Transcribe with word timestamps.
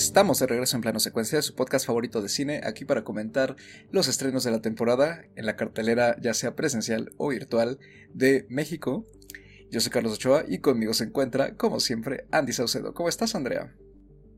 Estamos 0.00 0.38
de 0.38 0.46
regreso 0.46 0.76
en 0.76 0.80
plano 0.80 0.98
secuencia, 0.98 1.42
su 1.42 1.54
podcast 1.54 1.86
favorito 1.86 2.22
de 2.22 2.30
cine, 2.30 2.62
aquí 2.64 2.86
para 2.86 3.04
comentar 3.04 3.56
los 3.90 4.08
estrenos 4.08 4.44
de 4.44 4.50
la 4.50 4.62
temporada 4.62 5.24
en 5.36 5.44
la 5.44 5.56
cartelera, 5.56 6.16
ya 6.18 6.32
sea 6.32 6.56
presencial 6.56 7.10
o 7.18 7.28
virtual, 7.28 7.78
de 8.08 8.46
México. 8.48 9.04
Yo 9.70 9.78
soy 9.78 9.92
Carlos 9.92 10.14
Ochoa 10.14 10.44
y 10.48 10.62
conmigo 10.62 10.94
se 10.94 11.04
encuentra, 11.04 11.54
como 11.54 11.80
siempre, 11.80 12.24
Andy 12.32 12.54
Saucedo. 12.54 12.94
¿Cómo 12.94 13.10
estás, 13.10 13.34
Andrea? 13.34 13.74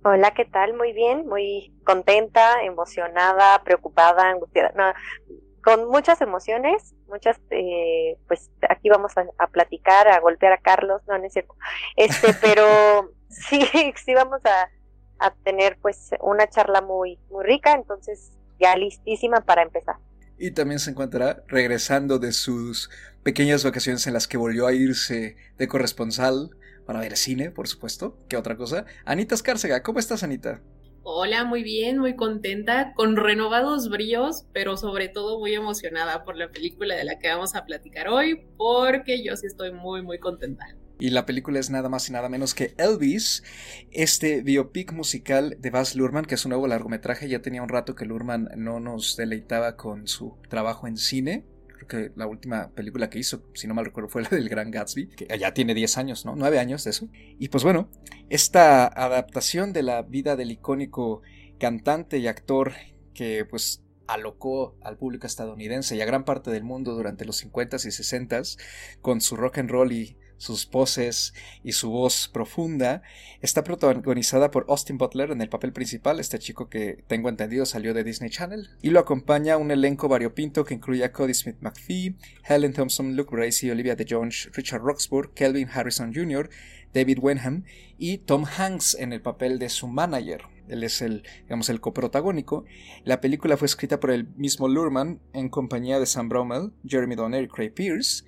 Hola, 0.03 0.35
¿qué 0.35 0.47
tal? 0.47 0.75
Muy 0.75 0.93
bien, 0.93 1.29
muy 1.29 1.73
contenta, 1.85 2.65
emocionada, 2.65 3.63
preocupada, 3.63 4.31
angustiada, 4.31 4.97
con 5.63 5.89
muchas 5.91 6.21
emociones, 6.23 6.97
muchas, 7.07 7.41
eh, 7.51 8.19
pues 8.27 8.51
aquí 8.69 8.89
vamos 8.89 9.13
a, 9.17 9.47
platicar, 9.47 10.09
a 10.09 10.19
golpear 10.19 10.55
a 10.55 10.59
Carlos, 10.59 11.03
no, 11.07 11.17
no 11.19 11.25
es 11.25 11.33
cierto, 11.33 11.55
este, 11.95 12.35
pero 12.43 13.13
sí, 13.29 13.65
sí 14.05 14.13
vamos 14.13 14.41
a, 14.45 14.69
a 15.23 15.35
tener 15.45 15.79
pues 15.81 16.11
una 16.21 16.49
charla 16.49 16.81
muy, 16.81 17.19
muy 17.31 17.45
rica, 17.45 17.73
entonces 17.75 18.33
ya 18.61 18.77
listísima 18.77 19.41
para 19.41 19.63
empezar. 19.63 19.97
Y 20.39 20.51
también 20.51 20.81
se 20.81 20.91
encuentra 20.91 21.45
regresando 21.47 22.19
de 22.19 22.33
sus 22.33 22.91
pequeñas 23.23 23.65
vacaciones 23.65 24.07
en 24.07 24.15
las 24.15 24.27
que 24.27 24.37
volvió 24.37 24.67
a 24.67 24.73
irse 24.73 25.37
de 25.57 25.69
corresponsal 25.69 26.51
para 26.85 27.01
ver 27.01 27.17
cine, 27.17 27.51
por 27.51 27.69
supuesto. 27.69 28.19
¿Qué 28.29 28.37
otra 28.37 28.57
cosa? 28.57 28.85
Anita 29.05 29.35
Escárcega, 29.35 29.83
¿cómo 29.83 29.99
estás, 29.99 30.23
Anita? 30.23 30.61
Hola, 31.05 31.45
muy 31.45 31.65
bien, 31.65 31.99
muy 31.99 32.15
contenta, 32.15 32.93
con 32.95 33.17
renovados 33.17 33.89
bríos, 33.89 34.45
pero 34.53 34.77
sobre 34.77 35.09
todo 35.09 35.41
muy 35.41 35.53
emocionada 35.53 36.23
por 36.25 36.37
la 36.37 36.49
película 36.49 36.95
de 36.95 37.03
la 37.05 37.19
que 37.19 37.29
vamos 37.29 37.57
a 37.57 37.65
platicar 37.65 38.09
hoy, 38.09 38.47
porque 38.57 39.23
yo 39.25 39.37
sí 39.37 39.47
estoy 39.47 39.73
muy, 39.73 40.03
muy 40.03 40.19
contenta. 40.19 40.77
Y 41.03 41.11
la 41.11 41.27
película 41.27 41.59
es 41.59 41.69
nada 41.69 41.89
más 41.89 42.09
y 42.09 42.13
nada 42.13 42.29
menos 42.29 42.55
que 42.55 42.75
Elvis, 42.79 43.43
este 43.91 44.41
biopic 44.43 44.93
musical 44.93 45.57
de 45.59 45.71
Baz 45.71 45.97
Luhrmann, 45.97 46.27
que 46.27 46.37
es 46.37 46.45
un 46.45 46.51
nuevo 46.51 46.69
largometraje. 46.69 47.29
Ya 47.29 47.43
tenía 47.43 47.61
un 47.61 47.69
rato 47.69 47.97
que 47.97 48.05
Luhrmann 48.05 48.51
no 48.55 48.79
nos 48.79 49.17
deleitaba 49.17 49.77
con 49.77 50.07
su 50.07 50.37
trabajo 50.49 50.87
en 50.87 50.97
cine. 50.97 51.45
Creo 51.67 51.89
que 51.89 52.13
la 52.15 52.29
última 52.29 52.71
película 52.71 53.11
que 53.11 53.19
hizo, 53.19 53.43
si 53.53 53.67
no 53.67 53.75
mal 53.75 53.87
recuerdo, 53.87 54.11
fue 54.11 54.23
la 54.23 54.29
del 54.29 54.49
Gran 54.49 54.71
Gatsby, 54.71 55.09
que 55.09 55.39
ya 55.41 55.53
tiene 55.53 55.75
10 55.75 55.99
años, 55.99 56.25
¿no? 56.25 56.37
9 56.37 56.61
años 56.61 56.85
de 56.85 56.91
eso. 56.91 57.09
Y 57.37 57.49
pues 57.49 57.65
bueno, 57.65 57.91
esta 58.31 58.87
adaptación 58.87 59.73
de 59.73 59.83
la 59.83 60.03
vida 60.03 60.37
del 60.37 60.53
icónico 60.53 61.23
cantante 61.59 62.19
y 62.19 62.29
actor 62.29 62.75
que 63.13 63.45
pues 63.45 63.83
alocó 64.07 64.77
al 64.81 64.99
público 64.99 65.27
estadounidense 65.27 65.97
y 65.97 66.01
a 66.01 66.05
gran 66.05 66.25
parte 66.25 66.53
del 66.53 66.63
mundo 66.63 66.95
durante 66.95 67.25
los 67.25 67.45
50s 67.45 67.87
y 67.87 67.89
60s 67.89 68.57
con 69.01 69.21
su 69.21 69.35
rock 69.35 69.59
and 69.59 69.69
roll 69.69 69.91
y 69.91 70.17
sus 70.43 70.67
poses 70.67 71.35
y 71.63 71.71
su 71.71 71.91
voz 71.91 72.29
profunda. 72.29 73.03
Está 73.43 73.63
protagonizada 73.63 74.51
por 74.51 74.67
Austin 74.69 74.99
Butler 74.99 75.31
en 75.31 75.41
el 75.41 75.49
papel 75.49 75.73
principal, 75.73 76.19
este 76.19 76.41
chico 76.41 76.69
que 76.69 77.05
tengo 77.07 77.29
entendido 77.29 77.65
salió 77.65 77.95
de 77.95 78.03
Disney 78.03 78.29
Channel. 78.29 78.71
Y 78.83 78.91
lo 78.91 78.99
acompaña 78.99 79.57
un 79.57 79.71
elenco 79.71 80.09
variopinto 80.09 80.65
que 80.65 80.75
incluye 80.75 81.05
a 81.05 81.13
Cody 81.13 81.33
Smith 81.33 81.59
McPhee, 81.61 82.17
Helen 82.45 82.73
Thompson, 82.73 83.15
Luke 83.15 83.33
Bracey, 83.33 83.71
Olivia 83.71 83.95
de 83.95 84.05
Jones, 84.09 84.51
Richard 84.53 84.83
Roxburgh, 84.83 85.33
Kelvin 85.33 85.69
Harrison 85.73 86.13
Jr., 86.13 86.51
David 86.93 87.21
Wenham 87.21 87.63
y 87.97 88.19
Tom 88.19 88.45
Hanks 88.45 88.97
en 88.97 89.13
el 89.13 89.23
papel 89.23 89.61
de 89.61 89.69
su 89.69 89.87
manager. 89.87 90.43
Él 90.67 90.83
es 90.83 91.03
el, 91.03 91.23
digamos, 91.45 91.69
el 91.69 91.81
coprotagónico. 91.81 92.65
La 93.05 93.21
película 93.21 93.57
fue 93.57 93.67
escrita 93.67 94.01
por 94.01 94.11
el 94.11 94.27
mismo 94.35 94.67
Lurman 94.67 95.21
en 95.35 95.49
compañía 95.51 96.01
de 96.01 96.07
Sam 96.07 96.29
Bromell, 96.29 96.73
Jeremy 96.85 97.15
Donner 97.15 97.45
y 97.45 97.49
Craig 97.49 97.71
Pierce. 97.71 98.25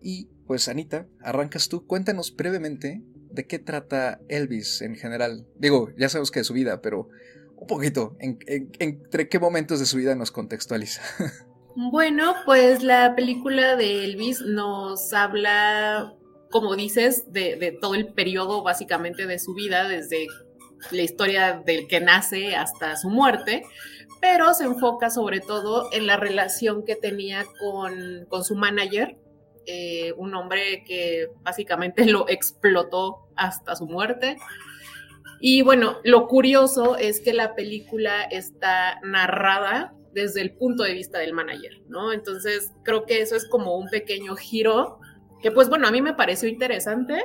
Y 0.00 0.28
pues 0.46 0.68
Anita, 0.68 1.06
arrancas 1.20 1.68
tú, 1.68 1.86
cuéntanos 1.86 2.34
brevemente 2.34 3.02
de 3.30 3.46
qué 3.46 3.58
trata 3.58 4.20
Elvis 4.28 4.82
en 4.82 4.96
general. 4.96 5.46
Digo, 5.58 5.90
ya 5.98 6.08
sabemos 6.08 6.30
que 6.30 6.40
de 6.40 6.44
su 6.44 6.54
vida, 6.54 6.80
pero 6.80 7.08
un 7.56 7.66
poquito, 7.66 8.16
¿entre 8.20 9.28
qué 9.28 9.38
momentos 9.38 9.80
de 9.80 9.86
su 9.86 9.96
vida 9.96 10.14
nos 10.14 10.30
contextualiza? 10.30 11.02
Bueno, 11.78 12.34
pues 12.46 12.82
la 12.82 13.14
película 13.14 13.76
de 13.76 14.06
Elvis 14.06 14.40
nos 14.40 15.12
habla, 15.12 16.14
como 16.50 16.74
dices, 16.74 17.30
de, 17.30 17.56
de, 17.56 17.70
todo 17.70 17.94
el 17.94 18.14
periodo 18.14 18.62
básicamente 18.62 19.26
de 19.26 19.38
su 19.38 19.52
vida, 19.52 19.86
desde 19.86 20.26
la 20.90 21.02
historia 21.02 21.62
del 21.66 21.86
que 21.86 22.00
nace 22.00 22.56
hasta 22.56 22.96
su 22.96 23.10
muerte, 23.10 23.62
pero 24.22 24.54
se 24.54 24.64
enfoca 24.64 25.10
sobre 25.10 25.40
todo 25.40 25.90
en 25.92 26.06
la 26.06 26.16
relación 26.16 26.82
que 26.82 26.96
tenía 26.96 27.44
con, 27.60 28.24
con 28.30 28.42
su 28.42 28.54
manager, 28.54 29.18
eh, 29.66 30.12
un 30.16 30.34
hombre 30.34 30.84
que 30.84 31.28
básicamente 31.42 32.04
lo 32.06 32.28
explotó 32.28 33.28
hasta 33.36 33.76
su 33.76 33.86
muerte. 33.86 34.36
Y 35.40 35.62
bueno, 35.62 35.98
lo 36.04 36.28
curioso 36.28 36.96
es 36.96 37.20
que 37.20 37.34
la 37.34 37.54
película 37.54 38.22
está 38.22 39.00
narrada 39.02 39.92
desde 40.12 40.40
el 40.40 40.56
punto 40.56 40.82
de 40.82 40.94
vista 40.94 41.18
del 41.18 41.34
manager, 41.34 41.82
¿no? 41.88 42.12
Entonces 42.12 42.72
creo 42.84 43.04
que 43.04 43.20
eso 43.20 43.36
es 43.36 43.46
como 43.46 43.76
un 43.76 43.88
pequeño 43.90 44.34
giro 44.34 44.98
que 45.42 45.50
pues 45.50 45.68
bueno, 45.68 45.86
a 45.86 45.90
mí 45.90 46.00
me 46.00 46.14
pareció 46.14 46.48
interesante, 46.48 47.22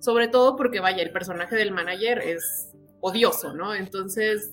sobre 0.00 0.26
todo 0.26 0.56
porque 0.56 0.80
vaya, 0.80 1.02
el 1.02 1.12
personaje 1.12 1.54
del 1.54 1.70
manager 1.70 2.18
es 2.18 2.72
odioso, 3.00 3.54
¿no? 3.54 3.74
Entonces 3.74 4.52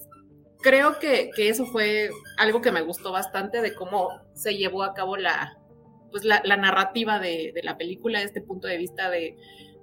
creo 0.62 1.00
que, 1.00 1.32
que 1.36 1.50
eso 1.50 1.66
fue 1.66 2.12
algo 2.38 2.62
que 2.62 2.72
me 2.72 2.82
gustó 2.82 3.12
bastante 3.12 3.62
de 3.62 3.74
cómo 3.74 4.10
se 4.36 4.56
llevó 4.56 4.84
a 4.84 4.94
cabo 4.94 5.18
la, 5.18 5.58
pues 6.12 6.26
la, 6.26 6.42
narrativa 6.58 7.20
de, 7.20 7.54
la 7.64 7.78
película, 7.78 8.22
este 8.22 8.42
punto 8.42 8.68
de 8.68 8.78
vista 8.78 9.10
de 9.10 9.38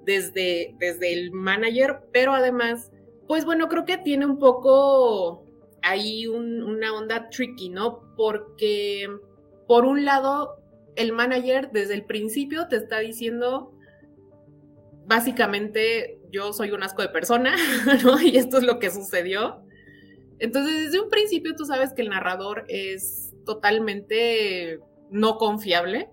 desde, 0.04 0.74
desde 0.78 1.12
el 1.12 1.32
manager, 1.32 2.00
pero 2.12 2.34
además, 2.34 2.90
pues 3.26 3.44
bueno, 3.44 3.68
creo 3.68 3.84
que 3.84 3.98
tiene 3.98 4.26
un 4.26 4.38
poco 4.38 5.44
ahí 5.82 6.26
una 6.26 6.94
onda 6.94 7.28
tricky, 7.30 7.68
¿no? 7.68 8.14
Porque 8.16 9.08
por 9.66 9.84
un 9.84 10.04
lado, 10.04 10.62
el 10.96 11.12
manager 11.12 11.70
desde 11.72 11.94
el 11.94 12.04
principio 12.04 12.68
te 12.68 12.76
está 12.76 12.98
diciendo, 13.00 13.72
básicamente, 15.06 16.18
yo 16.30 16.52
soy 16.52 16.70
un 16.72 16.82
asco 16.82 17.02
de 17.02 17.08
persona, 17.08 17.54
¿no? 18.04 18.20
Y 18.20 18.36
esto 18.36 18.58
es 18.58 18.64
lo 18.64 18.78
que 18.78 18.90
sucedió. 18.90 19.62
Entonces, 20.38 20.84
desde 20.84 21.00
un 21.00 21.10
principio 21.10 21.54
tú 21.54 21.64
sabes 21.64 21.92
que 21.92 22.02
el 22.02 22.10
narrador 22.10 22.64
es 22.68 23.34
totalmente 23.44 24.80
no 25.10 25.36
confiable 25.36 26.10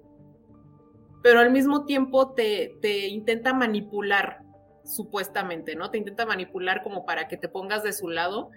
pero 1.26 1.40
al 1.40 1.50
mismo 1.50 1.86
tiempo 1.86 2.34
te, 2.34 2.78
te 2.84 3.08
intenta 3.08 3.52
manipular, 3.52 4.44
supuestamente, 4.84 5.76
¿no? 5.76 5.90
Te 5.90 5.98
intenta 5.98 6.24
manipular 6.28 6.84
como 6.84 7.04
para 7.04 7.28
que 7.28 7.36
te 7.36 7.50
pongas 7.50 7.82
de 7.82 7.94
su 7.94 8.10
lado, 8.10 8.52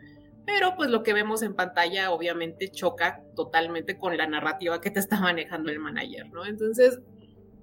pero 0.45 0.77
pues 0.77 0.91
lo 0.91 1.03
que 1.03 1.15
vemos 1.15 1.43
en 1.43 1.55
pantalla 1.55 2.11
obviamente 2.11 2.69
choca 2.69 3.23
totalmente 3.35 3.97
con 3.97 4.19
la 4.19 4.27
narrativa 4.27 4.83
que 4.83 4.91
te 4.91 5.01
está 5.01 5.19
manejando 5.19 5.71
el 5.71 5.79
manager, 5.79 6.31
¿no? 6.31 6.45
Entonces, 6.45 7.01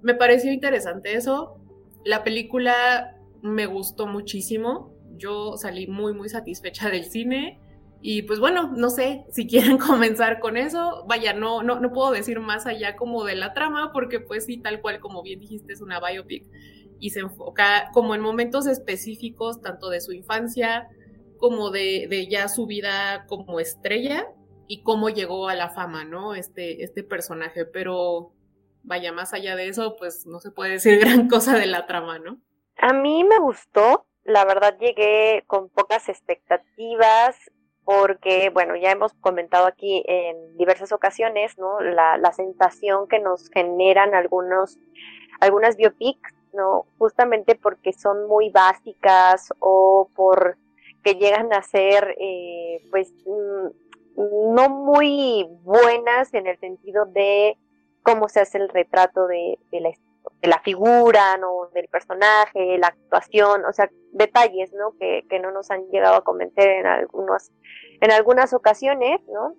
me 0.02 0.14
pareció 0.14 0.50
interesante 0.50 1.14
eso. 1.14 1.56
La 2.04 2.24
película 2.24 3.16
me 3.42 3.66
gustó 3.66 4.08
muchísimo. 4.08 4.92
Yo 5.18 5.56
salí 5.56 5.86
muy, 5.86 6.14
muy 6.14 6.28
satisfecha 6.28 6.90
del 6.90 7.04
cine. 7.04 7.60
Y 8.08 8.22
pues 8.22 8.38
bueno, 8.38 8.70
no 8.72 8.88
sé 8.88 9.24
si 9.32 9.48
quieren 9.48 9.78
comenzar 9.78 10.38
con 10.38 10.56
eso. 10.56 11.04
Vaya, 11.08 11.32
no, 11.32 11.64
no, 11.64 11.80
no 11.80 11.92
puedo 11.92 12.12
decir 12.12 12.38
más 12.38 12.64
allá 12.64 12.94
como 12.94 13.24
de 13.24 13.34
la 13.34 13.52
trama, 13.52 13.90
porque 13.92 14.20
pues 14.20 14.44
sí, 14.44 14.58
tal 14.58 14.80
cual 14.80 15.00
como 15.00 15.24
bien 15.24 15.40
dijiste, 15.40 15.72
es 15.72 15.80
una 15.80 15.98
biopic 15.98 16.46
y 17.00 17.10
se 17.10 17.18
enfoca 17.18 17.90
como 17.92 18.14
en 18.14 18.20
momentos 18.20 18.68
específicos, 18.68 19.60
tanto 19.60 19.88
de 19.88 20.00
su 20.00 20.12
infancia 20.12 20.88
como 21.38 21.72
de, 21.72 22.06
de 22.08 22.28
ya 22.28 22.46
su 22.46 22.66
vida 22.66 23.26
como 23.26 23.58
estrella 23.58 24.28
y 24.68 24.84
cómo 24.84 25.08
llegó 25.08 25.48
a 25.48 25.56
la 25.56 25.70
fama, 25.70 26.04
¿no? 26.04 26.36
Este, 26.36 26.84
este 26.84 27.02
personaje, 27.02 27.64
pero 27.64 28.30
vaya, 28.84 29.10
más 29.10 29.34
allá 29.34 29.56
de 29.56 29.66
eso, 29.66 29.96
pues 29.98 30.26
no 30.26 30.38
se 30.38 30.52
puede 30.52 30.70
decir 30.70 31.00
gran 31.00 31.28
cosa 31.28 31.58
de 31.58 31.66
la 31.66 31.86
trama, 31.86 32.20
¿no? 32.20 32.40
A 32.76 32.92
mí 32.92 33.24
me 33.24 33.40
gustó, 33.40 34.06
la 34.22 34.44
verdad 34.44 34.78
llegué 34.78 35.42
con 35.48 35.70
pocas 35.70 36.08
expectativas, 36.08 37.36
porque, 37.86 38.50
bueno, 38.50 38.74
ya 38.74 38.90
hemos 38.90 39.14
comentado 39.14 39.66
aquí 39.66 40.02
en 40.08 40.56
diversas 40.56 40.90
ocasiones, 40.90 41.56
¿no? 41.56 41.80
La, 41.80 42.18
la 42.18 42.32
sensación 42.32 43.06
que 43.06 43.20
nos 43.20 43.48
generan 43.48 44.12
algunos, 44.12 44.76
algunas 45.38 45.76
biopics, 45.76 46.34
¿no? 46.52 46.86
Justamente 46.98 47.54
porque 47.54 47.92
son 47.92 48.26
muy 48.26 48.50
básicas 48.50 49.52
o 49.60 50.10
por 50.16 50.58
que 51.04 51.14
llegan 51.14 51.52
a 51.52 51.62
ser, 51.62 52.16
eh, 52.18 52.82
pues, 52.90 53.14
mm, 53.24 54.52
no 54.52 54.68
muy 54.68 55.46
buenas 55.62 56.34
en 56.34 56.48
el 56.48 56.58
sentido 56.58 57.06
de 57.06 57.56
cómo 58.02 58.28
se 58.28 58.40
hace 58.40 58.58
el 58.58 58.68
retrato 58.68 59.28
de, 59.28 59.60
de 59.70 59.80
la 59.80 59.90
de 60.40 60.48
la 60.48 60.60
figura, 60.60 61.36
¿no? 61.38 61.68
Del 61.74 61.88
personaje, 61.88 62.78
la 62.78 62.88
actuación, 62.88 63.64
o 63.64 63.72
sea, 63.72 63.90
detalles, 64.12 64.72
¿no? 64.72 64.92
Que, 64.98 65.24
que 65.28 65.40
no 65.40 65.50
nos 65.50 65.70
han 65.70 65.88
llegado 65.88 66.16
a 66.16 66.24
comentar 66.24 66.66
en 66.66 66.86
algunos, 66.86 67.50
en 68.00 68.10
algunas 68.10 68.52
ocasiones, 68.52 69.20
¿no? 69.28 69.54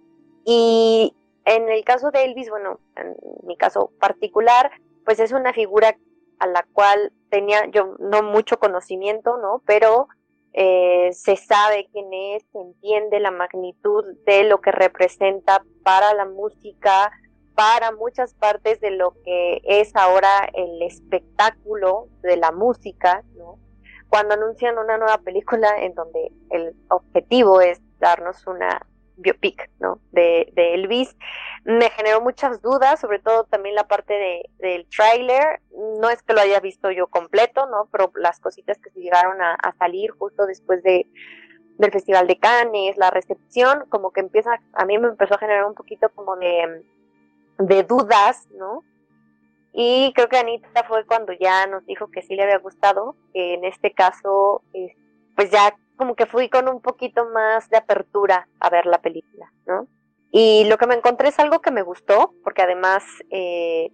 Y 0.45 1.15
en 1.45 1.69
el 1.69 1.83
caso 1.83 2.11
de 2.11 2.23
Elvis, 2.23 2.49
bueno, 2.49 2.79
en 2.95 3.15
mi 3.43 3.57
caso 3.57 3.91
particular, 3.99 4.71
pues 5.05 5.19
es 5.19 5.31
una 5.31 5.53
figura 5.53 5.97
a 6.39 6.47
la 6.47 6.65
cual 6.73 7.11
tenía 7.29 7.65
yo 7.71 7.95
no 7.99 8.21
mucho 8.23 8.59
conocimiento, 8.59 9.37
¿no? 9.37 9.61
Pero 9.65 10.07
eh, 10.53 11.09
se 11.13 11.35
sabe 11.35 11.87
quién 11.91 12.11
es, 12.13 12.43
se 12.51 12.59
entiende 12.59 13.19
la 13.19 13.31
magnitud 13.31 14.03
de 14.25 14.43
lo 14.43 14.59
que 14.59 14.71
representa 14.71 15.63
para 15.83 16.13
la 16.13 16.25
música, 16.25 17.11
para 17.57 17.91
muchas 17.91 18.35
partes 18.35 18.79
de 18.81 18.91
lo 18.91 19.15
que 19.25 19.61
es 19.63 19.95
ahora 19.95 20.47
el 20.53 20.79
espectáculo 20.83 22.07
de 22.21 22.37
la 22.37 22.51
música, 22.51 23.23
¿no? 23.35 23.57
Cuando 24.09 24.35
anuncian 24.35 24.77
una 24.77 24.99
nueva 24.99 25.17
película 25.17 25.67
en 25.79 25.95
donde 25.95 26.31
el 26.51 26.75
objetivo 26.89 27.59
es 27.59 27.81
darnos 27.97 28.45
una 28.45 28.85
biopic, 29.15 29.71
¿no? 29.79 29.99
De, 30.11 30.53
de 30.53 30.75
Elvis, 30.75 31.17
me 31.63 31.89
generó 31.89 32.21
muchas 32.21 32.61
dudas, 32.61 32.99
sobre 32.99 33.17
todo 33.17 33.45
también 33.45 33.73
la 33.73 33.87
parte 33.87 34.13
de, 34.13 34.49
del 34.59 34.87
tráiler, 34.95 35.59
no 35.99 36.11
es 36.11 36.21
que 36.21 36.33
lo 36.33 36.41
haya 36.41 36.59
visto 36.59 36.91
yo 36.91 37.07
completo, 37.07 37.65
¿no? 37.65 37.89
Pero 37.91 38.11
las 38.17 38.39
cositas 38.39 38.77
que 38.77 38.91
se 38.91 38.99
llegaron 38.99 39.41
a, 39.41 39.55
a 39.55 39.73
salir 39.77 40.11
justo 40.11 40.45
después 40.45 40.83
de, 40.83 41.07
del 41.79 41.91
Festival 41.91 42.27
de 42.27 42.37
Cannes, 42.37 42.97
la 42.97 43.09
recepción, 43.09 43.85
como 43.89 44.11
que 44.11 44.19
empieza, 44.19 44.61
a 44.73 44.85
mí 44.85 44.99
me 44.99 45.07
empezó 45.07 45.33
a 45.33 45.39
generar 45.39 45.65
un 45.65 45.73
poquito 45.73 46.09
como 46.09 46.35
de, 46.35 46.83
de 47.57 47.83
dudas, 47.83 48.47
¿no? 48.51 48.83
Y 49.73 50.11
creo 50.13 50.27
que 50.27 50.37
Anita 50.37 50.83
fue 50.87 51.05
cuando 51.05 51.33
ya 51.33 51.67
nos 51.67 51.85
dijo 51.85 52.09
que 52.09 52.21
sí 52.21 52.35
le 52.35 52.43
había 52.43 52.57
gustado, 52.57 53.15
que 53.33 53.53
en 53.53 53.63
este 53.63 53.93
caso, 53.93 54.63
pues 55.35 55.51
ya 55.51 55.75
como 55.97 56.15
que 56.15 56.25
fui 56.25 56.49
con 56.49 56.67
un 56.67 56.81
poquito 56.81 57.29
más 57.29 57.69
de 57.69 57.77
apertura 57.77 58.47
a 58.59 58.69
ver 58.69 58.85
la 58.85 59.01
película, 59.01 59.51
¿no? 59.65 59.87
Y 60.31 60.65
lo 60.65 60.77
que 60.77 60.87
me 60.87 60.95
encontré 60.95 61.29
es 61.29 61.39
algo 61.39 61.61
que 61.61 61.71
me 61.71 61.81
gustó, 61.81 62.33
porque 62.43 62.61
además 62.61 63.03
eh, 63.29 63.91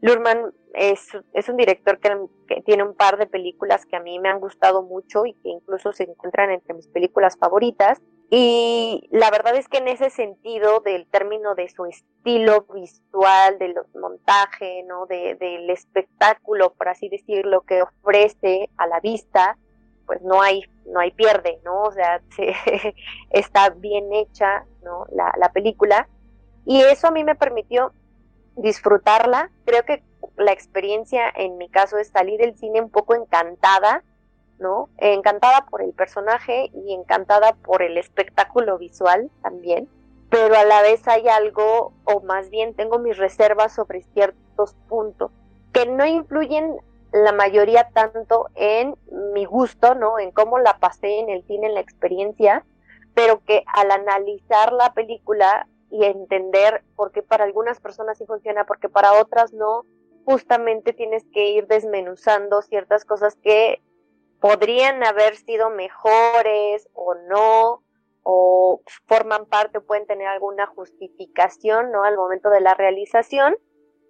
Lurman 0.00 0.52
es, 0.74 1.08
es 1.32 1.48
un 1.48 1.56
director 1.56 1.98
que, 1.98 2.10
que, 2.46 2.62
tiene 2.62 2.82
un 2.82 2.94
par 2.94 3.16
de 3.16 3.26
películas 3.26 3.86
que 3.86 3.96
a 3.96 4.00
mí 4.00 4.18
me 4.18 4.28
han 4.28 4.40
gustado 4.40 4.82
mucho 4.82 5.24
y 5.26 5.34
que 5.34 5.48
incluso 5.48 5.92
se 5.92 6.04
encuentran 6.04 6.50
entre 6.50 6.74
mis 6.74 6.88
películas 6.88 7.36
favoritas. 7.38 8.02
Y 8.30 9.08
la 9.10 9.30
verdad 9.30 9.54
es 9.56 9.68
que 9.68 9.78
en 9.78 9.88
ese 9.88 10.10
sentido, 10.10 10.80
del 10.80 11.06
término 11.06 11.54
de 11.54 11.68
su 11.68 11.84
estilo 11.84 12.66
visual, 12.74 13.58
de 13.58 13.68
los 13.68 13.86
montajes, 13.94 14.84
¿no? 14.86 15.06
De, 15.06 15.36
del 15.36 15.70
espectáculo, 15.70 16.72
por 16.72 16.88
así 16.88 17.08
decirlo, 17.08 17.62
que 17.62 17.82
ofrece 17.82 18.70
a 18.76 18.86
la 18.86 19.00
vista, 19.00 19.58
pues 20.06 20.20
no 20.22 20.42
hay, 20.42 20.62
no 20.86 21.00
hay 21.00 21.12
pierde, 21.12 21.60
¿no? 21.64 21.82
O 21.82 21.92
sea, 21.92 22.22
se, 22.36 22.54
está 23.30 23.70
bien 23.70 24.12
hecha, 24.12 24.64
¿no? 24.82 25.06
La, 25.12 25.32
la 25.38 25.52
película. 25.52 26.08
Y 26.64 26.80
eso 26.80 27.08
a 27.08 27.10
mí 27.10 27.24
me 27.24 27.34
permitió 27.34 27.92
disfrutarla. 28.56 29.50
Creo 29.64 29.84
que 29.84 30.02
la 30.36 30.52
experiencia 30.52 31.30
en 31.34 31.58
mi 31.58 31.68
caso 31.68 31.98
es 31.98 32.08
salir 32.08 32.40
del 32.40 32.56
cine 32.56 32.80
un 32.80 32.90
poco 32.90 33.14
encantada, 33.14 34.02
¿no? 34.64 34.88
Encantada 34.96 35.66
por 35.66 35.82
el 35.82 35.92
personaje 35.92 36.70
y 36.72 36.94
encantada 36.94 37.52
por 37.52 37.82
el 37.82 37.98
espectáculo 37.98 38.78
visual 38.78 39.30
también, 39.42 39.88
pero 40.30 40.56
a 40.56 40.64
la 40.64 40.80
vez 40.80 41.06
hay 41.06 41.28
algo, 41.28 41.92
o 42.04 42.20
más 42.22 42.48
bien 42.48 42.74
tengo 42.74 42.98
mis 42.98 43.18
reservas 43.18 43.74
sobre 43.74 44.02
ciertos 44.14 44.74
puntos 44.88 45.30
que 45.74 45.84
no 45.84 46.06
influyen 46.06 46.76
la 47.12 47.32
mayoría 47.32 47.90
tanto 47.92 48.48
en 48.54 48.96
mi 49.34 49.44
gusto, 49.44 49.94
¿no? 49.94 50.18
En 50.18 50.30
cómo 50.30 50.58
la 50.58 50.78
pasé 50.78 51.18
en 51.18 51.28
el 51.28 51.44
cine, 51.46 51.66
en 51.66 51.74
la 51.74 51.80
experiencia, 51.80 52.64
pero 53.14 53.44
que 53.44 53.64
al 53.66 53.90
analizar 53.90 54.72
la 54.72 54.94
película 54.94 55.68
y 55.90 56.04
entender 56.04 56.82
por 56.96 57.12
qué 57.12 57.22
para 57.22 57.44
algunas 57.44 57.80
personas 57.80 58.16
sí 58.16 58.24
funciona, 58.24 58.64
porque 58.64 58.88
para 58.88 59.20
otras 59.20 59.52
no, 59.52 59.84
justamente 60.24 60.92
tienes 60.92 61.24
que 61.32 61.50
ir 61.50 61.66
desmenuzando 61.66 62.62
ciertas 62.62 63.04
cosas 63.04 63.36
que 63.36 63.82
podrían 64.40 65.02
haber 65.04 65.36
sido 65.36 65.70
mejores 65.70 66.88
o 66.92 67.14
no, 67.14 67.84
o 68.24 68.80
forman 69.06 69.46
parte 69.46 69.78
o 69.78 69.84
pueden 69.84 70.06
tener 70.06 70.26
alguna 70.26 70.66
justificación, 70.66 71.92
¿no? 71.92 72.04
Al 72.04 72.16
momento 72.16 72.50
de 72.50 72.60
la 72.60 72.74
realización, 72.74 73.54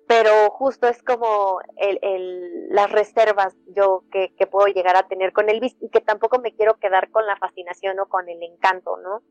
pero 0.06 0.50
justo 0.50 0.86
es 0.86 1.02
como 1.02 1.60
el, 1.76 1.98
el, 2.02 2.68
las 2.68 2.90
reservas 2.90 3.56
yo 3.76 4.04
que, 4.12 4.32
que, 4.36 4.46
puedo 4.46 4.66
llegar 4.68 4.96
a 4.96 5.08
tener 5.08 5.32
con 5.32 5.48
Elvis 5.50 5.76
y 5.80 5.90
que 5.90 6.00
tampoco 6.00 6.38
me 6.38 6.54
quiero 6.54 6.74
quedar 6.78 7.10
con 7.10 7.26
la 7.26 7.36
fascinación 7.36 7.98
o 7.98 8.06
con 8.06 8.28
el 8.28 8.42
encanto, 8.42 8.96
¿no? 8.98 9.22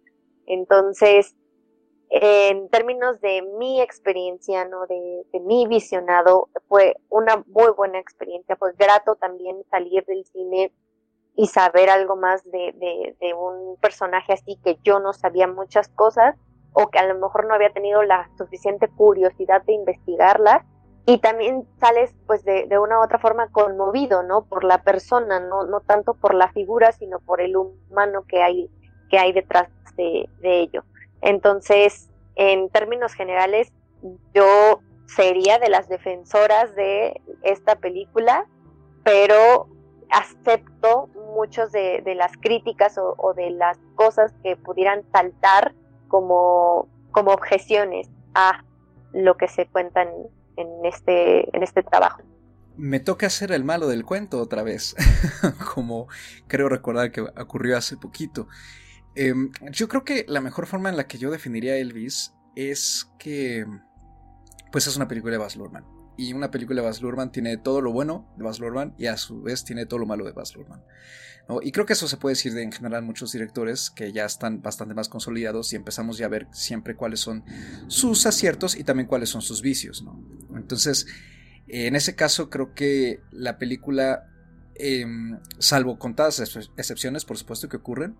Entonces, 0.46 1.36
en 2.10 2.69
términos 2.69 3.22
de 3.22 3.42
mi 3.57 3.81
experiencia, 3.81 4.66
¿no? 4.66 4.86
De, 4.88 5.24
de, 5.31 5.39
mi 5.39 5.66
visionado, 5.68 6.50
fue 6.68 6.96
una 7.10 7.44
muy 7.48 7.72
buena 7.72 8.00
experiencia, 8.00 8.57
fue 8.57 8.74
grato 8.74 9.16
también 9.16 9.63
salir 9.72 10.04
del 10.06 10.25
cine 10.25 10.74
y 11.36 11.48
saber 11.48 11.90
algo 11.90 12.16
más 12.16 12.44
de, 12.52 13.16
de, 13.20 13.34
un 13.34 13.78
personaje 13.78 14.34
así 14.34 14.58
que 14.64 14.78
yo 14.84 15.00
no 15.00 15.14
sabía 15.14 15.48
muchas 15.48 15.88
cosas 15.90 16.36
o 16.74 16.90
que 16.90 17.00
a 17.00 17.08
lo 17.08 17.16
mejor 17.20 17.48
no 17.48 17.56
había 17.56 17.72
tenido 17.74 18.04
la 18.04 18.30
suficiente 18.38 18.88
curiosidad 18.88 19.64
de 19.64 19.74
investigarlas 19.74 20.64
y 21.06 21.18
también 21.18 21.68
sales 21.80 22.14
pues 22.28 22.44
de, 22.46 22.68
de 22.68 22.78
una 22.78 23.00
u 23.00 23.04
otra 23.04 23.20
forma 23.20 23.50
conmovido 23.52 24.24
no 24.24 24.46
por 24.46 24.64
la 24.64 24.84
persona 24.84 25.40
no 25.40 25.66
no 25.66 25.82
tanto 25.82 26.14
por 26.14 26.36
la 26.36 26.52
figura 26.52 26.92
sino 26.92 27.20
por 27.20 27.42
el 27.42 27.58
humano 27.58 28.26
que 28.28 28.42
hay 28.42 28.70
que 29.10 29.18
hay 29.18 29.34
detrás 29.34 29.70
de, 29.98 30.30
de 30.40 30.62
ello. 30.62 30.84
Entonces 31.22 32.10
en 32.36 32.70
términos 32.70 33.14
generales 33.14 33.74
yo 34.34 34.82
sería 35.08 35.58
de 35.58 35.70
las 35.70 35.90
defensoras 35.90 36.76
de 36.76 37.20
esta 37.42 37.76
película 37.76 38.46
pero 39.04 39.68
acepto 40.13 41.10
muchos 41.36 41.71
de, 41.71 42.01
las 42.15 42.31
críticas 42.38 42.98
o, 42.98 43.33
de 43.36 43.50
las 43.50 43.77
cosas 43.95 44.33
que 44.44 44.56
pudieran 44.56 45.04
saltar 45.12 45.74
como, 46.07 46.88
como 47.12 47.31
objeciones 47.31 48.10
a 48.36 48.63
lo 49.12 49.36
que 49.36 49.48
se 49.48 49.65
cuenta 49.65 50.04
en, 50.04 50.68
este, 50.86 51.56
en 51.56 51.63
este 51.63 51.81
trabajo. 51.83 52.21
Me 52.77 53.00
toca 53.00 53.30
ser 53.30 53.51
el 53.51 53.63
malo 53.63 53.88
del 53.88 54.06
cuento 54.06 54.39
otra 54.39 54.63
vez, 54.63 54.95
como 55.74 56.07
creo 56.48 56.69
recordar 56.69 57.12
que 57.12 57.21
ocurrió 57.21 57.77
hace 57.77 57.98
poquito. 57.98 58.48
Eh, 59.15 59.33
yo 59.71 59.88
creo 59.88 60.04
que 60.04 60.25
la 60.27 60.42
mejor 60.42 60.65
forma 60.68 60.89
en 60.89 60.98
la 60.98 61.07
que 61.07 61.18
yo 61.18 61.29
definiría 61.32 61.77
Elvis 61.77 62.34
es 62.55 63.12
que 63.20 63.65
pues 64.72 64.88
es 64.88 64.96
una 64.96 65.08
película 65.08 65.34
de 65.34 65.38
Baz 65.38 65.55
Luhrmann 65.55 65.93
y 66.17 66.34
una 66.34 66.51
película 66.51 66.82
de 66.82 66.88
Baz 66.88 67.01
Luhrmann 67.01 67.32
tiene 67.32 67.58
todo 67.58 67.82
lo 67.82 67.91
bueno 67.91 68.32
de 68.38 68.43
Baz 68.43 68.60
Luhrmann 68.60 68.93
y 68.98 69.08
a 69.08 69.17
su 69.17 69.41
vez 69.41 69.63
tiene 69.63 69.86
todo 69.86 70.00
lo 70.00 70.05
malo 70.05 70.25
de 70.25 70.32
Baz 70.32 70.55
Luhrmann. 70.55 70.84
Y 71.62 71.72
creo 71.74 71.86
que 71.86 71.93
eso 71.93 72.08
se 72.08 72.15
puede 72.15 72.36
decir 72.36 72.53
de 72.53 72.63
en 72.63 72.72
general 72.72 73.03
muchos 73.03 73.34
directores 73.34 73.89
que 73.89 74.13
ya 74.13 74.24
están 74.24 74.62
bastante 74.62 74.93
más 74.93 75.10
consolidados 75.10 75.74
y 75.74 75.75
empezamos 75.75 76.17
ya 76.17 76.27
a 76.27 76.29
ver 76.29 76.48
siempre 76.53 76.96
cuáles 76.96 77.20
son 77.20 77.43
sus 77.88 78.25
aciertos 78.25 78.77
y 78.77 78.86
también 78.86 79.08
cuáles 79.08 79.29
son 79.29 79.41
sus 79.41 79.62
vicios. 79.62 80.03
¿no? 80.03 80.24
Entonces, 80.55 81.05
en 81.67 81.98
ese 81.98 82.15
caso 82.15 82.50
creo 82.50 82.74
que 82.74 83.20
la 83.32 83.58
película, 83.58 84.24
eh, 84.75 85.05
salvo 85.60 86.00
contadas 86.00 86.39
excepciones 86.77 87.25
por 87.25 87.38
supuesto 87.38 87.67
que 87.67 87.77
ocurren, 87.77 88.15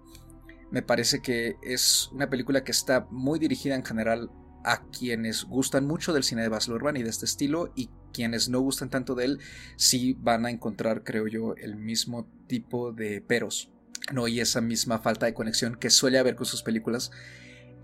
me 0.70 0.82
parece 0.82 1.22
que 1.22 1.56
es 1.62 2.10
una 2.12 2.30
película 2.30 2.66
que 2.66 2.72
está 2.72 3.08
muy 3.10 3.40
dirigida 3.40 3.76
en 3.76 3.86
general 3.86 4.32
a 4.64 4.84
quienes 4.88 5.46
gustan 5.46 5.86
mucho 5.86 6.14
del 6.14 6.24
cine 6.24 6.42
de 6.42 6.50
Baz 6.50 6.68
Luhrmann 6.68 6.98
y 6.98 7.04
de 7.04 7.10
este 7.10 7.26
estilo 7.26 7.72
y 7.76 7.90
quienes 8.14 8.50
no 8.50 8.60
gustan 8.60 8.90
tanto 8.90 9.16
de 9.16 9.26
él 9.26 9.40
sí 9.76 10.16
van 10.20 10.46
a 10.46 10.52
encontrar 10.52 11.04
creo 11.04 11.28
yo 11.28 11.56
el 11.56 11.76
mismo 11.76 12.28
tipo 12.48 12.92
de 12.92 13.22
peros 13.22 13.72
no 14.12 14.28
y 14.28 14.40
esa 14.40 14.62
misma 14.62 15.00
falta 15.00 15.26
de 15.26 15.34
conexión 15.34 15.76
que 15.76 15.90
suele 15.90 16.20
haber 16.20 16.36
con 16.36 16.46
sus 16.46 16.64
películas 16.64 17.12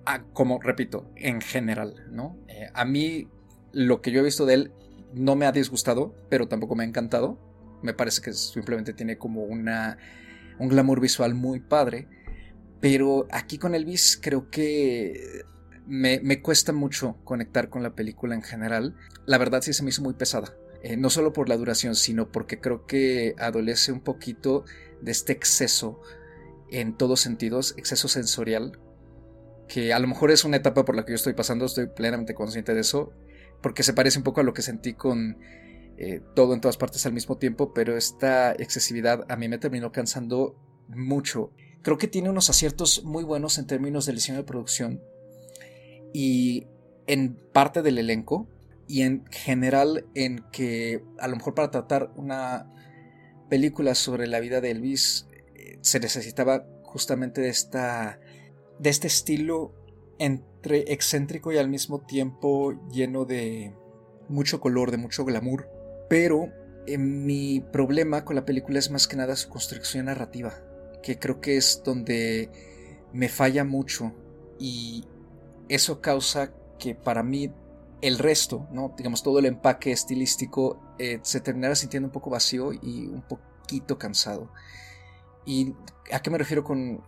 a, 0.05 0.23
como 0.23 0.59
repito 0.59 1.11
en 1.15 1.41
general 1.41 2.05
no 2.11 2.37
eh, 2.47 2.69
a 2.73 2.85
mí 2.85 3.27
lo 3.71 4.01
que 4.01 4.11
yo 4.11 4.21
he 4.21 4.23
visto 4.23 4.45
de 4.45 4.53
él 4.55 4.71
no 5.13 5.35
me 5.35 5.45
ha 5.45 5.51
disgustado 5.51 6.15
pero 6.29 6.47
tampoco 6.47 6.75
me 6.75 6.83
ha 6.83 6.87
encantado. 6.87 7.39
Me 7.81 7.93
parece 7.93 8.21
que 8.21 8.33
simplemente 8.33 8.93
tiene 8.93 9.17
como 9.17 9.43
una 9.43 9.97
un 10.59 10.67
glamour 10.67 10.99
visual 10.99 11.33
muy 11.33 11.59
padre 11.59 12.07
pero 12.81 13.27
aquí 13.31 13.57
con 13.57 13.75
Elvis 13.75 14.19
creo 14.21 14.49
que 14.49 15.43
me, 15.89 16.21
me, 16.21 16.41
cuesta 16.41 16.71
mucho 16.71 17.17
conectar 17.23 17.69
con 17.69 17.83
la 17.83 17.95
película 17.95 18.35
en 18.35 18.43
general. 18.43 18.95
La 19.25 19.37
verdad 19.37 19.61
sí 19.61 19.73
se 19.73 19.83
me 19.83 19.89
hizo 19.89 20.01
muy 20.01 20.13
pesada. 20.13 20.55
Eh, 20.81 20.95
no 20.95 21.09
solo 21.09 21.33
por 21.33 21.49
la 21.49 21.57
duración, 21.57 21.95
sino 21.95 22.31
porque 22.31 22.61
creo 22.61 22.85
que 22.85 23.35
adolece 23.37 23.91
un 23.91 23.99
poquito 23.99 24.63
de 25.01 25.11
este 25.11 25.33
exceso 25.33 25.99
en 26.71 26.95
todos 26.95 27.19
sentidos, 27.19 27.73
exceso 27.77 28.07
sensorial, 28.07 28.79
que 29.67 29.91
a 29.91 29.99
lo 29.99 30.07
mejor 30.07 30.31
es 30.31 30.45
una 30.45 30.57
etapa 30.57 30.85
por 30.85 30.95
la 30.95 31.03
que 31.03 31.11
yo 31.11 31.15
estoy 31.15 31.33
pasando, 31.33 31.65
estoy 31.65 31.87
plenamente 31.87 32.33
consciente 32.33 32.73
de 32.73 32.81
eso, 32.81 33.11
porque 33.61 33.83
se 33.83 33.93
parece 33.93 34.19
un 34.19 34.23
poco 34.23 34.39
a 34.39 34.43
lo 34.43 34.53
que 34.53 34.61
sentí 34.61 34.93
con 34.93 35.37
eh, 35.97 36.21
todo 36.33 36.53
en 36.53 36.61
todas 36.61 36.77
partes 36.77 37.05
al 37.05 37.13
mismo 37.13 37.37
tiempo, 37.37 37.73
pero 37.73 37.97
esta 37.97 38.53
excesividad 38.53 39.25
a 39.27 39.35
mí 39.35 39.49
me 39.49 39.57
terminó 39.57 39.91
cansando 39.91 40.55
mucho. 40.87 41.51
Creo 41.81 41.97
que 41.97 42.07
tiene 42.07 42.29
unos 42.29 42.49
aciertos 42.49 43.03
muy 43.03 43.25
buenos 43.25 43.57
en 43.57 43.67
términos 43.67 44.05
del 44.05 44.15
diseño 44.15 44.37
de 44.37 44.43
producción, 44.45 45.01
y 46.13 46.67
en 47.07 47.35
parte 47.53 47.81
del 47.81 47.97
elenco 47.97 48.47
y 48.87 49.01
en 49.01 49.25
general 49.31 50.05
en 50.15 50.43
que 50.51 51.03
a 51.19 51.27
lo 51.27 51.35
mejor 51.35 51.53
para 51.53 51.71
tratar 51.71 52.11
una 52.15 52.73
película 53.49 53.95
sobre 53.95 54.27
la 54.27 54.39
vida 54.39 54.61
de 54.61 54.71
Elvis 54.71 55.27
se 55.81 55.99
necesitaba 55.99 56.65
justamente 56.83 57.41
de 57.41 57.49
esta 57.49 58.19
de 58.79 58.89
este 58.89 59.07
estilo 59.07 59.73
entre 60.17 60.91
excéntrico 60.91 61.51
y 61.51 61.57
al 61.57 61.69
mismo 61.69 62.01
tiempo 62.01 62.73
lleno 62.91 63.25
de 63.25 63.73
mucho 64.27 64.59
color, 64.59 64.91
de 64.91 64.97
mucho 64.97 65.25
glamour, 65.25 65.67
pero 66.09 66.49
eh, 66.85 66.97
mi 66.97 67.61
problema 67.61 68.25
con 68.25 68.35
la 68.35 68.45
película 68.45 68.79
es 68.79 68.91
más 68.91 69.07
que 69.07 69.17
nada 69.17 69.35
su 69.35 69.49
construcción 69.49 70.05
narrativa, 70.05 70.61
que 71.01 71.17
creo 71.17 71.41
que 71.41 71.57
es 71.57 71.81
donde 71.83 72.49
me 73.13 73.29
falla 73.29 73.63
mucho 73.63 74.13
y 74.59 75.05
eso 75.69 76.01
causa 76.01 76.51
que 76.77 76.95
para 76.95 77.23
mí 77.23 77.53
el 78.01 78.17
resto, 78.17 78.67
¿no? 78.71 78.93
digamos 78.97 79.23
todo 79.23 79.39
el 79.39 79.45
empaque 79.45 79.91
estilístico 79.91 80.81
eh, 80.97 81.19
se 81.21 81.41
terminara 81.41 81.75
sintiendo 81.75 82.07
un 82.07 82.13
poco 82.13 82.29
vacío 82.29 82.73
y 82.73 83.07
un 83.07 83.21
poquito 83.21 83.97
cansado. 83.97 84.51
¿Y 85.45 85.75
a 86.11 86.21
qué 86.21 86.29
me 86.29 86.37
refiero 86.37 86.63
con 86.63 87.03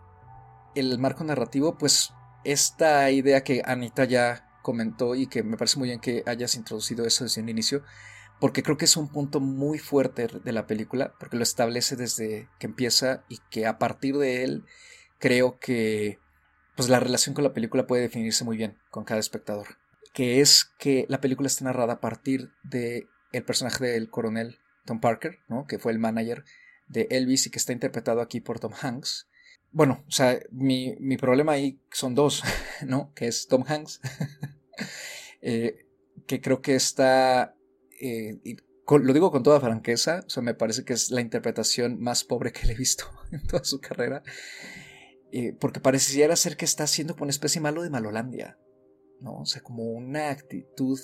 el 0.75 1.00
marco 1.00 1.24
narrativo? 1.24 1.77
Pues 1.77 2.13
esta 2.44 3.10
idea 3.12 3.44
que 3.44 3.62
Anita 3.65 4.06
ya 4.06 4.48
comentó 4.62 5.15
y 5.15 5.27
que 5.27 5.44
me 5.44 5.58
parece 5.58 5.80
muy 5.80 5.89
bien 5.89 6.00
que 6.00 6.24
hayas 6.25 6.56
introducido 6.56 7.06
eso 7.06 7.24
desde 7.24 7.41
un 7.41 7.50
inicio, 7.50 7.84
porque 8.39 8.63
creo 8.63 8.77
que 8.77 8.86
es 8.86 8.98
un 8.98 9.10
punto 9.10 9.39
muy 9.39 9.80
fuerte 9.80 10.27
de 10.27 10.51
la 10.51 10.68
película, 10.68 11.13
porque 11.20 11.38
lo 11.38 11.44
establece 11.44 11.96
desde 11.96 12.50
que 12.60 12.68
empieza 12.68 13.24
y 13.30 13.38
que 13.50 13.65
a 13.68 13.77
partir 13.77 14.18
de 14.18 14.44
él 14.44 14.65
creo 15.20 15.60
que 15.60 16.20
pues 16.75 16.90
la 16.90 17.00
relación 17.00 17.36
con 17.36 17.44
la 17.44 17.54
película 17.54 17.88
puede 17.88 18.04
definirse 18.04 18.44
muy 18.44 18.58
bien 18.58 18.78
con 18.90 19.04
cada 19.04 19.20
espectador, 19.20 19.68
que 20.13 20.42
es 20.42 20.72
que 20.80 21.06
la 21.10 21.22
película 21.22 21.48
está 21.48 21.66
narrada 21.66 21.94
a 21.94 22.01
partir 22.01 22.51
de 22.63 23.08
el 23.32 23.44
personaje 23.44 23.86
del 23.86 24.10
coronel 24.10 24.60
Tom 24.86 25.00
Parker, 25.00 25.40
¿no? 25.48 25.66
que 25.68 25.80
fue 25.80 25.92
el 25.92 26.00
manager 26.00 26.44
de 26.88 27.08
Elvis 27.12 27.48
y 27.48 27.50
que 27.50 27.60
está 27.60 27.74
interpretado 27.74 28.22
aquí 28.22 28.42
por 28.42 28.60
Tom 28.60 28.74
Hanks. 28.80 29.28
Bueno, 29.72 30.04
o 30.08 30.12
sea, 30.12 30.38
mi, 30.51 30.96
mi 31.00 31.16
problema 31.18 31.54
ahí 31.54 31.82
son 31.92 32.13
dos, 32.13 32.44
¿no? 32.86 33.13
Que 33.13 33.28
es 33.28 33.48
Tom 33.48 33.63
Hanks, 33.66 34.01
eh, 35.42 35.86
que 36.28 36.42
creo 36.42 36.62
que 36.62 36.75
está 36.75 37.56
eh, 38.01 38.40
lo 39.00 39.13
digo 39.13 39.32
con 39.32 39.44
toda 39.44 39.62
franqueza, 39.62 40.24
o 40.25 40.30
sea, 40.30 40.44
me 40.44 40.54
parece 40.54 40.84
que 40.84 40.94
es 40.94 41.12
la 41.12 41.22
interpretación 41.22 42.01
más 42.01 42.24
pobre 42.24 42.51
que 42.51 42.68
le 42.68 42.74
he 42.74 42.78
visto 42.78 43.06
en 43.32 43.46
toda 43.48 43.63
su 43.63 43.80
carrera, 43.80 44.24
eh, 45.32 45.54
porque 45.60 45.80
pareciera 45.80 46.36
ser 46.36 46.58
que 46.58 46.66
está 46.66 46.84
haciendo 46.84 47.14
como 47.14 47.24
una 47.24 47.32
especie 47.32 47.62
malo 47.62 47.84
de 47.84 47.90
Malolandia, 47.90 48.58
¿no? 49.20 49.40
O 49.40 49.46
sea, 49.46 49.62
como 49.62 49.84
una 49.84 50.30
actitud 50.30 51.00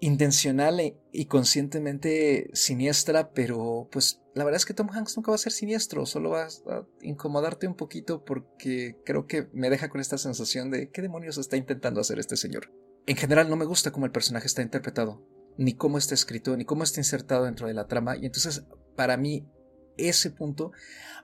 intencional 0.00 0.80
e, 0.80 0.96
y 1.12 1.26
conscientemente 1.26 2.50
siniestra, 2.54 3.32
pero 3.32 3.88
pues 3.92 4.20
la 4.34 4.44
verdad 4.44 4.56
es 4.56 4.66
que 4.66 4.74
Tom 4.74 4.88
Hanks 4.90 5.16
nunca 5.16 5.30
va 5.30 5.36
a 5.36 5.38
ser 5.38 5.52
siniestro, 5.52 6.06
solo 6.06 6.30
va 6.30 6.44
a 6.44 6.86
incomodarte 7.02 7.68
un 7.68 7.76
poquito 7.76 8.24
porque 8.24 8.96
creo 9.04 9.26
que 9.26 9.48
me 9.52 9.70
deja 9.70 9.88
con 9.88 10.00
esta 10.00 10.18
sensación 10.18 10.70
de 10.70 10.90
qué 10.90 11.02
demonios 11.02 11.38
está 11.38 11.56
intentando 11.56 12.00
hacer 12.00 12.18
este 12.18 12.36
señor. 12.36 12.72
En 13.06 13.16
general 13.16 13.48
no 13.48 13.56
me 13.56 13.64
gusta 13.64 13.92
cómo 13.92 14.06
el 14.06 14.12
personaje 14.12 14.46
está 14.46 14.62
interpretado 14.62 15.24
ni 15.56 15.74
cómo 15.74 15.98
está 15.98 16.14
escrito, 16.14 16.56
ni 16.56 16.64
cómo 16.64 16.84
está 16.84 17.00
insertado 17.00 17.44
dentro 17.44 17.66
de 17.66 17.74
la 17.74 17.86
trama. 17.86 18.16
Y 18.16 18.26
entonces, 18.26 18.64
para 18.96 19.16
mí, 19.16 19.46
ese 19.96 20.30
punto 20.30 20.72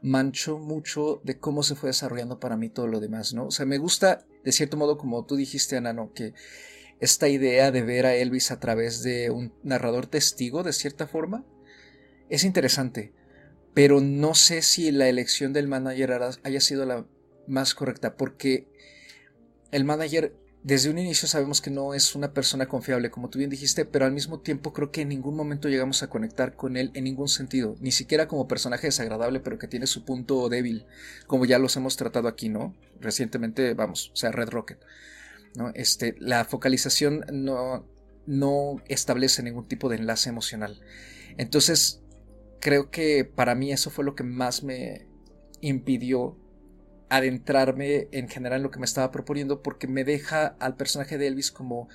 manchó 0.02 0.58
mucho 0.58 1.20
de 1.24 1.38
cómo 1.38 1.62
se 1.62 1.74
fue 1.74 1.88
desarrollando 1.88 2.38
para 2.38 2.56
mí 2.56 2.68
todo 2.68 2.86
lo 2.86 3.00
demás, 3.00 3.34
¿no? 3.34 3.46
O 3.46 3.50
sea, 3.50 3.66
me 3.66 3.78
gusta, 3.78 4.24
de 4.44 4.52
cierto 4.52 4.76
modo, 4.76 4.98
como 4.98 5.24
tú 5.24 5.36
dijiste, 5.36 5.76
Ana, 5.76 5.92
¿no? 5.92 6.12
Que 6.12 6.34
esta 7.00 7.28
idea 7.28 7.70
de 7.70 7.82
ver 7.82 8.06
a 8.06 8.14
Elvis 8.14 8.50
a 8.50 8.60
través 8.60 9.02
de 9.02 9.30
un 9.30 9.52
narrador 9.62 10.06
testigo, 10.06 10.62
de 10.62 10.72
cierta 10.72 11.06
forma, 11.06 11.44
es 12.28 12.44
interesante. 12.44 13.12
Pero 13.74 14.00
no 14.00 14.34
sé 14.34 14.62
si 14.62 14.90
la 14.90 15.08
elección 15.08 15.52
del 15.52 15.68
manager 15.68 16.20
haya 16.42 16.60
sido 16.60 16.84
la 16.84 17.06
más 17.46 17.74
correcta, 17.74 18.16
porque 18.16 18.68
el 19.70 19.84
manager 19.84 20.34
desde 20.68 20.90
un 20.90 20.98
inicio 20.98 21.26
sabemos 21.26 21.62
que 21.62 21.70
no 21.70 21.94
es 21.94 22.14
una 22.14 22.34
persona 22.34 22.66
confiable, 22.66 23.10
como 23.10 23.30
tú 23.30 23.38
bien 23.38 23.48
dijiste, 23.48 23.86
pero 23.86 24.04
al 24.04 24.12
mismo 24.12 24.40
tiempo 24.40 24.74
creo 24.74 24.90
que 24.90 25.00
en 25.00 25.08
ningún 25.08 25.34
momento 25.34 25.70
llegamos 25.70 26.02
a 26.02 26.10
conectar 26.10 26.56
con 26.56 26.76
él 26.76 26.90
en 26.92 27.04
ningún 27.04 27.28
sentido, 27.28 27.74
ni 27.80 27.90
siquiera 27.90 28.28
como 28.28 28.46
personaje 28.46 28.88
desagradable, 28.88 29.40
pero 29.40 29.58
que 29.58 29.66
tiene 29.66 29.86
su 29.86 30.04
punto 30.04 30.46
débil, 30.50 30.84
como 31.26 31.46
ya 31.46 31.58
los 31.58 31.74
hemos 31.78 31.96
tratado 31.96 32.28
aquí, 32.28 32.50
¿no? 32.50 32.76
Recientemente, 33.00 33.72
vamos, 33.72 34.10
o 34.12 34.16
sea, 34.16 34.30
Red 34.30 34.50
Rocket, 34.50 34.78
¿no? 35.54 35.70
Este, 35.74 36.16
la 36.18 36.44
focalización 36.44 37.24
no, 37.32 37.86
no 38.26 38.82
establece 38.88 39.42
ningún 39.42 39.68
tipo 39.68 39.88
de 39.88 39.96
enlace 39.96 40.28
emocional. 40.28 40.82
Entonces, 41.38 42.02
creo 42.60 42.90
que 42.90 43.24
para 43.24 43.54
mí 43.54 43.72
eso 43.72 43.88
fue 43.88 44.04
lo 44.04 44.14
que 44.14 44.22
más 44.22 44.62
me 44.62 45.06
impidió 45.62 46.36
adentrarme 47.08 48.08
en 48.12 48.28
general 48.28 48.58
en 48.58 48.62
lo 48.64 48.70
que 48.70 48.78
me 48.78 48.84
estaba 48.84 49.10
proponiendo 49.10 49.62
porque 49.62 49.86
me 49.86 50.04
deja 50.04 50.56
al 50.58 50.76
personaje 50.76 51.18
de 51.18 51.26
Elvis 51.26 51.50
como 51.50 51.88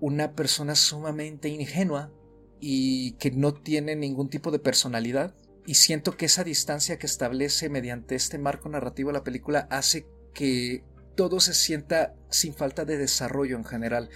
una 0.00 0.32
persona 0.32 0.74
sumamente 0.74 1.48
ingenua 1.48 2.12
y 2.60 3.12
que 3.12 3.30
no 3.30 3.54
tiene 3.54 3.96
ningún 3.96 4.28
tipo 4.28 4.50
de 4.50 4.58
personalidad. 4.58 5.34
Y 5.66 5.74
siento 5.74 6.16
que 6.16 6.26
esa 6.26 6.44
distancia 6.44 6.98
que 6.98 7.06
establece 7.06 7.68
mediante 7.68 8.14
este 8.14 8.38
marco 8.38 8.68
narrativo 8.68 9.12
la 9.12 9.24
película 9.24 9.66
hace 9.70 10.06
que 10.32 10.84
todo 11.16 11.40
se 11.40 11.54
sienta 11.54 12.14
sin 12.30 12.54
falta 12.54 12.84
de 12.84 12.98
desarrollo 12.98 13.56
en 13.56 13.64
general. 13.64 14.10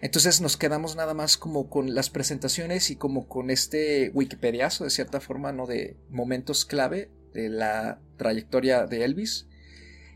Entonces 0.00 0.40
nos 0.40 0.56
quedamos 0.56 0.96
nada 0.96 1.14
más 1.14 1.36
como 1.36 1.68
con 1.68 1.94
las 1.94 2.10
presentaciones 2.10 2.90
y 2.90 2.96
como 2.96 3.28
con 3.28 3.50
este 3.50 4.10
Wikipediazo 4.14 4.84
de 4.84 4.90
cierta 4.90 5.20
forma, 5.20 5.52
¿no? 5.52 5.66
De 5.66 5.96
momentos 6.08 6.64
clave 6.64 7.10
de 7.38 7.48
la 7.48 8.00
trayectoria 8.16 8.86
de 8.86 9.04
Elvis 9.04 9.46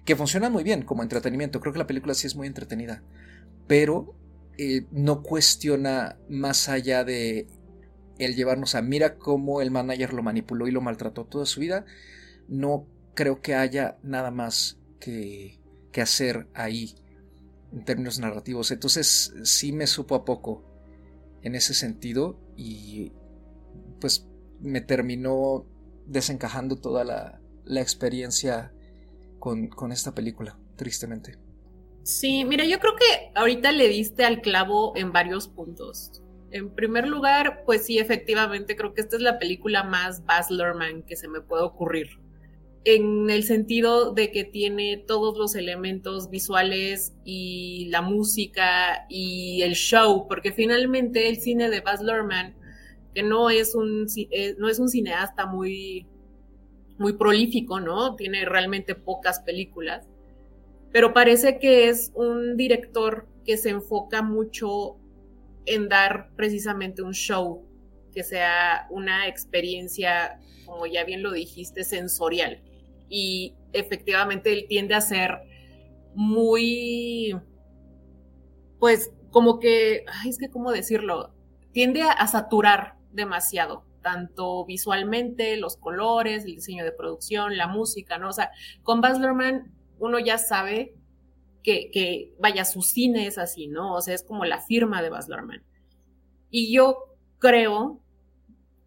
que 0.05 0.17
funciona 0.17 0.50
muy 0.50 0.64
bien 0.64 0.83
como 0.83 1.02
entretenimiento. 1.02 1.61
Creo 1.61 1.73
que 1.73 1.79
la 1.79 1.87
película 1.87 2.14
sí 2.14 2.26
es 2.26 2.35
muy 2.35 2.49
entretenida, 2.49 3.02
pero 3.69 4.17
eh, 4.59 4.87
no 4.91 5.23
cuestiona 5.23 6.17
más 6.29 6.69
allá 6.69 7.05
de 7.05 7.47
el 8.19 8.35
llevarnos 8.35 8.75
a 8.75 8.83
mira 8.83 9.17
cómo 9.17 9.62
el 9.62 9.71
manager 9.71 10.12
lo 10.12 10.23
manipuló 10.23 10.67
y 10.67 10.73
lo 10.73 10.81
maltrató 10.81 11.25
toda 11.25 11.47
su 11.47 11.61
vida. 11.61 11.85
No 12.49 12.87
creo 13.14 13.41
que 13.41 13.55
haya 13.55 13.99
nada 14.02 14.31
más 14.31 14.79
que, 14.99 15.61
que 15.93 16.02
hacer 16.02 16.49
ahí 16.55 16.97
en 17.73 17.85
términos 17.85 18.19
narrativos. 18.19 18.73
Entonces 18.73 19.33
sí 19.45 19.73
me 19.73 19.87
supo 19.87 20.17
a 20.17 20.25
poco 20.25 20.64
en 21.43 21.55
ese 21.55 21.75
sentido 21.75 22.41
y 22.57 23.12
pues 24.00 24.26
me 24.61 24.81
terminó 24.81 25.67
desencajando 26.12 26.76
toda 26.76 27.04
la, 27.04 27.40
experiencia 27.81 28.73
con, 29.38 29.71
esta 29.90 30.14
película, 30.14 30.59
tristemente. 30.76 31.38
Sí, 32.04 32.45
mira, 32.45 32.64
yo 32.64 32.78
creo 32.78 32.95
que 32.97 33.33
ahorita 33.35 33.73
le 33.73 33.88
diste 33.88 34.25
al 34.25 34.40
clavo 34.40 34.92
en 34.97 35.12
varios 35.12 35.49
puntos. 35.49 36.23
En 36.50 36.75
primer 36.75 37.09
lugar, 37.09 37.62
pues 37.64 37.87
sí, 37.87 37.99
efectivamente, 37.99 38.76
creo 38.76 38.92
que 38.92 39.00
esta 39.00 39.16
es 39.16 39.23
la 39.23 39.38
película 39.38 39.85
más 39.85 40.25
Baz 40.26 40.50
Luhrmann 40.50 41.02
que 41.02 41.16
se 41.16 41.28
me 41.28 41.40
puede 41.40 41.62
ocurrir. 41.62 42.09
En 42.85 43.31
el 43.31 43.45
sentido 43.45 44.12
de 44.12 44.31
que 44.33 44.45
tiene 44.45 44.99
todos 45.07 45.38
los 45.38 45.54
elementos 45.54 46.28
visuales 46.28 47.14
y 47.25 47.87
la 47.90 48.02
música 48.02 49.07
y 49.09 49.62
el 49.62 49.75
show, 49.75 50.26
porque 50.28 50.52
finalmente 50.52 51.28
el 51.28 51.37
cine 51.37 51.71
de 51.71 51.81
Baz 51.81 52.02
Luhrmann, 52.02 52.57
que 53.14 53.23
no 53.23 53.50
es 53.50 53.75
un, 53.75 54.07
eh, 54.16 54.54
no 54.59 54.69
es 54.69 54.78
un 54.78 54.88
cineasta 54.88 55.47
muy 55.47 56.07
muy 56.99 57.14
prolífico, 57.14 57.81
¿no? 57.81 58.16
Tiene 58.16 58.45
realmente 58.45 58.95
pocas 58.95 59.40
películas, 59.40 60.07
pero 60.92 61.12
parece 61.12 61.59
que 61.59 61.88
es 61.88 62.12
un 62.14 62.57
director 62.57 63.26
que 63.45 63.57
se 63.57 63.71
enfoca 63.71 64.23
mucho 64.23 64.97
en 65.66 65.88
dar 65.88 66.31
precisamente 66.37 67.02
un 67.02 67.12
show, 67.12 67.64
que 68.14 68.23
sea 68.23 68.87
una 68.90 69.26
experiencia, 69.26 70.38
como 70.66 70.87
ya 70.87 71.04
bien 71.04 71.23
lo 71.23 71.33
dijiste, 71.33 71.85
sensorial. 71.85 72.62
Y 73.09 73.54
efectivamente 73.73 74.52
él 74.52 74.66
tiende 74.69 74.95
a 74.95 75.00
ser 75.00 75.38
muy, 76.14 77.35
pues 78.78 79.12
como 79.31 79.59
que, 79.59 80.04
ay, 80.07 80.31
es 80.31 80.38
que, 80.38 80.50
¿cómo 80.50 80.73
decirlo? 80.73 81.35
Tiende 81.73 82.02
a, 82.02 82.11
a 82.12 82.26
saturar 82.26 82.97
demasiado 83.12 83.85
tanto 84.02 84.64
visualmente, 84.64 85.57
los 85.57 85.76
colores, 85.76 86.45
el 86.45 86.57
diseño 86.57 86.85
de 86.85 86.92
producción, 86.92 87.57
la 87.57 87.69
música, 87.69 88.19
¿no? 88.19 88.31
O 88.31 88.33
sea, 88.33 88.50
con 88.83 89.00
Baz 89.00 89.19
Luhrmann 89.19 89.73
uno 89.99 90.19
ya 90.19 90.38
sabe 90.38 90.95
que, 91.62 91.90
que, 91.92 92.33
vaya, 92.40 92.64
su 92.64 92.83
cine 92.83 93.26
es 93.26 93.38
así, 93.38 93.69
¿no? 93.69 93.95
O 93.95 94.02
sea, 94.02 94.14
es 94.14 94.25
como 94.25 94.45
la 94.45 94.61
firma 94.61 95.00
de 95.00 95.11
Baz 95.11 95.28
Luhrmann. 95.28 95.62
Y 96.50 96.75
yo 96.75 97.16
creo 97.38 98.00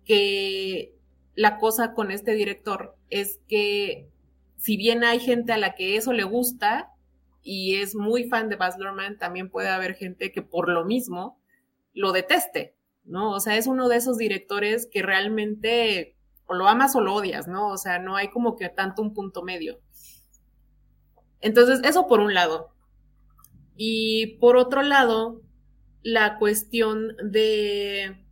que 0.04 0.94
la 1.36 1.58
cosa 1.58 1.94
con 1.94 2.12
este 2.12 2.34
director 2.34 2.96
es 3.10 3.40
que 3.48 4.10
si 4.58 4.78
bien 4.78 5.04
hay 5.04 5.20
gente 5.20 5.54
a 5.54 5.58
la 5.58 5.76
que 5.76 5.96
eso 5.96 6.12
le 6.12 6.24
gusta 6.24 6.92
y 7.44 7.76
es 7.76 7.96
muy 7.96 8.26
fan 8.26 8.50
de 8.50 8.56
Baz 8.56 8.78
Luhrmann, 8.78 9.18
también 9.18 9.50
puede 9.50 9.70
haber 9.70 9.96
gente 9.96 10.32
que 10.32 10.42
por 10.42 10.70
lo 10.70 10.86
mismo 10.86 11.40
lo 11.94 12.12
deteste, 12.12 12.76
¿no? 13.06 13.32
O 13.32 13.40
sea, 13.40 13.58
es 13.58 13.68
uno 13.68 13.88
de 13.88 13.98
esos 13.98 14.18
directores 14.18 14.88
que 14.92 15.02
realmente 15.02 16.16
o 16.48 16.54
lo 16.54 16.68
amas 16.68 16.96
o 16.96 17.02
lo 17.02 17.14
odias, 17.16 17.48
¿no? 17.48 17.70
O 17.70 17.78
sea, 17.78 18.00
no 18.00 18.16
hay 18.16 18.30
como 18.30 18.56
que 18.56 18.70
tanto 18.70 19.02
un 19.02 19.14
punto 19.14 19.42
medio. 19.42 19.80
Entonces, 21.42 21.82
eso 21.84 22.08
por 22.08 22.20
un 22.20 22.34
lado. 22.34 22.72
Y 23.76 24.38
por 24.38 24.58
otro 24.58 24.82
lado, 24.82 25.42
la 26.02 26.38
cuestión 26.38 27.16
de 27.24 28.24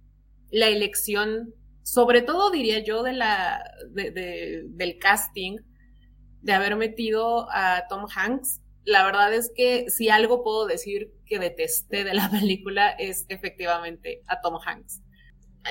la 0.51 0.67
elección, 0.67 1.53
sobre 1.81 2.21
todo 2.21 2.51
diría 2.51 2.79
yo, 2.79 3.03
de 3.03 3.13
la, 3.13 3.63
del 3.89 4.97
casting, 4.99 5.57
de 6.41 6.53
haber 6.53 6.75
metido 6.75 7.47
a 7.51 7.87
Tom 7.89 8.05
Hanks. 8.13 8.61
La 8.85 9.05
verdad 9.05 9.33
es 9.33 9.51
que 9.55 9.89
si 9.89 10.09
algo 10.09 10.43
puedo 10.43 10.65
decir 10.67 11.11
que 11.25 11.39
detesté 11.39 12.03
de 12.03 12.13
la 12.13 12.29
película 12.31 12.89
es 12.89 13.25
efectivamente 13.29 14.21
a 14.27 14.41
Tom 14.41 14.59
Hanks. 14.63 15.01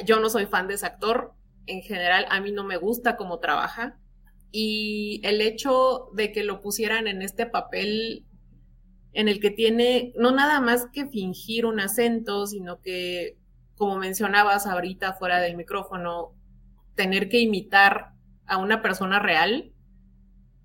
Yo 0.06 0.20
no 0.20 0.30
soy 0.30 0.46
fan 0.46 0.68
de 0.68 0.74
ese 0.74 0.86
actor, 0.86 1.34
en 1.66 1.82
general 1.82 2.26
a 2.30 2.40
mí 2.40 2.52
no 2.52 2.64
me 2.64 2.76
gusta 2.76 3.16
cómo 3.16 3.38
trabaja 3.38 3.98
y 4.50 5.20
el 5.24 5.40
hecho 5.40 6.10
de 6.12 6.30
que 6.30 6.44
lo 6.44 6.60
pusieran 6.60 7.06
en 7.06 7.22
este 7.22 7.46
papel 7.46 8.26
en 9.14 9.28
el 9.28 9.40
que 9.40 9.50
tiene 9.50 10.12
no 10.16 10.30
nada 10.30 10.60
más 10.60 10.86
que 10.92 11.06
fingir 11.06 11.66
un 11.66 11.80
acento, 11.80 12.46
sino 12.46 12.80
que, 12.80 13.38
como 13.76 13.96
mencionabas 13.96 14.66
ahorita 14.66 15.14
fuera 15.14 15.40
del 15.40 15.56
micrófono, 15.56 16.34
tener 16.94 17.28
que 17.28 17.40
imitar 17.40 18.12
a 18.46 18.58
una 18.58 18.82
persona 18.82 19.18
real, 19.18 19.71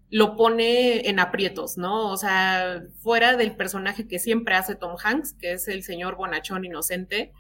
lo 0.10 0.36
pone 0.36 1.10
en 1.10 1.20
aprietos, 1.20 1.78
¿no? 1.78 2.12
O 2.12 2.18
sea, 2.18 2.82
fuera 3.00 3.36
del 3.36 3.56
personaje 3.56 4.08
que 4.08 4.20
siempre 4.20 4.56
hace 4.56 4.76
Tom 4.76 4.96
Hanks, 5.02 5.34
que 5.34 5.54
es 5.54 5.68
el 5.68 5.84
señor 5.84 6.16
bonachón 6.16 6.64
inocente, 6.64 7.34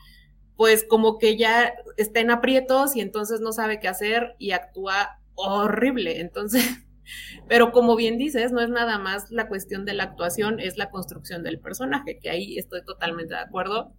pues 0.57 0.83
como 0.83 1.17
que 1.17 1.37
ya 1.37 1.73
está 1.95 2.19
en 2.19 2.31
aprietos 2.31 2.95
y 2.95 3.01
entonces 3.01 3.39
no 3.39 3.53
sabe 3.53 3.79
qué 3.79 3.87
hacer 3.87 4.35
y 4.37 4.51
actúa 4.51 5.19
horrible. 5.35 6.19
Entonces, 6.19 6.63
pero 7.47 7.71
como 7.71 7.95
bien 7.95 8.17
dices, 8.17 8.51
no 8.51 8.59
es 8.59 8.69
nada 8.69 8.97
más 8.97 9.31
la 9.31 9.47
cuestión 9.47 9.85
de 9.85 9.93
la 9.93 10.03
actuación, 10.03 10.59
es 10.59 10.77
la 10.77 10.89
construcción 10.89 11.43
del 11.43 11.59
personaje, 11.59 12.19
que 12.19 12.29
ahí 12.29 12.57
estoy 12.57 12.83
totalmente 12.83 13.35
de 13.35 13.41
acuerdo. 13.41 13.93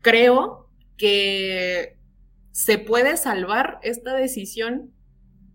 Creo 0.00 0.70
que 0.96 1.98
se 2.50 2.78
puede 2.78 3.16
salvar 3.16 3.78
esta 3.82 4.14
decisión 4.14 4.92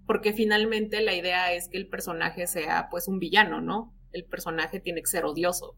porque 0.05 0.33
finalmente 0.33 1.01
la 1.01 1.13
idea 1.13 1.53
es 1.53 1.69
que 1.69 1.77
el 1.77 1.87
personaje 1.87 2.47
sea 2.47 2.87
pues 2.89 3.07
un 3.07 3.19
villano, 3.19 3.61
¿no? 3.61 3.93
El 4.11 4.25
personaje 4.25 4.79
tiene 4.79 5.01
que 5.01 5.07
ser 5.07 5.25
odioso. 5.25 5.75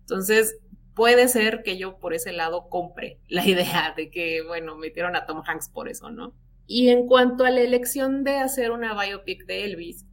Entonces, 0.00 0.58
puede 0.94 1.28
ser 1.28 1.62
que 1.62 1.78
yo 1.78 1.98
por 1.98 2.12
ese 2.12 2.32
lado 2.32 2.68
compre 2.68 3.20
la 3.28 3.46
idea 3.46 3.94
de 3.96 4.10
que, 4.10 4.42
bueno, 4.46 4.76
metieron 4.76 5.16
a 5.16 5.26
Tom 5.26 5.42
Hanks 5.46 5.68
por 5.68 5.88
eso, 5.88 6.10
¿no? 6.10 6.34
Y 6.66 6.88
en 6.88 7.06
cuanto 7.06 7.44
a 7.44 7.50
la 7.50 7.60
elección 7.60 8.24
de 8.24 8.36
hacer 8.36 8.72
una 8.72 9.00
biopic 9.00 9.46
de 9.46 9.64
Elvis, 9.64 10.04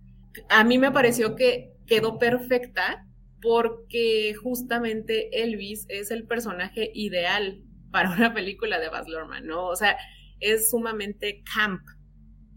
a 0.49 0.63
mí 0.63 0.77
me 0.77 0.91
pareció 0.91 1.35
que 1.35 1.73
quedó 1.85 2.17
perfecta 2.17 3.05
porque 3.41 4.33
justamente 4.41 5.43
Elvis 5.43 5.85
es 5.89 6.11
el 6.11 6.25
personaje 6.25 6.91
ideal 6.93 7.61
para 7.91 8.11
una 8.11 8.33
película 8.33 8.79
de 8.79 8.89
Baz 8.89 9.07
Luhrmann, 9.07 9.45
¿no? 9.45 9.67
O 9.67 9.75
sea, 9.75 9.97
es 10.39 10.69
sumamente 10.69 11.43
camp, 11.53 11.81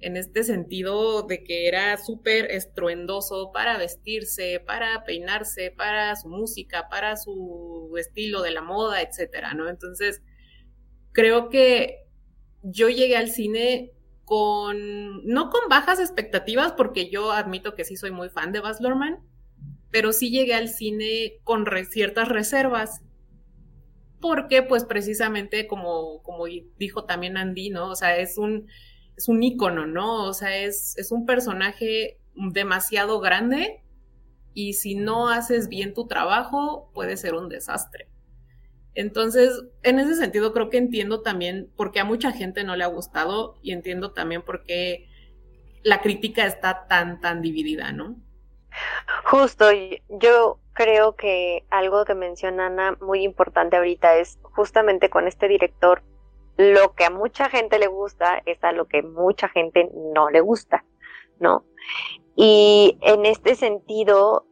en 0.01 0.17
este 0.17 0.45
sentido 0.45 1.23
de 1.23 1.43
que 1.43 1.67
era 1.67 1.97
súper 1.99 2.51
estruendoso 2.51 3.51
para 3.53 3.79
vestirse, 3.79 4.63
para 4.65 5.05
peinarse, 5.05 5.73
para 5.77 6.15
su 6.17 6.29
música, 6.29 6.89
para 6.89 7.17
su 7.17 7.93
estilo 7.99 8.43
de 8.43 8.53
la 8.53 8.63
moda, 8.63 9.03
etcétera, 9.03 9.55
¿no? 9.55 9.69
Entonces, 9.69 10.23
creo 11.13 11.49
que 11.49 12.07
yo 12.63 12.89
llegué 12.89 13.17
al 13.17 13.31
cine 13.31 13.93
con, 14.25 15.25
no 15.25 15.51
con 15.51 15.69
bajas 15.69 16.01
expectativas, 16.01 16.73
porque 16.73 17.11
yo 17.11 17.33
admito 17.33 17.75
que 17.75 17.85
sí 17.85 17.97
soy 17.97 18.11
muy 18.11 18.29
fan 18.29 18.53
de 18.53 18.61
Baz 18.61 18.81
Luhrmann, 18.81 19.19
pero 19.91 20.13
sí 20.13 20.31
llegué 20.31 20.55
al 20.55 20.69
cine 20.69 21.41
con 21.45 21.67
ciertas 21.91 22.29
reservas, 22.29 23.03
porque 24.21 24.63
pues 24.63 24.85
precisamente 24.85 25.67
como, 25.67 26.23
como 26.23 26.45
dijo 26.77 27.05
también 27.05 27.37
Andy, 27.37 27.71
¿no? 27.71 27.91
O 27.91 27.97
sea, 27.97 28.17
es 28.17 28.37
un 28.39 28.69
es 29.19 29.29
un 29.29 29.43
ícono, 29.43 29.85
¿no? 29.87 30.25
O 30.25 30.33
sea, 30.33 30.57
es, 30.57 30.97
es 30.97 31.11
un 31.11 31.27
personaje 31.27 32.21
demasiado 32.35 33.19
grande 33.19 33.83
y 34.55 34.75
si 34.75 34.95
no 34.95 35.29
haces 35.29 35.69
bien 35.69 35.93
tu 35.93 36.07
trabajo, 36.07 36.89
puede 36.95 37.17
ser 37.17 37.35
un 37.35 37.49
desastre. 37.49 38.09
Entonces, 38.95 39.61
en 39.83 39.99
ese 39.99 40.15
sentido, 40.15 40.53
creo 40.53 40.71
que 40.71 40.79
entiendo 40.79 41.21
también 41.23 41.69
por 41.77 41.91
qué 41.91 41.99
a 41.99 42.05
mucha 42.05 42.31
gente 42.31 42.63
no 42.63 42.77
le 42.77 42.85
ha 42.85 42.89
gustado 42.89 43.59
y 43.61 43.73
entiendo 43.73 44.13
también 44.13 44.43
por 44.43 44.63
qué 44.63 45.09
la 45.83 46.01
crítica 46.01 46.47
está 46.47 46.87
tan, 46.87 47.21
tan 47.21 47.43
dividida, 47.43 47.91
¿no? 47.91 48.17
Justo, 49.25 49.67
yo 50.09 50.61
creo 50.75 51.17
que 51.17 51.65
algo 51.71 52.05
que 52.05 52.15
menciona 52.15 52.67
Ana 52.67 52.97
muy 53.01 53.25
importante 53.25 53.77
ahorita 53.77 54.17
es 54.19 54.39
justamente 54.43 55.11
con 55.11 55.27
este 55.27 55.49
director 55.49 56.03
lo 56.59 56.93
que 56.95 57.05
a 57.05 57.11
mucha 57.11 57.49
gente 57.49 57.79
le 57.79 57.87
gusta 57.87 58.43
es 58.45 58.63
a 58.65 58.73
lo 58.73 58.89
que 58.89 59.03
mucha 59.03 59.49
gente 59.49 59.89
no 59.95 60.29
le 60.29 60.41
gusta, 60.41 60.85
¿no? 61.39 61.65
Y 62.35 62.99
en 63.01 63.25
este 63.27 63.55
sentido, 63.55 64.45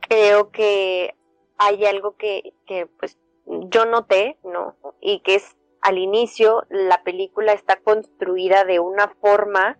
creo 0.00 0.50
que 0.50 1.14
hay 1.58 1.86
algo 1.86 2.16
que, 2.16 2.52
que 2.66 2.86
pues 2.86 3.16
yo 3.46 3.86
noté, 3.86 4.36
¿no? 4.42 4.76
Y 5.00 5.20
que 5.20 5.36
es 5.36 5.56
al 5.80 5.98
inicio 5.98 6.64
la 6.68 7.04
película 7.04 7.52
está 7.52 7.76
construida 7.76 8.64
de 8.64 8.80
una 8.80 9.08
forma 9.20 9.78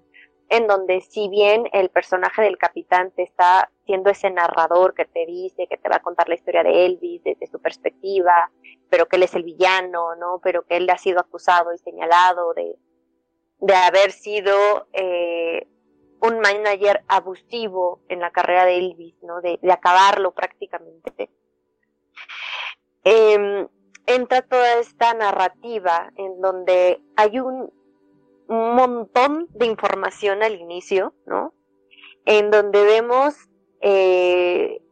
en 0.48 0.66
donde 0.66 1.00
si 1.00 1.28
bien 1.28 1.68
el 1.72 1.90
personaje 1.90 2.42
del 2.42 2.58
capitán 2.58 3.10
te 3.10 3.22
está 3.22 3.70
siendo 3.84 4.10
ese 4.10 4.30
narrador 4.30 4.94
que 4.94 5.04
te 5.04 5.26
dice, 5.26 5.66
que 5.68 5.76
te 5.76 5.88
va 5.88 5.96
a 5.96 6.02
contar 6.02 6.28
la 6.28 6.36
historia 6.36 6.62
de 6.62 6.86
Elvis 6.86 7.22
desde 7.24 7.46
su 7.46 7.60
perspectiva, 7.60 8.50
pero 8.88 9.06
que 9.06 9.16
él 9.16 9.24
es 9.24 9.34
el 9.34 9.42
villano, 9.42 10.14
¿no? 10.16 10.40
Pero 10.42 10.64
que 10.64 10.76
él 10.76 10.88
ha 10.90 10.98
sido 10.98 11.20
acusado 11.20 11.72
y 11.74 11.78
señalado 11.78 12.54
de, 12.54 12.76
de 13.58 13.74
haber 13.74 14.12
sido 14.12 14.86
eh, 14.92 15.66
un 16.20 16.40
manager 16.40 17.02
abusivo 17.08 18.00
en 18.08 18.20
la 18.20 18.30
carrera 18.30 18.64
de 18.64 18.78
Elvis, 18.78 19.16
¿no? 19.22 19.40
De, 19.40 19.58
acabarlo 19.70 20.32
prácticamente. 20.32 21.30
Eh, 23.04 23.66
entra 24.06 24.42
toda 24.42 24.78
esta 24.78 25.14
narrativa 25.14 26.12
en 26.16 26.40
donde 26.40 27.00
hay 27.16 27.38
un 27.40 27.72
un 28.48 28.74
montón 28.74 29.48
de 29.50 29.66
información 29.66 30.42
al 30.42 30.54
inicio, 30.54 31.14
¿no? 31.26 31.52
En 32.24 32.50
donde 32.50 32.84
vemos 32.84 33.34
eh, 33.80 34.82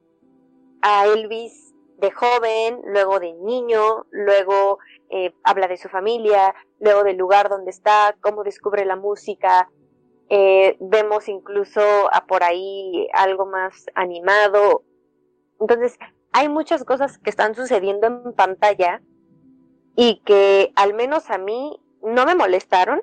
a 0.82 1.06
Elvis 1.06 1.74
de 1.98 2.10
joven, 2.10 2.80
luego 2.84 3.20
de 3.20 3.32
niño, 3.34 4.06
luego 4.10 4.78
eh, 5.10 5.32
habla 5.42 5.68
de 5.68 5.76
su 5.76 5.88
familia, 5.88 6.54
luego 6.80 7.04
del 7.04 7.16
lugar 7.16 7.48
donde 7.48 7.70
está, 7.70 8.16
cómo 8.20 8.44
descubre 8.44 8.84
la 8.84 8.96
música. 8.96 9.70
Eh, 10.28 10.76
vemos 10.80 11.28
incluso 11.28 11.80
a 12.12 12.26
por 12.26 12.42
ahí 12.42 13.08
algo 13.14 13.46
más 13.46 13.86
animado. 13.94 14.82
Entonces, 15.60 15.98
hay 16.32 16.48
muchas 16.48 16.84
cosas 16.84 17.18
que 17.18 17.30
están 17.30 17.54
sucediendo 17.54 18.06
en 18.08 18.32
pantalla 18.34 19.00
y 19.96 20.20
que 20.24 20.72
al 20.74 20.94
menos 20.94 21.30
a 21.30 21.38
mí 21.38 21.80
no 22.02 22.26
me 22.26 22.34
molestaron, 22.34 23.02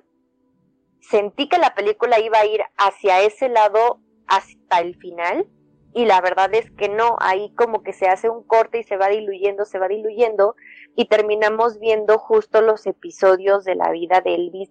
sentí 1.01 1.49
que 1.49 1.57
la 1.57 1.73
película 1.75 2.19
iba 2.19 2.39
a 2.39 2.45
ir 2.45 2.61
hacia 2.77 3.21
ese 3.21 3.49
lado 3.49 3.99
hasta 4.27 4.79
el 4.79 4.95
final 4.95 5.47
y 5.93 6.05
la 6.05 6.21
verdad 6.21 6.53
es 6.53 6.71
que 6.71 6.87
no, 6.87 7.17
ahí 7.19 7.53
como 7.55 7.83
que 7.83 7.93
se 7.93 8.07
hace 8.07 8.29
un 8.29 8.43
corte 8.43 8.79
y 8.79 8.83
se 8.83 8.97
va 8.97 9.09
diluyendo, 9.09 9.65
se 9.65 9.77
va 9.77 9.87
diluyendo 9.87 10.55
y 10.95 11.05
terminamos 11.05 11.79
viendo 11.79 12.17
justo 12.17 12.61
los 12.61 12.85
episodios 12.85 13.65
de 13.65 13.75
la 13.75 13.91
vida 13.91 14.21
de 14.21 14.35
Elvis, 14.35 14.69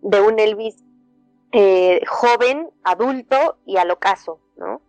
de 0.00 0.20
un 0.20 0.38
Elvis 0.38 0.82
eh, 1.52 2.00
joven, 2.06 2.70
adulto 2.84 3.58
y 3.66 3.76
al 3.76 3.90
ocaso, 3.90 4.40
¿no? 4.56 4.80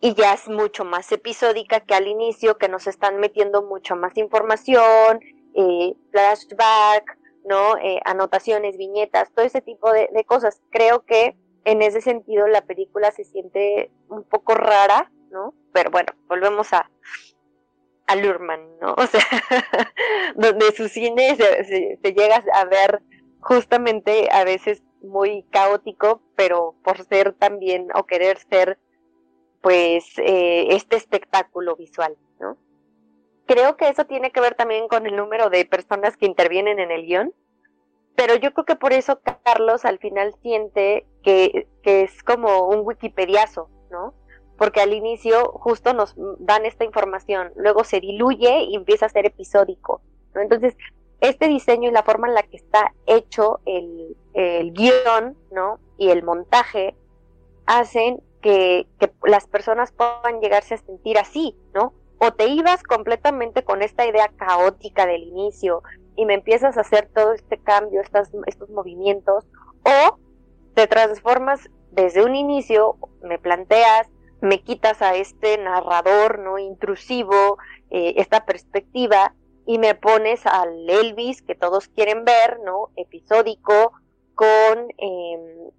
Y 0.00 0.14
ya 0.14 0.32
es 0.32 0.48
mucho 0.48 0.84
más 0.84 1.12
episódica 1.12 1.80
que 1.80 1.94
al 1.94 2.08
inicio, 2.08 2.56
que 2.56 2.68
nos 2.68 2.86
están 2.86 3.18
metiendo 3.18 3.62
mucho 3.62 3.94
más 3.94 4.16
información, 4.16 5.20
eh, 5.54 5.94
flashback, 6.10 7.18
¿no? 7.44 7.76
Eh, 7.78 8.00
anotaciones, 8.04 8.76
viñetas, 8.76 9.32
todo 9.32 9.44
ese 9.44 9.60
tipo 9.60 9.92
de, 9.92 10.08
cosas. 10.26 10.60
Creo 10.70 11.04
que 11.04 11.36
en 11.64 11.82
ese 11.82 12.00
sentido 12.00 12.46
la 12.48 12.62
película 12.62 13.10
se 13.10 13.24
siente 13.24 13.90
un 14.08 14.24
poco 14.24 14.54
rara, 14.54 15.10
¿no? 15.30 15.54
Pero 15.72 15.90
bueno, 15.90 16.12
volvemos 16.28 16.72
a, 16.72 16.90
a 18.06 18.16
Lurman, 18.16 18.78
¿no? 18.80 18.94
O 18.98 19.06
sea, 19.06 19.24
donde 20.36 20.72
su 20.72 20.88
cine 20.88 21.36
se, 21.36 21.98
llega 22.12 22.42
a 22.54 22.64
ver 22.64 23.02
justamente 23.40 24.28
a 24.30 24.44
veces 24.44 24.82
muy 25.02 25.44
caótico, 25.50 26.22
pero 26.36 26.76
por 26.84 27.02
ser 27.04 27.32
también 27.32 27.88
o 27.94 28.04
querer 28.04 28.38
ser 28.38 28.78
pues 29.60 30.04
eh, 30.18 30.74
este 30.74 30.96
espectáculo 30.96 31.76
visual, 31.76 32.16
¿no? 32.40 32.56
Creo 33.46 33.76
que 33.76 33.88
eso 33.88 34.04
tiene 34.04 34.30
que 34.30 34.40
ver 34.40 34.54
también 34.54 34.88
con 34.88 35.06
el 35.06 35.16
número 35.16 35.50
de 35.50 35.64
personas 35.64 36.16
que 36.16 36.26
intervienen 36.26 36.78
en 36.78 36.90
el 36.90 37.06
guion, 37.06 37.34
pero 38.14 38.34
yo 38.36 38.52
creo 38.52 38.64
que 38.64 38.76
por 38.76 38.92
eso 38.92 39.20
Carlos 39.44 39.84
al 39.84 39.98
final 39.98 40.34
siente 40.42 41.06
que, 41.22 41.66
que 41.82 42.02
es 42.02 42.22
como 42.22 42.68
un 42.68 42.80
wikipediazo, 42.86 43.68
¿no? 43.90 44.14
Porque 44.58 44.80
al 44.80 44.92
inicio 44.92 45.52
justo 45.52 45.94
nos 45.94 46.14
dan 46.38 46.66
esta 46.66 46.84
información, 46.84 47.52
luego 47.56 47.84
se 47.84 48.00
diluye 48.00 48.64
y 48.64 48.76
empieza 48.76 49.06
a 49.06 49.10
ser 49.10 49.26
episódico, 49.26 50.02
¿no? 50.34 50.42
Entonces, 50.42 50.76
este 51.20 51.48
diseño 51.48 51.88
y 51.88 51.92
la 51.92 52.02
forma 52.02 52.28
en 52.28 52.34
la 52.34 52.42
que 52.42 52.56
está 52.56 52.92
hecho 53.06 53.60
el, 53.64 54.16
el 54.34 54.72
guion, 54.72 55.36
¿no? 55.50 55.78
Y 55.96 56.10
el 56.10 56.22
montaje 56.22 56.96
hacen 57.66 58.20
que, 58.40 58.86
que, 58.98 59.10
las 59.24 59.46
personas 59.46 59.92
puedan 59.92 60.40
llegarse 60.40 60.74
a 60.74 60.78
sentir 60.78 61.18
así, 61.18 61.56
¿no? 61.74 61.94
O 62.24 62.32
te 62.32 62.46
ibas 62.46 62.84
completamente 62.84 63.64
con 63.64 63.82
esta 63.82 64.06
idea 64.06 64.28
caótica 64.36 65.06
del 65.06 65.24
inicio 65.24 65.82
y 66.14 66.24
me 66.24 66.34
empiezas 66.34 66.76
a 66.76 66.82
hacer 66.82 67.10
todo 67.12 67.32
este 67.32 67.58
cambio, 67.58 68.00
estos 68.00 68.70
movimientos, 68.70 69.44
o 69.82 70.18
te 70.74 70.86
transformas 70.86 71.68
desde 71.90 72.24
un 72.24 72.36
inicio, 72.36 72.96
me 73.24 73.40
planteas, 73.40 74.08
me 74.40 74.62
quitas 74.62 75.02
a 75.02 75.16
este 75.16 75.58
narrador 75.58 76.38
no 76.38 76.60
intrusivo, 76.60 77.58
eh, 77.90 78.14
esta 78.18 78.44
perspectiva, 78.44 79.34
y 79.66 79.80
me 79.80 79.96
pones 79.96 80.46
al 80.46 80.88
Elvis 80.88 81.42
que 81.42 81.56
todos 81.56 81.88
quieren 81.88 82.24
ver, 82.24 82.60
¿no? 82.64 82.90
Episódico, 82.94 83.94
con 84.36 84.92
eh, 84.96 85.72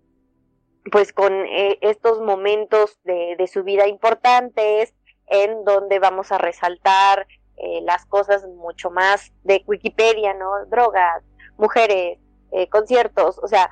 pues 0.92 1.14
con 1.14 1.34
eh, 1.46 1.78
estos 1.80 2.20
momentos 2.20 3.00
de, 3.06 3.38
de, 3.38 3.48
su 3.48 3.64
vida 3.64 3.88
importantes, 3.88 4.94
en 5.34 5.66
donde 5.66 5.98
vamos 5.98 6.32
a 6.32 6.38
resaltar 6.38 7.28
eh, 7.58 7.82
las 7.82 8.06
cosas 8.06 8.48
mucho 8.48 8.92
más 8.92 9.34
de 9.44 9.64
Wikipedia, 9.66 10.36
¿no? 10.36 10.66
Drogas, 10.68 11.24
mujeres, 11.58 12.20
eh, 12.52 12.70
conciertos, 12.70 13.40
o 13.40 13.48
sea, 13.48 13.70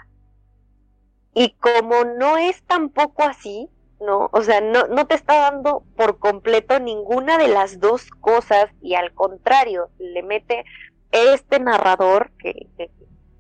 y 1.35 1.53
como 1.59 2.03
no 2.03 2.37
es 2.37 2.63
tampoco 2.63 3.21
así, 3.21 3.69
¿no? 3.99 4.29
O 4.33 4.41
sea, 4.41 4.59
no, 4.59 4.87
no 4.87 5.05
te 5.05 5.13
está 5.13 5.51
dando 5.51 5.83
por 5.95 6.17
completo 6.17 6.79
ninguna 6.79 7.37
de 7.37 7.47
las 7.47 7.79
dos 7.79 8.09
cosas 8.09 8.65
y 8.81 8.95
al 8.95 9.13
contrario, 9.13 9.89
le 9.99 10.23
mete 10.23 10.65
este 11.11 11.59
narrador 11.59 12.31
que, 12.39 12.67
que, 12.75 12.89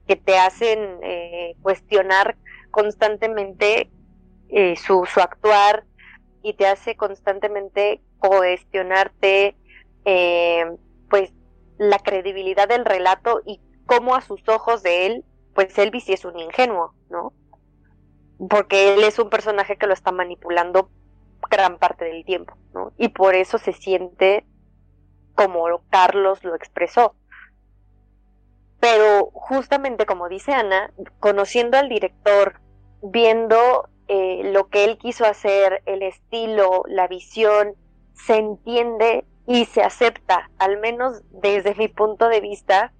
que 0.07 0.15
te 0.15 0.37
hacen 0.37 0.99
eh, 1.01 1.55
cuestionar 1.63 2.37
constantemente 2.69 3.89
eh, 4.49 4.75
su, 4.75 5.05
su 5.05 5.21
actuar 5.21 5.85
y 6.43 6.53
te 6.53 6.67
hace 6.67 6.95
constantemente 6.95 8.01
cuestionarte 8.21 9.55
eh, 10.05 10.65
pues 11.09 11.33
la 11.77 11.99
credibilidad 11.99 12.67
del 12.67 12.85
relato 12.85 13.41
y 13.45 13.59
cómo 13.85 14.15
a 14.15 14.21
sus 14.21 14.47
ojos 14.47 14.83
de 14.83 15.07
él, 15.07 15.25
pues 15.53 15.77
Elvis 15.77 16.05
sí 16.05 16.13
es 16.13 16.23
un 16.23 16.39
ingenuo, 16.39 16.93
¿no? 17.09 17.33
Porque 18.49 18.93
él 18.93 19.03
es 19.03 19.19
un 19.19 19.29
personaje 19.29 19.77
que 19.77 19.87
lo 19.87 19.93
está 19.93 20.11
manipulando 20.11 20.89
gran 21.49 21.77
parte 21.77 22.05
del 22.05 22.23
tiempo, 22.23 22.55
¿no? 22.73 22.93
Y 22.97 23.09
por 23.09 23.35
eso 23.35 23.57
se 23.57 23.73
siente 23.73 24.45
como 25.35 25.65
Carlos 25.89 26.43
lo 26.43 26.55
expresó. 26.55 27.15
Pero 28.79 29.31
justamente 29.33 30.05
como 30.05 30.29
dice 30.29 30.53
Ana, 30.53 30.91
conociendo 31.19 31.77
al 31.77 31.89
director, 31.89 32.61
viendo 33.01 33.89
eh, 34.07 34.41
lo 34.51 34.67
que 34.69 34.83
él 34.83 34.97
quiso 34.97 35.25
hacer, 35.25 35.81
el 35.85 36.03
estilo, 36.03 36.83
la 36.87 37.07
visión, 37.07 37.75
se 38.25 38.35
entiende 38.37 39.25
y 39.47 39.65
se 39.65 39.81
acepta, 39.81 40.49
al 40.59 40.79
menos 40.79 41.23
desde 41.31 41.75
mi 41.75 41.87
punto 41.87 42.29
de 42.29 42.39
vista, 42.41 42.93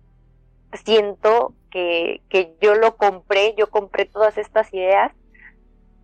siento 0.83 1.53
que, 1.69 2.21
que 2.29 2.55
yo 2.61 2.75
lo 2.75 2.97
compré, 2.97 3.53
yo 3.57 3.69
compré 3.69 4.05
todas 4.05 4.37
estas 4.37 4.73
ideas, 4.73 5.11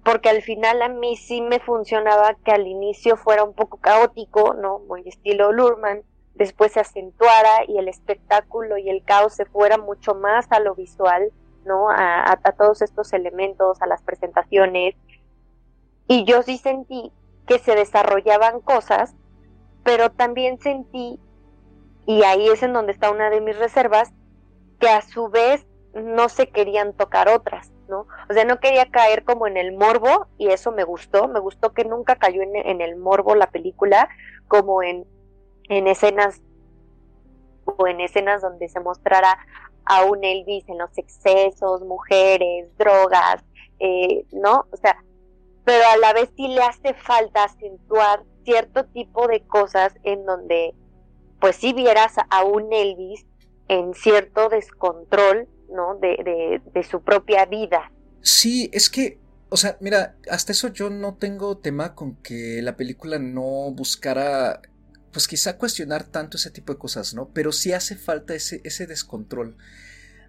porque 0.03 0.29
al 0.29 0.41
final 0.41 0.81
a 0.81 0.89
mí 0.89 1.17
sí 1.17 1.41
me 1.41 1.59
funcionaba 1.59 2.35
que 2.45 2.51
al 2.51 2.67
inicio 2.67 3.17
fuera 3.17 3.43
un 3.43 3.53
poco 3.53 3.77
caótico, 3.77 4.53
¿no? 4.53 4.79
Muy 4.79 5.01
estilo 5.05 5.51
Lurman, 5.51 6.03
después 6.35 6.71
se 6.71 6.79
acentuara 6.79 7.65
y 7.67 7.77
el 7.77 7.87
espectáculo 7.87 8.77
y 8.77 8.89
el 8.89 9.03
caos 9.03 9.33
se 9.33 9.45
fuera 9.45 9.77
mucho 9.77 10.15
más 10.15 10.49
a 10.51 10.59
lo 10.59 10.75
visual, 10.75 11.31
¿no? 11.65 11.89
A, 11.89 12.23
a, 12.23 12.39
a 12.41 12.51
todos 12.53 12.81
estos 12.81 13.11
elementos, 13.11 13.81
a 13.81 13.87
las 13.87 14.01
presentaciones. 14.01 14.95
Y 16.07 16.23
yo 16.23 16.41
sí 16.41 16.57
sentí 16.57 17.11
que 17.47 17.59
se 17.59 17.75
desarrollaban 17.75 18.61
cosas, 18.61 19.15
pero 19.83 20.11
también 20.11 20.59
sentí, 20.59 21.19
y 22.05 22.23
ahí 22.23 22.47
es 22.49 22.61
en 22.63 22.73
donde 22.73 22.91
está 22.91 23.09
una 23.11 23.29
de 23.29 23.41
mis 23.41 23.57
reservas, 23.57 24.13
que 24.79 24.89
a 24.89 25.01
su 25.01 25.29
vez 25.29 25.65
no 25.93 26.29
se 26.29 26.49
querían 26.49 26.93
tocar 26.93 27.29
otras, 27.29 27.71
¿no? 27.89 28.05
O 28.29 28.33
sea, 28.33 28.45
no 28.45 28.59
quería 28.59 28.91
caer 28.91 29.23
como 29.23 29.47
en 29.47 29.57
el 29.57 29.75
morbo, 29.75 30.27
y 30.37 30.49
eso 30.49 30.71
me 30.71 30.83
gustó, 30.83 31.27
me 31.27 31.39
gustó 31.39 31.73
que 31.73 31.85
nunca 31.85 32.17
cayó 32.17 32.41
en, 32.41 32.81
el 32.81 32.97
morbo 32.97 33.33
la 33.33 33.49
película, 33.49 34.09
como 34.47 34.83
en 34.83 35.05
en 35.69 35.87
escenas 35.87 36.41
o 37.65 37.87
en 37.87 37.99
escenas 37.99 38.41
donde 38.41 38.69
se 38.69 38.79
mostrara 38.79 39.37
a 39.85 40.03
un 40.05 40.23
Elvis 40.23 40.67
en 40.69 40.77
los 40.77 40.97
excesos, 40.97 41.81
mujeres, 41.81 42.69
drogas, 42.77 43.43
eh, 43.79 44.25
¿no? 44.31 44.65
O 44.71 44.77
sea, 44.77 44.97
pero 45.67 45.83
a 45.85 45.97
la 45.97 46.13
vez 46.13 46.29
sí 46.37 46.47
le 46.47 46.61
hace 46.61 46.93
falta 46.93 47.43
acentuar 47.43 48.23
cierto 48.45 48.85
tipo 48.85 49.27
de 49.27 49.41
cosas 49.41 49.93
en 50.03 50.25
donde, 50.25 50.73
pues 51.41 51.57
sí 51.57 51.73
vieras 51.73 52.13
a 52.29 52.45
un 52.45 52.71
Elvis 52.71 53.25
en 53.67 53.93
cierto 53.93 54.47
descontrol, 54.47 55.49
¿no? 55.69 55.95
De, 55.95 56.15
de, 56.23 56.61
de 56.73 56.83
su 56.83 57.01
propia 57.01 57.45
vida. 57.47 57.91
Sí, 58.21 58.69
es 58.71 58.89
que 58.89 59.19
o 59.49 59.57
sea, 59.57 59.77
mira, 59.81 60.15
hasta 60.31 60.53
eso 60.53 60.69
yo 60.69 60.89
no 60.89 61.15
tengo 61.15 61.57
tema 61.57 61.95
con 61.95 62.15
que 62.15 62.61
la 62.61 62.77
película 62.77 63.19
no 63.19 63.69
buscara 63.71 64.61
pues 65.11 65.27
quizá 65.27 65.57
cuestionar 65.57 66.05
tanto 66.05 66.37
ese 66.37 66.49
tipo 66.49 66.71
de 66.71 66.79
cosas, 66.79 67.13
¿no? 67.13 67.27
Pero 67.33 67.51
sí 67.51 67.73
hace 67.73 67.97
falta 67.97 68.35
ese, 68.35 68.61
ese 68.63 68.87
descontrol. 68.87 69.57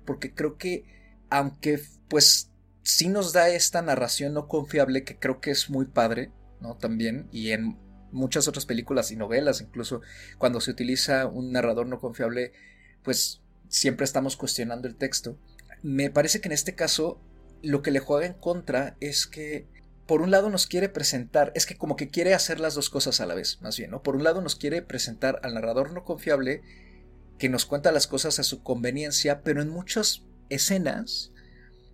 Porque 0.05 0.35
creo 0.35 0.57
que, 0.57 0.85
aunque 1.31 1.81
pues 2.09 2.48
sí 2.89 3.09
nos 3.09 3.35
da 3.35 3.51
esta 3.51 3.83
narración 3.83 4.33
no 4.33 4.49
confiable 4.49 5.05
que 5.05 5.19
creo 5.19 5.41
que 5.41 5.51
es 5.51 5.69
muy 5.69 5.85
padre, 5.85 6.33
¿no? 6.63 6.79
También, 6.79 7.29
y 7.31 7.51
en 7.51 7.77
muchas 8.13 8.49
otras 8.49 8.65
películas 8.65 9.11
y 9.11 9.17
novelas, 9.17 9.61
incluso 9.61 10.01
cuando 10.39 10.59
se 10.63 10.71
utiliza 10.71 11.27
un 11.27 11.53
narrador 11.53 11.87
no 11.87 11.99
confiable, 11.99 12.53
pues 13.03 13.43
siempre 13.69 14.05
estamos 14.05 14.39
cuestionando 14.39 14.89
el 14.89 14.97
texto. 14.97 15.39
Me 15.83 16.11
parece 16.11 16.41
que 16.41 16.49
en 16.49 16.53
este 16.53 16.75
caso 16.75 17.21
lo 17.63 17.83
que 17.83 17.91
le 17.91 18.01
juega 18.01 18.25
en 18.25 18.33
contra 18.33 18.97
es 19.01 19.27
que 19.27 19.67
por 20.07 20.23
un 20.23 20.31
lado 20.31 20.49
nos 20.49 20.67
quiere 20.67 20.89
presentar, 20.89 21.53
es 21.55 21.67
que 21.67 21.77
como 21.77 21.95
que 21.95 22.09
quiere 22.09 22.33
hacer 22.33 22.59
las 22.59 22.75
dos 22.75 22.89
cosas 22.89 23.21
a 23.21 23.27
la 23.27 23.35
vez, 23.35 23.61
más 23.61 23.77
bien, 23.77 23.91
¿no? 23.91 24.03
Por 24.03 24.17
un 24.17 24.25
lado 24.25 24.41
nos 24.41 24.57
quiere 24.57 24.81
presentar 24.81 25.41
al 25.43 25.53
narrador 25.53 25.93
no 25.93 26.05
confiable 26.05 26.63
que 27.37 27.51
nos 27.51 27.67
cuenta 27.67 27.93
las 27.93 28.07
cosas 28.07 28.39
a 28.39 28.45
su 28.45 28.63
conveniencia, 28.63 29.43
pero 29.43 29.61
en 29.61 29.69
muchas 29.69 30.23
escenas, 30.49 31.33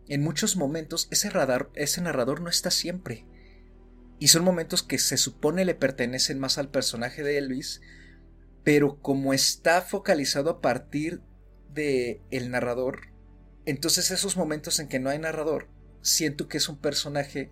en 0.09 0.23
muchos 0.23 0.57
momentos, 0.57 1.09
ese, 1.11 1.31
radar, 1.31 1.71
ese 1.75 2.01
narrador 2.01 2.41
no 2.41 2.49
está 2.49 2.71
siempre. 2.71 3.27
Y 4.19 4.29
son 4.29 4.45
momentos 4.45 4.83
que 4.83 4.99
se 4.99 5.17
supone 5.17 5.65
le 5.65 5.75
pertenecen 5.75 6.39
más 6.39 6.59
al 6.59 6.71
personaje 6.71 7.23
de 7.23 7.39
Elvis, 7.39 7.81
pero 8.63 9.01
como 9.01 9.35
está 9.35 9.83
focalizado 9.83 10.51
a 10.51 10.61
partir 10.61 11.21
de 11.73 12.23
el 12.31 12.51
narrador, 12.51 13.13
entonces 13.67 14.11
esos 14.11 14.37
momentos 14.37 14.79
en 14.79 14.89
que 14.89 15.01
no 15.01 15.11
hay 15.11 15.19
narrador, 15.19 15.69
siento 16.03 16.49
que 16.49 16.59
es 16.59 16.69
un 16.69 16.79
personaje 16.79 17.51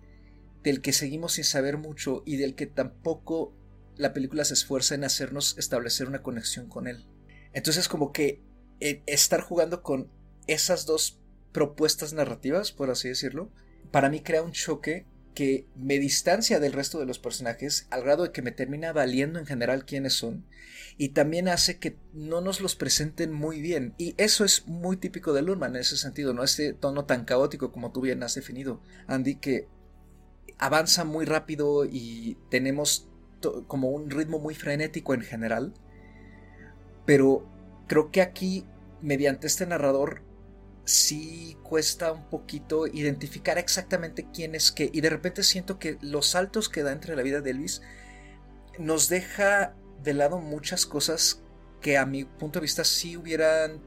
del 0.63 0.81
que 0.81 0.93
seguimos 0.93 1.33
sin 1.33 1.43
saber 1.43 1.77
mucho 1.77 2.23
y 2.25 2.37
del 2.37 2.55
que 2.55 2.67
tampoco 2.67 3.53
la 3.95 4.13
película 4.13 4.45
se 4.45 4.53
esfuerza 4.53 4.95
en 4.95 5.03
hacernos 5.03 5.57
establecer 5.57 6.07
una 6.07 6.23
conexión 6.23 6.67
con 6.67 6.87
él. 6.87 7.05
Entonces 7.51 7.87
como 7.87 8.11
que 8.11 8.41
eh, 8.79 9.03
estar 9.05 9.41
jugando 9.41 9.83
con 9.83 10.09
esas 10.47 10.85
dos 10.85 11.19
propuestas 11.53 12.13
narrativas, 12.13 12.71
por 12.71 12.89
así 12.89 13.07
decirlo, 13.07 13.49
para 13.91 14.09
mí 14.09 14.21
crea 14.21 14.41
un 14.41 14.51
choque 14.51 15.05
que 15.33 15.65
me 15.75 15.97
distancia 15.97 16.59
del 16.59 16.73
resto 16.73 16.99
de 16.99 17.05
los 17.05 17.17
personajes 17.19 17.87
al 17.89 18.03
grado 18.03 18.23
de 18.23 18.31
que 18.31 18.41
me 18.41 18.51
termina 18.51 18.91
valiendo 18.91 19.39
en 19.39 19.45
general 19.45 19.85
quiénes 19.85 20.13
son 20.13 20.45
y 20.95 21.09
también 21.09 21.47
hace 21.47 21.79
que 21.79 21.97
no 22.13 22.39
nos 22.41 22.61
los 22.61 22.75
presenten 22.75 23.33
muy 23.33 23.59
bien 23.59 23.95
y 23.97 24.13
eso 24.17 24.45
es 24.45 24.67
muy 24.67 24.97
típico 24.97 25.33
de 25.33 25.41
Lurman 25.41 25.75
en 25.75 25.81
ese 25.81 25.97
sentido, 25.97 26.33
no 26.33 26.43
este 26.43 26.73
tono 26.73 27.05
tan 27.05 27.25
caótico 27.25 27.71
como 27.71 27.91
tú 27.91 28.01
bien 28.01 28.21
has 28.21 28.35
definido, 28.35 28.79
Andy, 29.07 29.35
que 29.35 29.67
avanza 30.59 31.03
muy 31.03 31.25
rápido 31.25 31.85
y 31.85 32.37
tenemos 32.49 33.09
como 33.67 33.89
un 33.89 34.09
ritmo 34.09 34.39
muy 34.39 34.55
frenético 34.55 35.13
en 35.13 35.21
general. 35.21 35.73
Pero 37.05 37.45
creo 37.87 38.11
que 38.11 38.21
aquí, 38.21 38.65
mediante 39.01 39.47
este 39.47 39.65
narrador, 39.65 40.21
sí 40.85 41.57
cuesta 41.63 42.11
un 42.11 42.29
poquito 42.29 42.87
identificar 42.87 43.57
exactamente 43.57 44.27
quién 44.33 44.55
es 44.55 44.71
qué. 44.71 44.89
Y 44.93 45.01
de 45.01 45.09
repente 45.09 45.43
siento 45.43 45.79
que 45.79 45.97
los 46.01 46.27
saltos 46.27 46.69
que 46.69 46.83
da 46.83 46.91
entre 46.91 47.15
la 47.15 47.23
vida 47.23 47.41
de 47.41 47.51
Elvis 47.51 47.81
nos 48.77 49.09
deja 49.09 49.75
de 50.03 50.13
lado 50.13 50.39
muchas 50.39 50.85
cosas 50.85 51.41
que 51.81 51.97
a 51.97 52.05
mi 52.05 52.25
punto 52.25 52.59
de 52.59 52.63
vista 52.63 52.83
sí 52.83 53.17
hubieran 53.17 53.81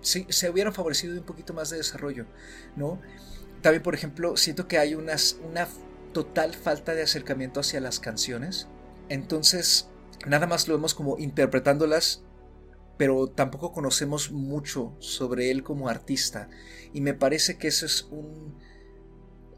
sí, 0.00 0.26
se 0.28 0.50
hubieran 0.50 0.72
favorecido 0.72 1.16
un 1.16 1.24
poquito 1.24 1.52
más 1.52 1.70
de 1.70 1.76
desarrollo, 1.78 2.26
¿no? 2.76 3.00
También, 3.62 3.82
por 3.82 3.94
ejemplo, 3.94 4.36
siento 4.36 4.68
que 4.68 4.78
hay 4.78 4.94
unas, 4.94 5.38
una 5.44 5.68
total 6.12 6.54
falta 6.54 6.94
de 6.94 7.02
acercamiento 7.02 7.60
hacia 7.60 7.80
las 7.80 8.00
canciones. 8.00 8.68
Entonces, 9.08 9.88
nada 10.26 10.46
más 10.46 10.68
lo 10.68 10.74
vemos 10.74 10.94
como 10.94 11.18
interpretándolas, 11.18 12.22
pero 12.96 13.28
tampoco 13.28 13.72
conocemos 13.72 14.30
mucho 14.30 14.96
sobre 15.00 15.50
él 15.50 15.62
como 15.62 15.88
artista. 15.88 16.48
Y 16.92 17.00
me 17.00 17.14
parece 17.14 17.58
que 17.58 17.68
eso 17.68 17.86
es 17.86 18.02
un 18.10 18.56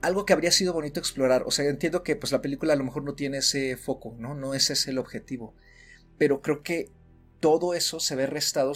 algo 0.00 0.24
que 0.24 0.32
habría 0.32 0.52
sido 0.52 0.72
bonito 0.72 1.00
explorar. 1.00 1.42
O 1.46 1.50
sea, 1.50 1.64
entiendo 1.66 2.02
que 2.02 2.16
pues 2.16 2.32
la 2.32 2.42
película 2.42 2.72
a 2.72 2.76
lo 2.76 2.84
mejor 2.84 3.04
no 3.04 3.14
tiene 3.14 3.38
ese 3.38 3.76
foco, 3.76 4.14
¿no? 4.18 4.34
No 4.34 4.54
ese 4.54 4.74
es 4.74 4.86
el 4.88 4.98
objetivo. 4.98 5.54
Pero 6.18 6.40
creo 6.40 6.62
que 6.62 6.90
todo 7.40 7.74
eso 7.74 8.00
se 8.00 8.16
ve 8.16 8.26
restado 8.26 8.72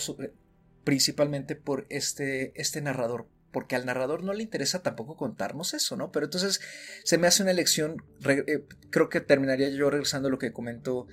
principalmente 0.84 1.56
por 1.56 1.86
este, 1.90 2.52
este 2.60 2.80
narrador. 2.80 3.28
Porque 3.52 3.76
al 3.76 3.84
narrador 3.84 4.22
no 4.24 4.32
le 4.32 4.42
interesa 4.42 4.82
tampoco 4.82 5.16
contarnos 5.16 5.74
eso, 5.74 5.96
¿no? 5.96 6.10
Pero 6.10 6.26
entonces 6.26 6.60
se 7.04 7.18
me 7.18 7.26
hace 7.26 7.42
una 7.42 7.52
elección. 7.52 8.02
Eh, 8.26 8.64
creo 8.90 9.08
que 9.08 9.20
terminaría 9.20 9.68
yo 9.68 9.90
regresando 9.90 10.28
a 10.28 10.30
lo 10.30 10.38
que 10.38 10.52
comentó 10.52 11.06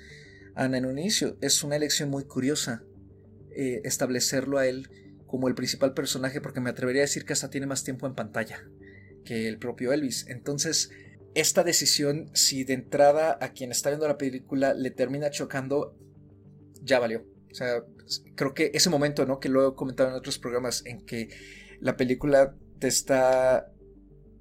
Ana 0.55 0.77
en 0.77 0.85
un 0.85 0.97
inicio. 0.97 1.37
Es 1.41 1.63
una 1.63 1.75
elección 1.75 2.09
muy 2.09 2.23
curiosa 2.23 2.83
eh, 3.61 3.81
establecerlo 3.83 4.57
a 4.57 4.67
él 4.67 4.89
como 5.27 5.49
el 5.49 5.53
principal 5.53 5.93
personaje, 5.93 6.39
porque 6.39 6.61
me 6.61 6.69
atrevería 6.69 7.01
a 7.01 7.07
decir 7.07 7.25
que 7.25 7.33
hasta 7.33 7.49
tiene 7.49 7.67
más 7.67 7.83
tiempo 7.83 8.07
en 8.07 8.15
pantalla 8.15 8.63
que 9.25 9.49
el 9.49 9.59
propio 9.59 9.91
Elvis. 9.91 10.25
Entonces, 10.29 10.91
esta 11.35 11.65
decisión, 11.65 12.29
si 12.33 12.63
de 12.63 12.75
entrada 12.75 13.37
a 13.41 13.51
quien 13.51 13.71
está 13.71 13.89
viendo 13.89 14.07
la 14.07 14.17
película 14.17 14.73
le 14.73 14.91
termina 14.91 15.29
chocando, 15.29 15.93
ya 16.81 16.99
valió. 16.99 17.25
O 17.51 17.53
sea, 17.53 17.83
creo 18.35 18.53
que 18.53 18.71
ese 18.73 18.89
momento, 18.89 19.25
¿no? 19.25 19.41
Que 19.41 19.49
lo 19.49 19.67
he 19.67 19.75
comentado 19.75 20.07
en 20.07 20.15
otros 20.15 20.39
programas, 20.39 20.85
en 20.85 21.05
que 21.05 21.27
la 21.81 21.97
película 21.97 22.55
te 22.79 22.87
está 22.87 23.73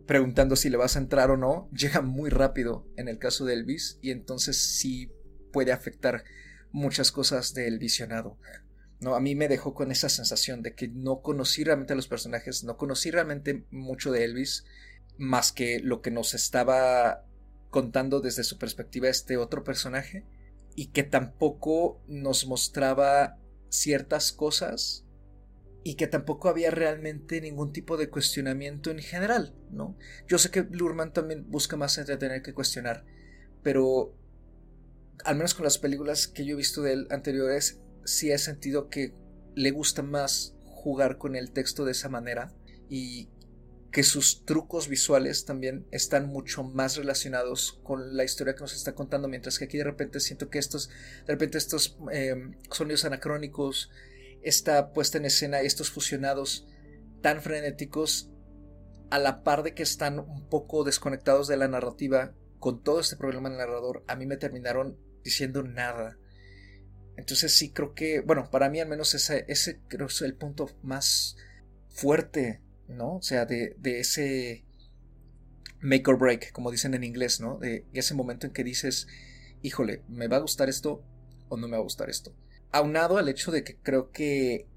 preguntando 0.07 0.54
si 0.54 0.70
le 0.70 0.76
vas 0.76 0.94
a 0.94 1.00
entrar 1.00 1.33
o 1.33 1.37
no, 1.37 1.68
llega 1.72 2.02
muy 2.02 2.31
rápido 2.31 2.87
en 2.96 3.09
el 3.09 3.18
caso 3.18 3.44
de 3.44 3.54
Elvis 3.54 3.98
y 4.00 4.12
entonces 4.12 4.76
sí 4.76 5.11
puede 5.52 5.72
afectar 5.72 6.22
muchas 6.70 7.11
cosas 7.11 7.52
del 7.52 7.81
visionado. 7.81 8.38
¿No? 9.01 9.15
A 9.15 9.21
mí 9.21 9.35
me 9.35 9.49
dejó 9.49 9.75
con 9.75 9.91
esa 9.91 10.09
sensación 10.09 10.63
de 10.63 10.75
que 10.75 10.89
no 10.89 11.21
conocí 11.21 11.65
realmente 11.65 11.93
a 11.93 11.97
los 11.97 12.09
personajes, 12.09 12.65
no 12.65 12.77
conocí 12.77 13.11
realmente 13.11 13.65
mucho 13.71 14.13
de 14.13 14.25
Elvis, 14.25 14.65
más 15.17 15.53
que 15.53 15.81
lo 15.81 16.01
que 16.01 16.11
nos 16.11 16.35
estaba 16.35 17.25
contando 17.71 18.21
desde 18.21 18.45
su 18.45 18.59
perspectiva 18.59 19.09
este 19.09 19.37
otro 19.37 19.65
personaje, 19.65 20.25
y 20.75 20.87
que 20.87 21.03
tampoco 21.03 22.01
nos 22.07 22.47
mostraba 22.47 23.37
ciertas 23.69 24.33
cosas 24.33 25.05
y 25.85 25.95
que 25.95 26.07
tampoco 26.07 26.49
había 26.49 26.71
realmente 26.71 27.41
ningún 27.41 27.73
tipo 27.73 27.97
de 27.97 28.11
cuestionamiento 28.11 28.91
en 28.91 28.99
general, 28.99 29.55
¿no? 29.71 29.97
Yo 30.27 30.39
sé 30.39 30.51
que 30.51 30.67
Lurman 30.71 31.13
también 31.13 31.51
busca 31.51 31.77
más 31.77 31.99
entretener 31.99 32.43
que 32.43 32.55
cuestionar, 32.55 33.05
pero 33.63 34.15
al 35.25 35.37
menos 35.37 35.55
con 35.55 35.65
las 35.65 35.79
películas 35.79 36.29
que 36.29 36.45
yo 36.45 36.55
he 36.55 36.57
visto 36.57 36.83
de 36.83 36.93
él 36.93 37.09
anteriores, 37.11 37.81
sí 38.09 38.31
he 38.31 38.38
sentido 38.38 38.88
que 38.88 39.14
le 39.55 39.71
gusta 39.71 40.03
más 40.03 40.55
jugar 40.64 41.18
con 41.18 41.37
el 41.37 41.51
texto 41.51 41.85
de 41.85 41.92
esa 41.92 42.09
manera 42.09 42.53
y 42.88 43.29
que 43.90 44.03
sus 44.03 44.44
trucos 44.44 44.88
visuales 44.88 45.44
también 45.44 45.87
están 45.90 46.29
mucho 46.29 46.62
más 46.62 46.97
relacionados 46.97 47.81
con 47.83 48.16
la 48.16 48.25
historia 48.25 48.55
que 48.55 48.61
nos 48.61 48.75
está 48.75 48.94
contando, 48.94 49.29
mientras 49.29 49.59
que 49.59 49.64
aquí 49.64 49.79
de 49.79 49.85
repente 49.85 50.21
siento 50.21 50.51
que 50.51 50.59
estos, 50.59 50.88
de 51.27 51.33
repente 51.33 51.59
estos 51.59 51.97
em, 52.12 52.55
sonidos 52.71 53.05
anacrónicos, 53.05 53.90
esta 54.42 54.92
puesta 54.92 55.18
en 55.18 55.25
escena, 55.25 55.61
estos 55.61 55.90
fusionados 55.90 56.66
tan 57.23 57.42
frenéticos, 57.42 58.31
a 59.11 59.18
la 59.18 59.42
par 59.42 59.62
de 59.62 59.75
que 59.75 59.83
están 59.83 60.18
un 60.18 60.49
poco 60.49 60.85
desconectados 60.85 61.49
de 61.49 61.57
la 61.57 61.66
narrativa, 61.66 62.35
con 62.59 62.83
todo 62.83 63.01
este 63.01 63.16
problema 63.16 63.49
del 63.49 63.59
narrador, 63.59 64.05
a 64.07 64.16
mí 64.16 64.27
me 64.27 64.37
terminaron 64.37 64.99
diciendo 65.25 65.62
nada. 65.62 66.18
Entonces 67.18 67.52
sí 67.52 67.70
creo 67.70 67.94
que, 67.94 68.20
bueno, 68.20 68.48
para 68.48 68.70
mí 68.70 68.78
al 68.78 68.88
menos 68.88 69.12
ese, 69.12 69.44
ese 69.48 69.81
creo 69.88 70.07
es 70.07 70.22
el 70.22 70.35
punto 70.35 70.70
más 70.83 71.37
fuerte, 71.88 72.62
¿no? 72.87 73.16
O 73.16 73.22
sea, 73.22 73.44
de, 73.44 73.74
de 73.76 73.98
ese 73.98 74.64
make 75.81 76.09
or 76.09 76.16
break, 76.16 76.52
como 76.52 76.70
dicen 76.70 76.94
en 76.94 77.02
inglés, 77.02 77.40
¿no? 77.40 77.59
De 77.59 77.85
ese 77.92 78.14
momento 78.14 78.46
en 78.46 78.52
que 78.52 78.62
dices, 78.62 79.09
híjole, 79.62 80.04
¿me 80.09 80.28
va 80.28 80.37
a 80.37 80.40
gustar 80.40 80.68
esto 80.68 81.02
o 81.48 81.57
no 81.57 81.66
me 81.66 81.72
va 81.72 81.81
a 81.81 81.83
gustar 81.83 82.09
esto? 82.09 82.37
Aunado 82.70 83.18
al 83.18 83.28
hecho 83.28 83.50
de 83.50 83.64
que 83.64 83.76
creo 83.76 84.12
que 84.12 84.68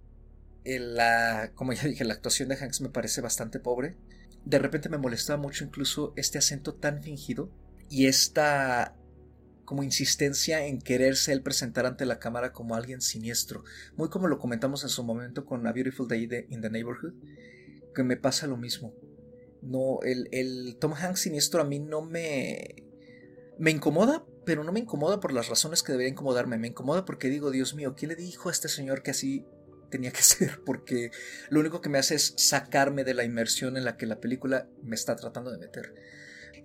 la, 0.66 1.52
como 1.54 1.74
ya 1.74 1.88
dije, 1.88 2.06
la 2.06 2.16
actuación 2.16 2.50
de 2.50 2.56
Hanks 2.56 2.82
me 2.82 2.90
parece 2.90 3.22
bastante 3.22 3.60
pobre. 3.60 3.98
De 4.46 4.58
repente 4.58 4.90
me 4.90 4.98
molestaba 4.98 5.40
mucho 5.40 5.64
incluso 5.64 6.12
este 6.16 6.40
acento 6.40 6.74
tan 6.74 7.04
fingido 7.04 7.52
y 7.88 8.08
esta 8.08 8.96
como 9.72 9.84
insistencia 9.84 10.66
en 10.66 10.82
quererse 10.82 11.32
él 11.32 11.42
presentar 11.44 11.86
ante 11.86 12.06
la 12.06 12.20
cámara 12.20 12.52
como 12.52 12.76
alguien 12.76 13.00
siniestro, 13.00 13.64
muy 13.96 14.10
como 14.10 14.28
lo 14.28 14.38
comentamos 14.38 14.84
en 14.84 14.90
su 14.90 15.02
momento 15.02 15.46
con 15.46 15.66
A 15.66 15.72
Beautiful 15.72 16.10
Day 16.10 16.28
in 16.50 16.60
the 16.60 16.70
Neighborhood, 16.70 17.14
que 17.96 18.04
me 18.04 18.18
pasa 18.18 18.48
lo 18.48 18.58
mismo. 18.58 18.94
No, 19.62 20.02
el, 20.04 20.28
el 20.34 20.76
Tom 20.78 20.94
Hanks 20.94 21.22
siniestro 21.22 21.62
a 21.62 21.64
mí 21.64 21.80
no 21.80 22.02
me... 22.02 22.84
Me 23.60 23.72
incomoda, 23.72 24.26
pero 24.46 24.66
no 24.66 24.74
me 24.74 24.82
incomoda 24.82 25.22
por 25.22 25.32
las 25.32 25.48
razones 25.48 25.84
que 25.84 25.94
debería 25.94 26.12
incomodarme. 26.12 26.58
Me 26.58 26.68
incomoda 26.68 27.06
porque 27.06 27.30
digo, 27.30 27.50
Dios 27.50 27.74
mío, 27.74 27.96
¿qué 27.96 28.08
le 28.08 28.18
dijo 28.18 28.50
a 28.50 28.52
este 28.52 28.68
señor 28.68 29.04
que 29.04 29.12
así 29.12 29.46
tenía 29.90 30.12
que 30.12 30.22
ser? 30.22 30.60
Porque 30.66 31.12
lo 31.50 31.62
único 31.62 31.80
que 31.80 31.88
me 31.88 31.98
hace 31.98 32.16
es 32.16 32.34
sacarme 32.36 33.06
de 33.06 33.14
la 33.14 33.24
inmersión 33.24 33.78
en 33.78 33.86
la 33.86 33.96
que 33.96 34.06
la 34.06 34.20
película 34.20 34.68
me 34.84 34.96
está 34.96 35.16
tratando 35.16 35.50
de 35.50 35.60
meter. 35.60 35.96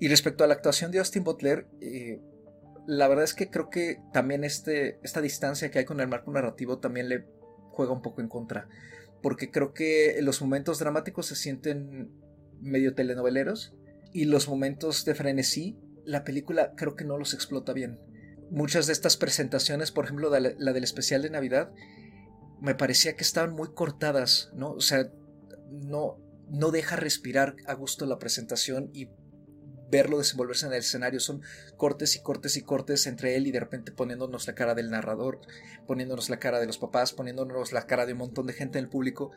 Y 0.01 0.09
respecto 0.09 0.43
a 0.43 0.49
la 0.49 0.55
actuación 0.55 0.91
de 0.91 0.99
Austin 0.99 1.23
Butler, 1.23 1.69
eh, 1.81 2.21
la 2.87 3.09
verdad 3.09 3.25
es 3.25 3.35
que 3.35 3.51
creo 3.51 3.69
que 3.69 4.01
también 4.13 4.45
este, 4.45 4.99
esta 5.03 5.21
distancia 5.21 5.71
que 5.71 5.81
hay 5.81 5.85
con 5.85 6.01
el 6.01 6.09
marco 6.09 6.31
narrativo 6.31 6.79
también 6.79 7.09
le 7.09 7.27
juega 7.71 7.93
un 7.93 8.03
poco 8.03 8.21
en 8.21 8.29
contra. 8.29 8.69
Porque 9.23 9.51
creo 9.51 9.75
que 9.75 10.19
los 10.23 10.41
momentos 10.41 10.79
dramáticos 10.79 11.27
se 11.27 11.37
sienten 11.37 12.11
medio 12.61 12.95
telenoveleros 12.95 13.75
y 14.13 14.25
los 14.25 14.49
momentos 14.49 15.05
de 15.05 15.15
frenesí, 15.15 15.79
la 16.05 16.25
película 16.25 16.75
creo 16.77 16.95
que 16.95 17.05
no 17.05 17.19
los 17.19 17.35
explota 17.35 17.73
bien. 17.73 17.99
Muchas 18.51 18.87
de 18.87 18.93
estas 18.93 19.17
presentaciones, 19.17 19.91
por 19.91 20.05
ejemplo, 20.05 20.31
la, 20.31 20.73
del 20.73 20.85
especial 20.85 21.23
de 21.23 21.31
Navidad, 21.31 21.73
me 22.61 22.75
parecía 22.75 23.17
que 23.17 23.25
estaban 23.25 23.53
muy 23.53 23.69
cortadas, 23.75 24.51
¿no? 24.55 24.71
O 24.71 24.81
sea, 24.81 25.11
no, 25.71 26.19
no 26.49 26.71
deja 26.71 26.95
respirar 26.95 27.57
a 27.67 27.75
gusto 27.75 28.07
la 28.07 28.19
presentación 28.19 28.91
y 28.93 29.09
verlo 29.91 30.19
desenvolverse 30.19 30.67
en 30.67 30.73
el 30.73 30.79
escenario. 30.79 31.21
Son 31.21 31.43
cortes 31.77 32.17
y 32.17 32.21
cortes 32.21 32.57
y 32.57 32.63
cortes 32.63 33.07
entre 33.07 33.37
él 33.37 33.47
y 33.47 33.53
de 33.53 33.61
repente 33.61 33.93
poniéndonos 33.93 34.47
la 34.47 34.55
cara 34.55 34.75
del 34.75 34.91
narrador, 34.91 35.41
poniéndonos 35.87 36.31
la 36.31 36.39
cara 36.39 36.61
de 36.61 36.67
los 36.67 36.79
papás, 36.79 37.13
poniéndonos 37.13 37.73
la 37.73 37.87
cara 37.87 38.07
de 38.07 38.13
un 38.13 38.19
montón 38.19 38.47
de 38.47 38.53
gente 38.53 38.79
en 38.79 38.85
el 38.85 38.91
público. 38.91 39.31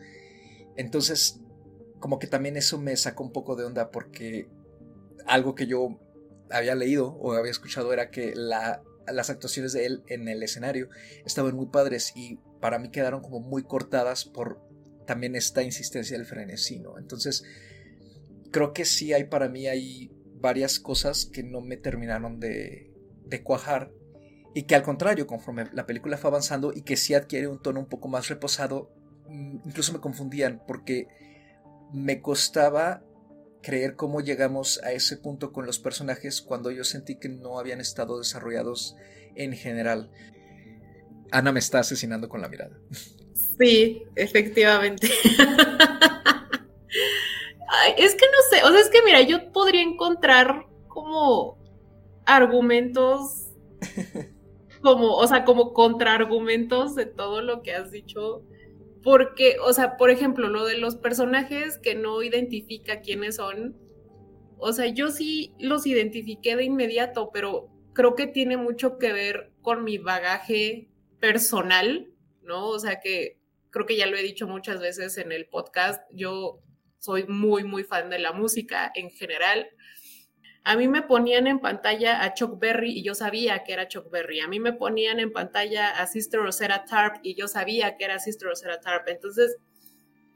Entonces, 0.76 1.40
como 2.00 2.20
que 2.20 2.28
también 2.28 2.58
eso 2.58 2.80
me 2.80 2.96
sacó 2.96 3.24
un 3.24 3.32
poco 3.32 3.56
de 3.56 3.66
onda 3.66 3.92
porque 3.92 4.50
algo 5.26 5.56
que 5.56 5.68
yo 5.68 6.00
había 6.50 6.76
leído 6.76 7.10
o 7.14 7.34
había 7.34 7.52
escuchado 7.52 7.94
era 7.94 8.10
que 8.10 8.34
las 8.36 9.30
actuaciones 9.30 9.74
de 9.74 9.86
él 9.86 10.04
en 10.08 10.28
el 10.28 10.42
escenario 10.42 10.90
estaban 11.26 11.56
muy 11.56 11.68
padres 11.68 12.14
y 12.16 12.40
para 12.60 12.80
mí 12.80 12.90
quedaron 12.90 13.22
como 13.22 13.40
muy 13.40 13.64
cortadas 13.64 14.26
por 14.26 14.62
también 15.06 15.36
esta 15.36 15.64
insistencia 15.64 16.18
del 16.18 16.26
frenesí, 16.26 16.82
Entonces, 17.00 17.44
creo 18.52 18.74
que 18.74 18.86
sí 18.86 19.14
hay 19.14 19.26
para 19.26 19.50
mí 19.50 19.68
hay 19.68 20.12
varias 20.40 20.80
cosas 20.80 21.26
que 21.26 21.44
no 21.44 21.62
me 21.62 21.78
terminaron 21.78 22.40
de, 22.40 22.92
de 23.26 23.44
cuajar 23.44 23.92
y 24.54 24.64
que 24.64 24.76
al 24.76 24.84
contrario, 24.84 25.28
conforme 25.28 25.66
la 25.74 25.86
película 25.86 26.18
fue 26.18 26.30
avanzando 26.30 26.74
y 26.74 26.82
que 26.82 26.98
sí 26.98 27.14
adquiere 27.14 27.48
un 27.48 27.62
tono 27.62 27.80
un 27.80 27.86
poco 27.86 28.08
más 28.08 28.30
reposado, 28.30 28.92
mm, 29.28 29.58
incluso 29.66 29.94
me 29.94 30.00
confundían 30.00 30.62
porque 30.68 31.08
me 31.94 32.22
costaba 32.22 33.04
creer 33.62 33.96
cómo 33.96 34.22
llegamos 34.22 34.80
a 34.84 34.92
ese 34.92 35.18
punto 35.18 35.52
con 35.52 35.66
los 35.66 35.80
personajes 35.80 36.42
cuando 36.42 36.72
yo 36.72 36.84
sentí 36.84 37.16
que 37.16 37.30
no 37.30 37.60
habían 37.60 37.82
estado 37.82 38.18
desarrollados 38.18 38.96
en 39.36 39.54
general. 39.54 40.12
Ana 41.32 41.52
me 41.52 41.60
está 41.60 41.80
asesinando 41.80 42.30
con 42.30 42.42
la 42.42 42.50
mirada. 42.50 42.80
Sí, 43.60 44.04
efectivamente. 44.16 45.10
es 47.98 48.16
que 48.16 48.26
no 48.26 48.38
sé, 48.50 48.64
o 48.64 48.72
sea, 48.72 48.80
es 48.80 48.90
que 48.90 49.02
mira, 49.04 49.22
yo 49.22 49.52
podría 49.52 49.82
encontrar 49.82 50.66
como 50.88 51.58
argumentos, 52.26 53.48
como, 54.82 55.16
o 55.16 55.28
sea, 55.28 55.46
como 55.46 55.74
contraargumentos 55.74 56.96
de 56.96 57.06
todo 57.06 57.42
lo 57.42 57.62
que 57.62 57.74
has 57.74 57.92
dicho, 57.92 58.44
porque, 59.04 59.58
o 59.64 59.74
sea, 59.74 59.98
por 59.98 60.10
ejemplo, 60.10 60.50
lo 60.50 60.66
de 60.66 60.78
los 60.78 60.96
personajes 60.96 61.78
que 61.78 61.96
no 61.96 62.22
identifica 62.22 63.02
quiénes 63.02 63.38
son, 63.38 63.78
o 64.58 64.74
sea, 64.74 64.88
yo 64.88 65.10
sí 65.10 65.54
los 65.58 65.86
identifiqué 65.86 66.56
de 66.56 66.66
inmediato, 66.66 67.30
pero 67.34 67.70
creo 67.94 68.16
que 68.16 68.28
tiene 68.28 68.58
mucho 68.58 68.98
que 68.98 69.14
ver 69.14 69.52
con 69.62 69.84
mi 69.84 69.98
bagaje 69.98 70.90
personal, 71.20 72.12
¿no? 72.44 72.68
O 72.68 72.80
sea, 72.80 73.00
que 73.00 73.40
creo 73.70 73.86
que 73.86 73.96
ya 73.96 74.08
lo 74.08 74.18
he 74.18 74.24
dicho 74.24 74.48
muchas 74.48 74.80
veces 74.80 75.18
en 75.18 75.32
el 75.32 75.48
podcast, 75.48 76.02
yo 76.12 76.60
soy 77.00 77.26
muy, 77.28 77.64
muy 77.64 77.84
fan 77.84 78.10
de 78.10 78.20
la 78.20 78.34
música 78.34 78.92
en 78.94 79.10
general. 79.10 79.70
A 80.64 80.76
mí 80.76 80.88
me 80.88 81.02
ponían 81.02 81.48
en 81.48 81.60
pantalla 81.60 82.24
a 82.24 82.34
Chuck 82.34 82.60
Berry 82.60 82.92
y 82.92 83.04
yo 83.04 83.16
sabía 83.16 83.64
que 83.64 83.74
era 83.74 83.88
Chuck 83.88 84.12
Berry. 84.12 84.42
A 84.42 84.48
mí 84.48 84.60
me 84.60 84.74
ponían 84.74 85.20
en 85.20 85.32
pantalla 85.32 85.90
a 85.90 86.06
Sister 86.06 86.42
Rosetta 86.42 86.86
Tarp 86.86 87.22
y 87.24 87.36
yo 87.36 87.48
sabía 87.48 87.98
que 87.98 88.06
era 88.06 88.20
Sister 88.20 88.50
Rosetta 88.50 88.80
Tarp. 88.80 89.08
Entonces, 89.08 89.58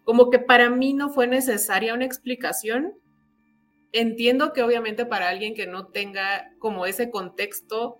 como 0.03 0.29
que 0.29 0.39
para 0.39 0.69
mí 0.69 0.93
no 0.93 1.09
fue 1.09 1.27
necesaria 1.27 1.93
una 1.93 2.05
explicación. 2.05 2.93
Entiendo 3.91 4.53
que 4.53 4.63
obviamente 4.63 5.05
para 5.05 5.29
alguien 5.29 5.53
que 5.53 5.67
no 5.67 5.87
tenga 5.87 6.49
como 6.57 6.85
ese 6.85 7.11
contexto, 7.11 7.99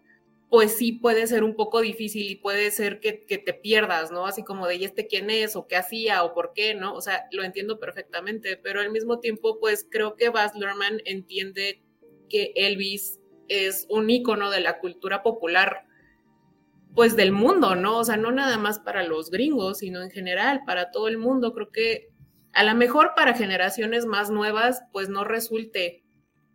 pues 0.54 0.76
sí 0.78 0.92
puede 0.92 1.26
ser 1.26 1.44
un 1.44 1.56
poco 1.56 1.82
difícil 1.82 2.30
y 2.30 2.36
puede 2.36 2.70
ser 2.70 3.00
que, 3.00 3.12
te 3.12 3.54
pierdas, 3.56 4.12
¿no? 4.12 4.28
Así 4.28 4.44
como 4.44 4.68
de, 4.68 4.76
¿y 4.76 4.84
este 4.84 5.08
quién 5.08 5.32
es? 5.32 5.56
¿O 5.56 5.66
qué 5.66 5.76
hacía? 5.78 6.24
¿O 6.24 6.36
por 6.36 6.54
qué? 6.54 6.76
¿No? 6.76 6.94
O 6.94 7.02
sea, 7.02 7.26
lo 7.32 7.44
entiendo 7.44 7.80
perfectamente, 7.80 8.56
pero 8.58 8.80
al 8.80 8.92
mismo 8.92 9.20
tiempo, 9.20 9.60
pues 9.60 9.88
creo 9.90 10.16
que 10.16 10.30
Baz 10.30 10.54
Luhrmann 10.54 11.02
entiende 11.06 11.82
que 12.30 12.54
Elvis 12.56 13.20
es 13.48 13.88
un 13.90 14.12
ícono 14.12 14.52
de 14.52 14.60
la 14.60 14.78
cultura 14.78 15.24
popular, 15.24 15.88
pues 16.94 17.16
del 17.16 17.32
mundo, 17.32 17.74
¿no? 17.74 17.98
O 17.98 18.04
sea, 18.04 18.18
no 18.18 18.32
nada 18.32 18.60
más 18.60 18.78
para 18.78 19.02
los 19.02 19.32
gringos, 19.32 19.80
sino 19.80 20.04
en 20.04 20.12
general, 20.12 20.62
para 20.68 20.92
todo 20.92 21.08
el 21.08 21.18
mundo. 21.18 21.56
Creo 21.56 21.72
que 21.72 22.10
a 22.52 22.64
lo 22.64 22.76
mejor 22.76 23.14
para 23.16 23.34
generaciones 23.34 24.06
más 24.06 24.30
nuevas, 24.30 24.84
pues 24.92 25.10
no 25.10 25.24
resulte 25.24 26.03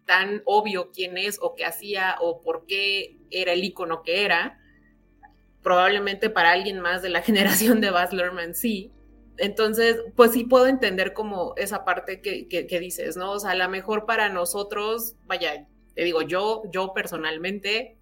tan 0.08 0.40
obvio 0.46 0.90
quién 0.90 1.18
es 1.18 1.38
o 1.42 1.54
qué 1.54 1.66
hacía 1.66 2.16
o 2.22 2.40
por 2.40 2.64
qué 2.64 3.18
era 3.30 3.52
el 3.52 3.62
icono 3.62 4.02
que 4.02 4.24
era. 4.24 4.58
Probablemente 5.62 6.30
para 6.30 6.52
alguien 6.52 6.80
más 6.80 7.02
de 7.02 7.10
la 7.10 7.20
generación 7.28 7.82
de 7.82 7.90
Baz 7.90 8.14
Luhrmann 8.14 8.54
sí. 8.54 8.90
Entonces, 9.36 9.98
pues 10.16 10.32
sí 10.32 10.44
puedo 10.44 10.66
entender 10.66 11.12
como 11.12 11.52
esa 11.56 11.84
parte 11.84 12.22
que, 12.22 12.48
que, 12.48 12.80
dices, 12.80 13.18
¿no? 13.18 13.32
O 13.32 13.38
sea, 13.38 13.50
a 13.50 13.54
lo 13.54 13.68
mejor 13.68 14.06
para 14.06 14.30
nosotros, 14.30 15.14
vaya, 15.26 15.68
te 15.94 16.04
digo, 16.04 16.22
yo, 16.22 16.62
yo 16.72 16.92
personalmente 16.94 17.98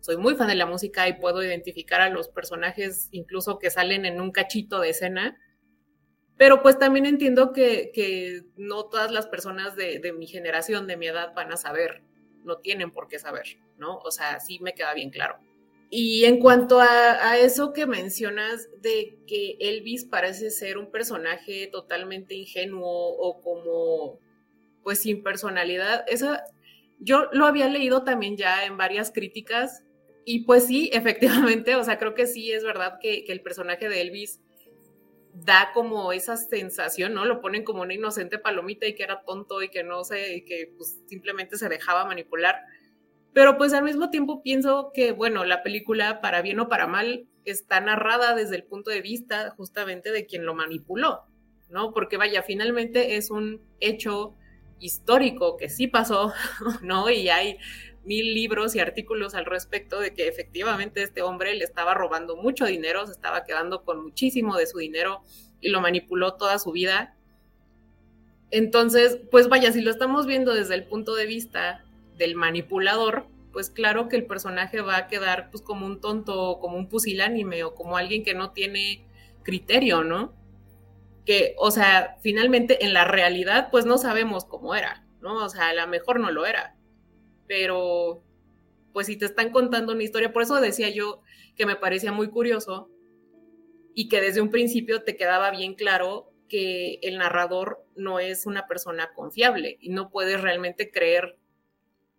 soy 0.00 0.16
muy 0.16 0.34
fan 0.36 0.48
de 0.48 0.54
la 0.54 0.66
música 0.66 1.06
y 1.08 1.20
puedo 1.20 1.44
identificar 1.44 2.00
a 2.00 2.08
los 2.08 2.28
personajes 2.28 3.08
incluso 3.12 3.58
que 3.58 3.70
salen 3.70 4.06
en 4.06 4.20
un 4.20 4.32
cachito 4.32 4.80
de 4.80 4.90
escena 4.90 5.38
pero 6.36 6.62
pues 6.62 6.78
también 6.78 7.06
entiendo 7.06 7.52
que, 7.52 8.42
no 8.56 8.86
todas 8.86 9.12
las 9.12 9.26
personas 9.26 9.76
de, 9.76 10.12
mi 10.16 10.26
generación, 10.26 10.86
de 10.86 10.96
mi 10.96 11.06
edad, 11.06 11.32
van 11.34 11.52
a 11.52 11.56
saber, 11.56 12.02
no 12.44 12.58
tienen 12.58 12.90
por 12.90 13.08
qué 13.08 13.18
saber, 13.18 13.58
¿no? 13.78 13.98
O 13.98 14.10
sea, 14.10 14.40
sí 14.40 14.58
me 14.60 14.74
queda 14.74 14.94
bien 14.94 15.10
claro. 15.10 15.38
Y 15.90 16.24
en 16.24 16.40
cuanto 16.40 16.80
a, 16.80 17.38
eso 17.38 17.72
que 17.72 17.86
mencionas 17.86 18.68
de 18.80 19.16
que 19.28 19.56
Elvis 19.60 20.04
parece 20.04 20.50
ser 20.50 20.76
un 20.76 20.90
personaje 20.90 21.68
totalmente 21.68 22.34
ingenuo 22.34 23.10
o 23.16 23.40
como, 23.40 24.18
pues 24.82 24.98
sin 24.98 25.22
personalidad, 25.22 26.04
eso 26.08 26.36
yo 26.98 27.28
lo 27.32 27.46
había 27.46 27.68
leído 27.68 28.02
también 28.02 28.36
ya 28.36 28.64
en 28.64 28.76
varias 28.76 29.12
críticas 29.12 29.84
y 30.24 30.44
pues 30.44 30.66
sí, 30.66 30.90
efectivamente, 30.92 31.76
o 31.76 31.84
sea, 31.84 31.98
creo 31.98 32.14
que 32.14 32.26
sí 32.26 32.50
es 32.50 32.64
verdad 32.64 32.98
que, 33.00 33.24
que 33.24 33.32
el 33.32 33.40
personaje 33.40 33.88
de 33.88 34.00
Elvis 34.00 34.40
da 35.34 35.72
como 35.74 36.12
esa 36.12 36.36
sensación, 36.36 37.12
¿no? 37.12 37.24
Lo 37.24 37.40
ponen 37.40 37.64
como 37.64 37.82
una 37.82 37.94
inocente 37.94 38.38
palomita 38.38 38.86
y 38.86 38.94
que 38.94 39.02
era 39.02 39.22
tonto 39.24 39.62
y 39.62 39.68
que 39.68 39.82
no 39.82 40.04
sé, 40.04 40.36
y 40.36 40.44
que 40.44 40.72
pues 40.76 41.00
simplemente 41.08 41.58
se 41.58 41.68
dejaba 41.68 42.04
manipular. 42.04 42.62
Pero 43.32 43.58
pues 43.58 43.72
al 43.72 43.82
mismo 43.82 44.10
tiempo 44.10 44.42
pienso 44.42 44.92
que, 44.94 45.10
bueno, 45.10 45.44
la 45.44 45.64
película, 45.64 46.20
para 46.20 46.40
bien 46.40 46.60
o 46.60 46.68
para 46.68 46.86
mal, 46.86 47.26
está 47.44 47.80
narrada 47.80 48.36
desde 48.36 48.54
el 48.54 48.64
punto 48.64 48.90
de 48.90 49.02
vista 49.02 49.50
justamente 49.56 50.12
de 50.12 50.24
quien 50.24 50.46
lo 50.46 50.54
manipuló, 50.54 51.24
¿no? 51.68 51.92
Porque 51.92 52.16
vaya, 52.16 52.44
finalmente 52.44 53.16
es 53.16 53.30
un 53.30 53.60
hecho 53.80 54.36
histórico 54.78 55.56
que 55.56 55.68
sí 55.68 55.88
pasó, 55.88 56.32
¿no? 56.82 57.10
Y 57.10 57.28
hay 57.28 57.58
mil 58.04 58.34
libros 58.34 58.74
y 58.74 58.80
artículos 58.80 59.34
al 59.34 59.46
respecto 59.46 60.00
de 60.00 60.14
que 60.14 60.28
efectivamente 60.28 61.02
este 61.02 61.22
hombre 61.22 61.54
le 61.54 61.64
estaba 61.64 61.94
robando 61.94 62.36
mucho 62.36 62.66
dinero, 62.66 63.06
se 63.06 63.12
estaba 63.12 63.44
quedando 63.44 63.84
con 63.84 64.02
muchísimo 64.02 64.56
de 64.56 64.66
su 64.66 64.78
dinero 64.78 65.22
y 65.60 65.68
lo 65.70 65.80
manipuló 65.80 66.34
toda 66.34 66.58
su 66.58 66.72
vida. 66.72 67.16
Entonces, 68.50 69.18
pues 69.30 69.48
vaya, 69.48 69.72
si 69.72 69.80
lo 69.80 69.90
estamos 69.90 70.26
viendo 70.26 70.54
desde 70.54 70.74
el 70.74 70.84
punto 70.84 71.14
de 71.14 71.26
vista 71.26 71.84
del 72.16 72.34
manipulador, 72.34 73.26
pues 73.52 73.70
claro 73.70 74.08
que 74.08 74.16
el 74.16 74.26
personaje 74.26 74.80
va 74.80 74.96
a 74.96 75.06
quedar 75.06 75.50
pues 75.50 75.62
como 75.62 75.86
un 75.86 76.00
tonto, 76.00 76.58
como 76.60 76.76
un 76.76 76.88
pusilánime 76.88 77.64
o 77.64 77.74
como 77.74 77.96
alguien 77.96 78.22
que 78.22 78.34
no 78.34 78.50
tiene 78.50 79.06
criterio, 79.42 80.04
¿no? 80.04 80.34
Que, 81.24 81.54
o 81.58 81.70
sea, 81.70 82.16
finalmente 82.20 82.84
en 82.84 82.92
la 82.92 83.04
realidad 83.04 83.68
pues 83.70 83.86
no 83.86 83.96
sabemos 83.96 84.44
cómo 84.44 84.74
era, 84.74 85.06
¿no? 85.20 85.44
O 85.44 85.48
sea, 85.48 85.68
a 85.68 85.74
lo 85.74 85.86
mejor 85.86 86.20
no 86.20 86.30
lo 86.30 86.44
era 86.46 86.74
pero 87.46 88.22
pues 88.92 89.06
si 89.08 89.16
te 89.16 89.26
están 89.26 89.50
contando 89.50 89.92
una 89.92 90.02
historia, 90.02 90.32
por 90.32 90.42
eso 90.42 90.60
decía 90.60 90.88
yo 90.88 91.20
que 91.56 91.66
me 91.66 91.76
parecía 91.76 92.12
muy 92.12 92.28
curioso 92.30 92.90
y 93.94 94.08
que 94.08 94.20
desde 94.20 94.40
un 94.40 94.50
principio 94.50 95.02
te 95.02 95.16
quedaba 95.16 95.50
bien 95.50 95.74
claro 95.74 96.32
que 96.48 96.98
el 97.02 97.18
narrador 97.18 97.84
no 97.96 98.20
es 98.20 98.46
una 98.46 98.66
persona 98.66 99.12
confiable 99.14 99.78
y 99.80 99.90
no 99.90 100.10
puedes 100.10 100.40
realmente 100.40 100.90
creer 100.90 101.38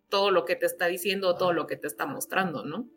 todo 0.08 0.30
lo 0.30 0.44
que 0.44 0.56
te 0.56 0.66
está 0.66 0.86
diciendo 0.86 1.28
o 1.28 1.36
todo 1.36 1.52
lo 1.52 1.66
que 1.66 1.76
te 1.76 1.86
está 1.86 2.06
mostrando, 2.06 2.64
¿no? 2.64 2.88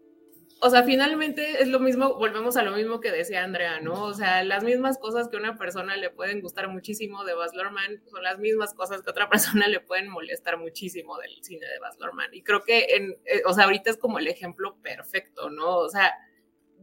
O 0.62 0.70
sea, 0.70 0.84
finalmente 0.84 1.62
es 1.62 1.70
lo 1.70 1.80
mismo, 1.80 2.16
volvemos 2.16 2.58
a 2.58 2.64
lo 2.64 2.76
mismo 2.76 3.00
que 3.00 3.12
decía 3.12 3.44
Andrea, 3.44 3.80
¿no? 3.80 4.04
O 4.04 4.14
sea, 4.14 4.44
las 4.44 4.64
mismas 4.64 4.98
cosas 4.98 5.30
que 5.30 5.38
a 5.38 5.40
una 5.40 5.58
persona 5.58 5.96
le 5.96 6.10
pueden 6.10 6.42
gustar 6.42 6.68
muchísimo 6.68 7.24
de 7.24 7.34
Baz 7.34 7.54
Luhrmann 7.54 8.04
son 8.10 8.24
las 8.24 8.40
mismas 8.40 8.74
cosas 8.74 9.02
que 9.02 9.10
a 9.10 9.12
otra 9.12 9.30
persona 9.30 9.68
le 9.68 9.80
pueden 9.80 10.10
molestar 10.10 10.58
muchísimo 10.58 11.18
del 11.18 11.32
cine 11.44 11.66
de 11.66 11.80
Baz 11.80 11.98
Luhrmann. 12.00 12.34
Y 12.34 12.44
creo 12.44 12.64
que, 12.64 12.88
en, 12.90 13.12
eh, 13.26 13.42
o 13.46 13.54
sea, 13.54 13.66
ahorita 13.66 13.90
es 13.90 13.98
como 13.98 14.20
el 14.20 14.28
ejemplo 14.28 14.78
perfecto, 14.82 15.50
¿no? 15.50 15.78
O 15.78 15.90
sea, 15.90 16.14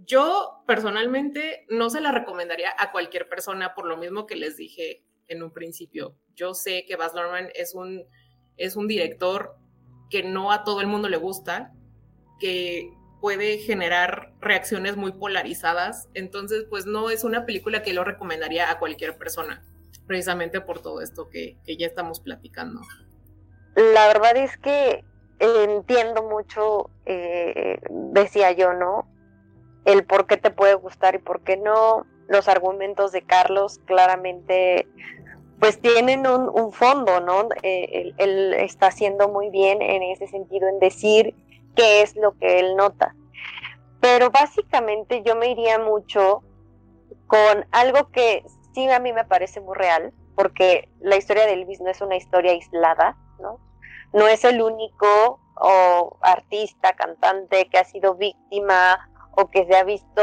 yo 0.06 0.62
personalmente 0.66 1.66
no 1.68 1.90
se 1.90 2.00
la 2.00 2.12
recomendaría 2.12 2.74
a 2.78 2.92
cualquier 2.92 3.28
persona 3.28 3.74
por 3.74 3.86
lo 3.86 3.98
mismo 3.98 4.26
que 4.26 4.36
les 4.36 4.56
dije 4.56 5.04
en 5.28 5.42
un 5.42 5.52
principio. 5.52 6.16
Yo 6.34 6.54
sé 6.54 6.86
que 6.86 6.96
Baz 6.96 7.14
Luhrmann 7.14 7.50
es 7.54 7.74
un, 7.74 8.04
es 8.56 8.76
un 8.76 8.88
director 8.88 9.54
que 10.08 10.22
no 10.22 10.50
a 10.50 10.64
todo 10.64 10.80
el 10.80 10.86
mundo 10.86 11.10
le 11.10 11.16
gusta, 11.18 11.74
que 12.38 12.90
puede 13.20 13.58
generar 13.58 14.32
reacciones 14.40 14.96
muy 14.96 15.12
polarizadas. 15.12 16.08
Entonces, 16.14 16.64
pues 16.68 16.86
no 16.86 17.10
es 17.10 17.24
una 17.24 17.46
película 17.46 17.82
que 17.82 17.92
lo 17.92 18.04
recomendaría 18.04 18.70
a 18.70 18.78
cualquier 18.78 19.16
persona, 19.16 19.64
precisamente 20.06 20.60
por 20.60 20.80
todo 20.80 21.00
esto 21.00 21.28
que, 21.28 21.56
ya 21.66 21.86
estamos 21.86 22.20
platicando. 22.20 22.80
La 23.74 24.06
verdad 24.08 24.36
es 24.36 24.56
que 24.58 25.04
entiendo 25.38 26.22
mucho, 26.22 26.90
eh, 27.04 27.78
decía 27.90 28.52
yo, 28.52 28.72
¿no? 28.72 29.08
El 29.84 30.04
por 30.04 30.26
qué 30.26 30.36
te 30.36 30.50
puede 30.50 30.74
gustar 30.74 31.14
y 31.14 31.18
por 31.18 31.42
qué 31.42 31.56
no. 31.56 32.06
Los 32.28 32.48
argumentos 32.48 33.12
de 33.12 33.22
Carlos 33.22 33.80
claramente 33.84 34.88
pues 35.60 35.80
tienen 35.80 36.26
un, 36.26 36.72
fondo, 36.72 37.20
¿no? 37.20 37.48
Eh, 37.62 38.12
él, 38.18 38.54
está 38.54 38.88
haciendo 38.88 39.28
muy 39.28 39.48
bien 39.48 39.80
en 39.80 40.02
ese 40.02 40.26
sentido, 40.26 40.68
en 40.68 40.78
decir 40.80 41.34
qué 41.76 42.02
es 42.02 42.16
lo 42.16 42.36
que 42.38 42.58
él 42.58 42.74
nota. 42.74 43.14
Pero 44.00 44.30
básicamente 44.30 45.22
yo 45.22 45.36
me 45.36 45.50
iría 45.50 45.78
mucho 45.78 46.42
con 47.26 47.66
algo 47.70 48.10
que 48.10 48.44
sí 48.74 48.88
a 48.90 48.98
mí 48.98 49.12
me 49.12 49.24
parece 49.24 49.60
muy 49.60 49.76
real, 49.76 50.12
porque 50.34 50.88
la 51.00 51.16
historia 51.16 51.46
de 51.46 51.54
Elvis 51.54 51.80
no 51.80 51.90
es 51.90 52.00
una 52.00 52.16
historia 52.16 52.52
aislada, 52.52 53.16
¿no? 53.40 53.58
No 54.12 54.28
es 54.28 54.44
el 54.44 54.60
único 54.60 55.40
artista, 56.20 56.92
cantante 56.92 57.68
que 57.70 57.78
ha 57.78 57.84
sido 57.84 58.14
víctima 58.14 59.08
o 59.32 59.48
que 59.50 59.66
se 59.66 59.74
ha 59.74 59.84
visto 59.84 60.22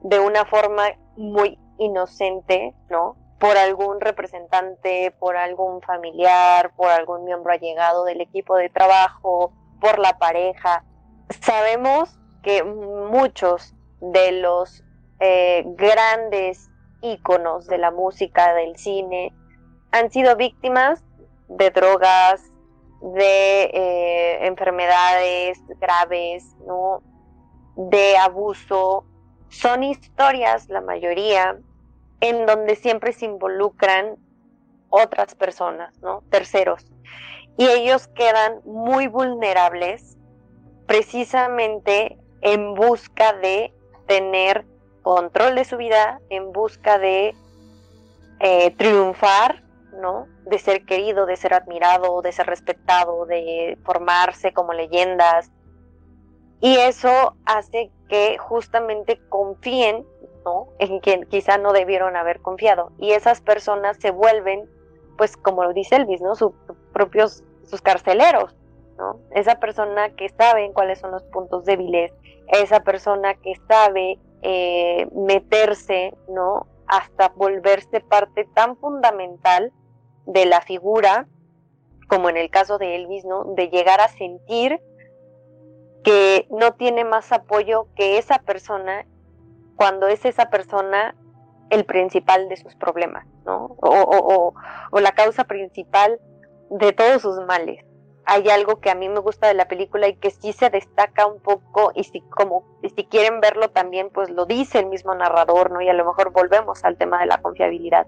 de 0.00 0.18
una 0.18 0.46
forma 0.46 0.84
muy 1.16 1.58
inocente, 1.78 2.74
¿no? 2.88 3.16
Por 3.38 3.56
algún 3.58 4.00
representante, 4.00 5.14
por 5.18 5.36
algún 5.36 5.82
familiar, 5.82 6.74
por 6.74 6.88
algún 6.88 7.24
miembro 7.24 7.52
allegado 7.52 8.04
del 8.04 8.22
equipo 8.22 8.56
de 8.56 8.70
trabajo, 8.70 9.52
por 9.80 9.98
la 9.98 10.18
pareja. 10.18 10.84
Sabemos 11.40 12.18
que 12.42 12.62
muchos 12.64 13.74
de 14.00 14.32
los 14.32 14.84
eh, 15.20 15.64
grandes 15.66 16.70
íconos 17.02 17.66
de 17.66 17.78
la 17.78 17.90
música, 17.90 18.54
del 18.54 18.76
cine, 18.76 19.32
han 19.90 20.10
sido 20.10 20.36
víctimas 20.36 21.04
de 21.48 21.70
drogas, 21.70 22.42
de 23.00 23.64
eh, 23.64 24.46
enfermedades 24.46 25.60
graves, 25.80 26.56
¿no? 26.66 27.02
de 27.76 28.16
abuso. 28.16 29.04
Son 29.48 29.82
historias, 29.82 30.68
la 30.68 30.80
mayoría, 30.80 31.58
en 32.20 32.46
donde 32.46 32.76
siempre 32.76 33.12
se 33.12 33.24
involucran 33.24 34.16
otras 34.90 35.34
personas, 35.34 35.96
¿no? 36.02 36.22
terceros 36.30 36.84
y 37.58 37.66
ellos 37.66 38.06
quedan 38.08 38.60
muy 38.64 39.08
vulnerables 39.08 40.16
precisamente 40.86 42.16
en 42.40 42.74
busca 42.74 43.34
de 43.34 43.74
tener 44.06 44.64
control 45.02 45.56
de 45.56 45.64
su 45.64 45.76
vida 45.76 46.20
en 46.30 46.52
busca 46.52 46.98
de 46.98 47.34
eh, 48.40 48.70
triunfar, 48.76 49.64
¿no? 49.92 50.26
De 50.44 50.58
ser 50.58 50.84
querido, 50.84 51.26
de 51.26 51.36
ser 51.36 51.52
admirado, 51.52 52.22
de 52.22 52.30
ser 52.30 52.46
respetado, 52.46 53.26
de 53.26 53.76
formarse 53.84 54.52
como 54.52 54.72
leyendas. 54.72 55.50
Y 56.60 56.76
eso 56.76 57.34
hace 57.44 57.90
que 58.08 58.38
justamente 58.38 59.20
confíen, 59.28 60.06
¿no? 60.44 60.68
En 60.78 61.00
quien 61.00 61.24
quizá 61.24 61.58
no 61.58 61.72
debieron 61.72 62.16
haber 62.16 62.40
confiado. 62.40 62.92
Y 62.98 63.12
esas 63.12 63.40
personas 63.40 63.96
se 63.98 64.12
vuelven, 64.12 64.68
pues 65.16 65.36
como 65.36 65.64
lo 65.64 65.72
dice 65.72 65.96
Elvis, 65.96 66.20
¿no? 66.20 66.36
Sus 66.36 66.52
propios, 66.92 67.42
sus 67.68 67.82
carceleros, 67.82 68.56
¿no? 68.96 69.20
Esa 69.30 69.60
persona 69.60 70.10
que 70.10 70.28
sabe 70.30 70.70
cuáles 70.72 70.98
son 70.98 71.12
los 71.12 71.22
puntos 71.24 71.64
débiles, 71.64 72.12
esa 72.48 72.80
persona 72.80 73.34
que 73.34 73.54
sabe 73.68 74.18
eh, 74.42 75.08
meterse, 75.12 76.14
¿no? 76.28 76.66
Hasta 76.86 77.28
volverse 77.30 78.00
parte 78.00 78.48
tan 78.54 78.76
fundamental 78.76 79.72
de 80.26 80.46
la 80.46 80.60
figura, 80.60 81.26
como 82.08 82.30
en 82.30 82.36
el 82.36 82.50
caso 82.50 82.78
de 82.78 82.96
Elvis, 82.96 83.24
¿no? 83.24 83.44
De 83.44 83.68
llegar 83.68 84.00
a 84.00 84.08
sentir 84.08 84.80
que 86.02 86.46
no 86.50 86.72
tiene 86.74 87.04
más 87.04 87.32
apoyo 87.32 87.88
que 87.94 88.18
esa 88.18 88.38
persona 88.38 89.06
cuando 89.76 90.08
es 90.08 90.24
esa 90.24 90.48
persona 90.48 91.14
el 91.70 91.84
principal 91.84 92.48
de 92.48 92.56
sus 92.56 92.74
problemas, 92.76 93.26
¿no? 93.44 93.76
O, 93.80 94.54
o 94.90 95.00
la 95.00 95.12
causa 95.12 95.44
principal 95.44 96.18
de 96.70 96.92
todos 96.92 97.22
sus 97.22 97.40
males 97.46 97.84
hay 98.30 98.46
algo 98.50 98.78
que 98.78 98.90
a 98.90 98.94
mí 98.94 99.08
me 99.08 99.20
gusta 99.20 99.48
de 99.48 99.54
la 99.54 99.68
película 99.68 100.06
y 100.06 100.16
que 100.16 100.30
sí 100.30 100.52
se 100.52 100.68
destaca 100.68 101.26
un 101.26 101.40
poco 101.40 101.92
y 101.94 102.04
si 102.04 102.20
como 102.20 102.62
si 102.82 103.06
quieren 103.06 103.40
verlo 103.40 103.70
también 103.70 104.10
pues 104.10 104.28
lo 104.28 104.44
dice 104.44 104.80
el 104.80 104.86
mismo 104.86 105.14
narrador, 105.14 105.70
¿no? 105.70 105.80
Y 105.80 105.88
a 105.88 105.94
lo 105.94 106.04
mejor 106.04 106.30
volvemos 106.30 106.84
al 106.84 106.98
tema 106.98 107.20
de 107.20 107.26
la 107.26 107.40
confiabilidad. 107.40 108.06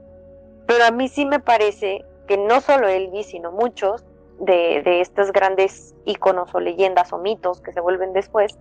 Pero 0.67 0.85
a 0.85 0.91
mí 0.91 1.09
sí 1.09 1.25
me 1.25 1.41
parece 1.41 2.05
que 2.29 2.37
no 2.37 2.61
solo 2.61 2.87
Elvis, 2.87 3.29
sino 3.29 3.51
muchos 3.51 4.05
de, 4.41 4.83
de 4.85 5.01
estos 5.01 5.33
grandes 5.33 5.95
iconos 6.05 6.55
o 6.55 6.61
leyendas 6.61 7.15
o 7.15 7.19
mitos 7.19 7.63
que 7.63 7.73
se 7.73 7.81
vuelven 7.81 8.13
después, 8.13 8.59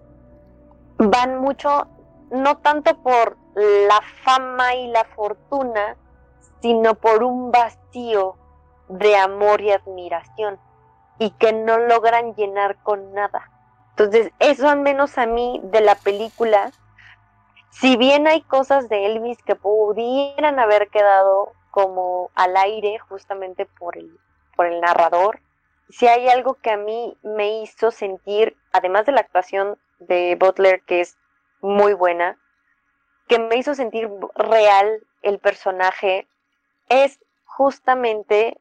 van 0.97 1.39
mucho, 1.41 1.88
no 2.32 2.58
tanto 2.60 2.95
por 3.04 3.36
la 3.56 4.00
fama 4.24 4.76
y 4.76 4.88
la 4.88 5.04
fortuna, 5.04 5.97
sino 6.62 6.95
por 6.95 7.22
un 7.22 7.52
vacío 7.52 8.38
de 8.90 9.16
amor 9.16 9.62
y 9.62 9.72
admiración 9.72 10.60
y 11.20 11.32
que 11.32 11.54
no 11.54 11.78
logran 11.78 12.36
llenar 12.36 12.78
con 12.84 13.14
nada. 13.14 13.50
Entonces, 13.92 14.32
eso 14.40 14.68
al 14.68 14.80
menos 14.80 15.18
a 15.18 15.26
mí 15.26 15.60
de 15.64 15.82
la 15.82 15.96
película, 15.96 16.72
si 17.70 17.98
bien 17.98 18.28
hay 18.28 18.42
cosas 18.42 18.90
de 18.90 19.06
Elvis 19.06 19.42
que 19.44 19.56
pudieran 19.56 20.60
haber 20.60 20.90
quedado 20.90 21.54
como 21.72 22.32
al 22.36 22.58
aire 22.58 22.98
justamente 23.00 23.66
por 23.66 23.98
el, 23.98 24.18
por 24.56 24.66
el 24.66 24.82
narrador, 24.82 25.42
si 25.90 26.08
hay 26.08 26.30
algo 26.30 26.56
que 26.56 26.72
a 26.72 26.78
mí 26.78 27.18
me 27.24 27.62
hizo 27.62 27.92
sentir, 27.92 28.56
además 28.72 29.06
de 29.06 29.12
la 29.12 29.22
actuación 29.22 29.78
de 30.00 30.36
Butler, 30.40 30.82
que 30.84 31.02
es 31.02 31.18
muy 31.62 31.94
buena, 31.94 32.38
que 33.28 33.40
me 33.40 33.58
hizo 33.58 33.76
sentir 33.76 34.10
real 34.36 35.06
el 35.22 35.40
personaje, 35.40 36.28
es 36.88 37.20
justamente 37.46 38.58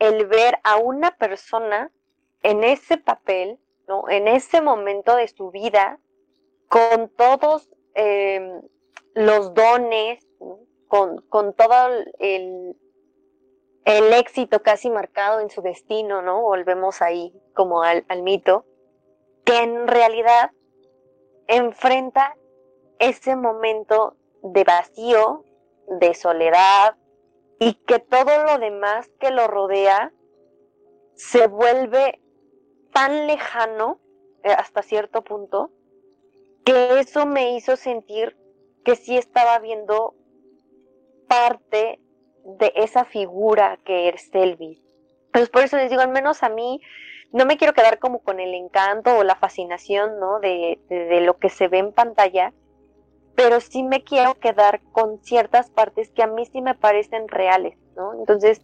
el 0.00 0.26
ver 0.26 0.58
a 0.64 0.78
una 0.78 1.12
persona 1.12 1.92
en 2.42 2.64
ese 2.64 2.96
papel, 2.96 3.60
¿no? 3.86 4.08
En 4.08 4.26
ese 4.26 4.60
momento 4.60 5.14
de 5.14 5.28
su 5.28 5.50
vida, 5.50 6.00
con 6.68 7.08
todos 7.10 7.68
em, 7.94 8.62
los 9.14 9.54
dones, 9.54 10.26
con, 10.88 11.20
con, 11.28 11.52
todo 11.52 11.74
el, 12.18 12.76
el, 13.84 14.12
éxito 14.14 14.62
casi 14.62 14.90
marcado 14.90 15.40
en 15.40 15.50
su 15.50 15.60
destino, 15.60 16.22
¿no? 16.22 16.40
Volvemos 16.40 17.02
ahí 17.02 17.32
como 17.54 17.82
al, 17.82 18.04
al 18.08 18.22
mito, 18.22 18.64
que 19.44 19.58
en 19.58 19.86
realidad 19.86 20.50
enfrenta 21.46 22.36
ese 22.98 23.36
momento 23.36 24.16
de 24.42 24.64
vacío, 24.64 25.44
de 25.88 26.14
soledad, 26.14 26.96
y 27.60 27.74
que 27.74 27.98
todo 27.98 28.42
lo 28.44 28.58
demás 28.58 29.08
que 29.20 29.30
lo 29.30 29.46
rodea 29.46 30.12
se 31.14 31.46
vuelve 31.46 32.20
tan 32.92 33.26
lejano 33.26 34.00
eh, 34.42 34.50
hasta 34.50 34.82
cierto 34.82 35.22
punto 35.22 35.70
que 36.64 36.98
eso 36.98 37.26
me 37.26 37.54
hizo 37.56 37.76
sentir 37.76 38.36
que 38.82 38.96
sí 38.96 39.16
estaba 39.16 39.58
viendo 39.58 40.14
parte 41.28 42.00
de 42.44 42.72
esa 42.74 43.04
figura 43.04 43.78
que 43.84 44.08
es 44.08 44.30
Elvis. 44.32 44.80
Entonces 45.26 45.50
por 45.50 45.62
eso 45.62 45.76
les 45.76 45.90
digo, 45.90 46.00
al 46.00 46.08
menos 46.08 46.42
a 46.42 46.48
mí 46.48 46.80
no 47.30 47.44
me 47.44 47.58
quiero 47.58 47.74
quedar 47.74 47.98
como 47.98 48.20
con 48.22 48.40
el 48.40 48.54
encanto 48.54 49.18
o 49.18 49.22
la 49.22 49.36
fascinación, 49.36 50.18
¿no? 50.18 50.40
De, 50.40 50.80
de 50.88 51.20
lo 51.20 51.38
que 51.38 51.50
se 51.50 51.68
ve 51.68 51.78
en 51.78 51.92
pantalla, 51.92 52.54
pero 53.42 53.58
sí 53.60 53.82
me 53.82 54.04
quiero 54.04 54.34
quedar 54.34 54.82
con 54.92 55.18
ciertas 55.22 55.70
partes 55.70 56.10
que 56.10 56.22
a 56.22 56.26
mí 56.26 56.44
sí 56.44 56.60
me 56.60 56.74
parecen 56.74 57.26
reales, 57.26 57.74
¿no? 57.96 58.12
Entonces, 58.12 58.60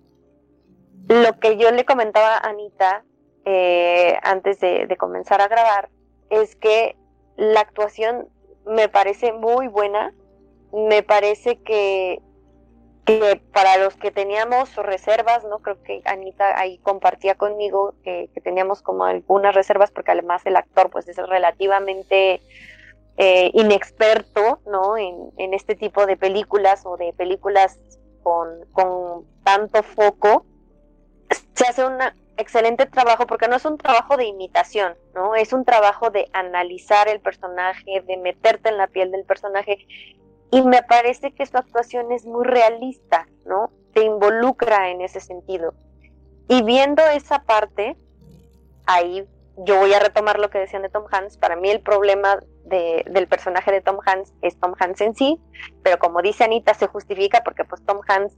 lo 1.08 1.38
que 1.40 1.56
yo 1.56 1.70
le 1.70 1.86
comentaba 1.86 2.36
a 2.36 2.50
Anita 2.50 3.02
eh, 3.46 4.18
antes 4.22 4.60
de, 4.60 4.94
comenzar 4.98 5.40
a 5.40 5.48
grabar 5.48 5.88
es 6.28 6.56
que 6.56 6.94
la 7.36 7.60
actuación 7.60 8.28
me 8.66 8.90
parece 8.90 9.32
muy 9.32 9.66
buena, 9.68 10.12
me 10.74 11.02
parece 11.02 11.56
que, 11.62 12.20
para 13.54 13.78
los 13.78 13.96
que 13.96 14.10
teníamos 14.10 14.76
reservas, 14.76 15.42
¿no? 15.44 15.60
Creo 15.60 15.82
que 15.84 16.02
Anita 16.04 16.60
ahí 16.60 16.76
compartía 16.78 17.34
conmigo 17.34 17.94
que, 18.04 18.28
que 18.34 18.42
teníamos 18.42 18.82
como 18.82 19.04
algunas 19.04 19.54
reservas 19.54 19.90
porque 19.90 20.10
además 20.10 20.44
el 20.44 20.56
actor 20.56 20.90
pues 20.90 21.08
es 21.08 21.16
relativamente 21.16 22.42
eh, 23.18 23.50
inexperto 23.54 24.60
¿no? 24.66 24.96
En, 24.96 25.54
este 25.54 25.74
tipo 25.74 26.04
de 26.06 26.16
películas 26.16 26.82
o 26.84 26.96
de 26.96 27.12
películas 27.14 27.78
con, 28.22 29.24
tanto 29.44 29.82
foco, 29.82 30.44
se 31.54 31.66
hace 31.66 31.84
un 31.84 31.98
excelente 32.36 32.84
trabajo 32.86 33.26
porque 33.26 33.48
no 33.48 33.56
es 33.56 33.64
un 33.64 33.78
trabajo 33.78 34.16
de 34.16 34.26
imitación, 34.26 34.94
¿no? 35.14 35.34
Es 35.34 35.52
un 35.52 35.64
trabajo 35.64 36.10
de 36.10 36.28
analizar 36.32 37.08
el 37.08 37.20
personaje, 37.20 38.02
de 38.06 38.16
meterte 38.16 38.68
en 38.68 38.76
la 38.76 38.88
piel 38.88 39.10
del 39.12 39.24
personaje 39.24 39.78
y 40.50 40.62
me 40.62 40.82
parece 40.82 41.32
que 41.32 41.46
su 41.46 41.56
actuación 41.56 42.12
es 42.12 42.26
muy 42.26 42.44
realista, 42.44 43.26
¿no? 43.46 43.70
Te 43.94 44.04
involucra 44.04 44.90
en 44.90 45.00
ese 45.00 45.20
sentido. 45.20 45.74
Y 46.48 46.62
viendo 46.62 47.02
esa 47.06 47.42
parte, 47.44 47.96
ahí 48.86 49.26
yo 49.58 49.78
voy 49.78 49.92
a 49.94 50.00
retomar 50.00 50.38
lo 50.38 50.50
que 50.50 50.58
decían 50.58 50.82
de 50.82 50.90
Tom 50.90 51.04
Hanks. 51.10 51.38
Para 51.38 51.56
mí 51.56 51.70
el 51.70 51.80
problema 51.80 52.38
del 52.64 53.28
personaje 53.28 53.72
de 53.72 53.80
Tom 53.80 53.98
Hanks 54.04 54.32
es 54.42 54.58
Tom 54.58 54.74
Hanks 54.78 55.00
en 55.00 55.14
sí, 55.14 55.40
pero 55.82 55.98
como 55.98 56.20
dice 56.20 56.44
Anita, 56.44 56.74
se 56.74 56.88
justifica 56.88 57.42
porque 57.44 57.64
pues 57.64 57.84
Tom 57.84 58.00
Hanks 58.06 58.34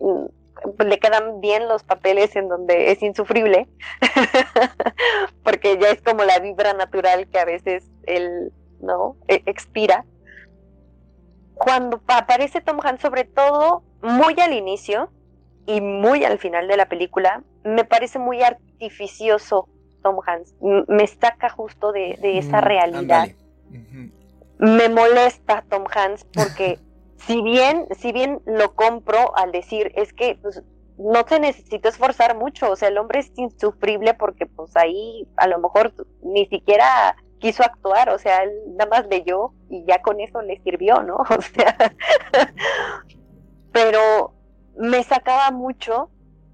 mm, 0.00 0.82
le 0.84 0.98
quedan 0.98 1.40
bien 1.40 1.68
los 1.68 1.84
papeles 1.84 2.34
en 2.36 2.48
donde 2.48 2.90
es 2.90 3.02
insufrible, 3.02 3.68
porque 5.44 5.78
ya 5.78 5.90
es 5.90 6.02
como 6.02 6.24
la 6.24 6.38
vibra 6.40 6.72
natural 6.74 7.28
que 7.28 7.38
a 7.38 7.44
veces 7.44 7.84
él 8.04 8.52
no 8.80 9.16
e, 9.28 9.42
expira. 9.46 10.04
Cuando 11.54 12.02
aparece 12.08 12.60
Tom 12.60 12.80
Hanks, 12.82 13.02
sobre 13.02 13.24
todo 13.24 13.84
muy 14.02 14.34
al 14.40 14.52
inicio 14.52 15.10
y 15.66 15.80
muy 15.80 16.24
al 16.24 16.38
final 16.38 16.66
de 16.66 16.76
la 16.76 16.88
película, 16.88 17.44
me 17.62 17.84
parece 17.84 18.18
muy 18.18 18.42
artificioso 18.42 19.68
Tom 20.02 20.18
Hanks. 20.24 20.54
Me 20.60 21.06
saca 21.06 21.48
justo 21.48 21.92
de, 21.92 22.18
esa 22.22 22.60
mm, 22.60 22.64
realidad. 22.64 23.28
Me 24.58 24.88
molesta 24.88 25.64
Tom 25.68 25.84
Hanks 25.92 26.24
porque 26.32 26.78
si 27.26 27.40
bien, 27.42 27.86
si 27.96 28.12
bien 28.12 28.40
lo 28.44 28.74
compro 28.74 29.36
al 29.36 29.52
decir 29.52 29.92
es 29.96 30.12
que 30.12 30.38
pues, 30.40 30.62
no 30.98 31.26
se 31.26 31.40
necesita 31.40 31.88
esforzar 31.88 32.36
mucho, 32.36 32.70
o 32.70 32.76
sea, 32.76 32.88
el 32.88 32.98
hombre 32.98 33.20
es 33.20 33.32
insufrible 33.36 34.14
porque 34.14 34.46
pues 34.46 34.76
ahí 34.76 35.26
a 35.36 35.46
lo 35.46 35.58
mejor 35.58 35.92
ni 36.22 36.46
siquiera 36.46 37.16
quiso 37.38 37.64
actuar, 37.64 38.08
o 38.10 38.18
sea, 38.18 38.44
él 38.44 38.52
nada 38.76 38.88
más 38.88 39.06
leyó 39.08 39.52
y 39.68 39.84
ya 39.84 40.00
con 40.00 40.20
eso 40.20 40.42
le 40.42 40.60
sirvió, 40.62 41.02
¿no? 41.02 41.16
O 41.36 41.42
sea, 41.42 41.76
pero 43.72 44.34
me 44.76 45.02
sacaba 45.02 45.50
mucho 45.50 46.10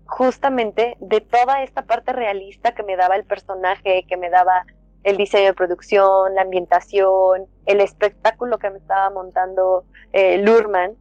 justamente 0.08 0.96
de 1.00 1.20
toda 1.20 1.62
esta 1.62 1.82
parte 1.82 2.12
realista 2.12 2.72
que 2.72 2.82
me 2.82 2.96
daba 2.96 3.14
el 3.14 3.24
personaje, 3.24 4.04
que 4.08 4.16
me 4.16 4.30
daba 4.30 4.64
el 5.04 5.18
diseño 5.18 5.48
de 5.48 5.54
producción, 5.54 6.34
la 6.34 6.42
ambientación, 6.42 7.46
el 7.66 7.80
espectáculo 7.80 8.58
que 8.58 8.70
me 8.70 8.78
estaba 8.78 9.10
montando 9.10 9.84
eh, 10.12 10.38
Lurman. 10.38 10.96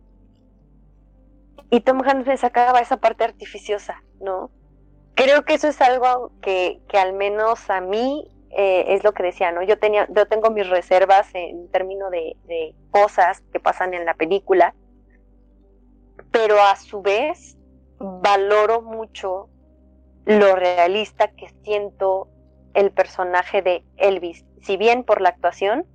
Y 1.70 1.80
Tom 1.82 2.02
Hanks 2.06 2.28
me 2.28 2.38
sacaba 2.38 2.80
esa 2.80 2.98
parte 2.98 3.24
artificiosa, 3.24 4.04
¿no? 4.20 4.52
Creo 5.16 5.46
que 5.46 5.54
eso 5.54 5.70
es 5.70 5.82
algo 5.82 6.32
que, 6.42 6.82
que 6.90 6.98
al 6.98 7.14
menos 7.14 7.70
a 7.70 7.80
mí 7.80 8.30
eh, 8.52 8.86
es 8.90 9.06
lo 9.06 9.14
que 9.14 9.24
decía, 9.24 9.54
¿no? 9.54 9.64
Yo, 9.64 9.80
tenía, 9.80 10.06
yo 10.14 10.28
tengo 10.28 10.52
mis 10.52 10.70
reservas 10.70 11.30
en 11.34 11.70
términos 11.72 12.12
de, 12.12 12.36
de 12.46 12.76
cosas 12.92 13.42
que 13.54 13.60
pasan 13.60 13.94
en 13.94 14.06
la 14.06 14.16
película, 14.16 14.76
pero 16.32 16.62
a 16.62 16.76
su 16.76 17.02
vez 17.02 17.57
valoro 18.00 18.82
mucho 18.82 19.50
lo 20.26 20.56
realista 20.56 21.30
que 21.30 21.50
siento 21.64 22.30
el 22.74 22.92
personaje 22.92 23.62
de 23.62 23.84
Elvis. 23.96 24.46
Si 24.62 24.78
bien 24.78 25.04
por 25.04 25.22
la 25.22 25.30
actuación, 25.30 25.86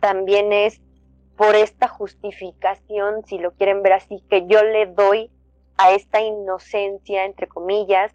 también 0.00 0.52
es 0.52 0.80
por 1.36 1.54
esta 1.54 1.86
justificación, 1.86 3.24
si 3.24 3.38
lo 3.38 3.52
quieren 3.52 3.82
ver 3.82 3.94
así, 3.94 4.24
que 4.28 4.46
yo 4.46 4.62
le 4.62 4.86
doy 4.86 5.30
a 5.76 5.92
esta 5.92 6.20
inocencia, 6.20 7.24
entre 7.24 7.46
comillas, 7.46 8.12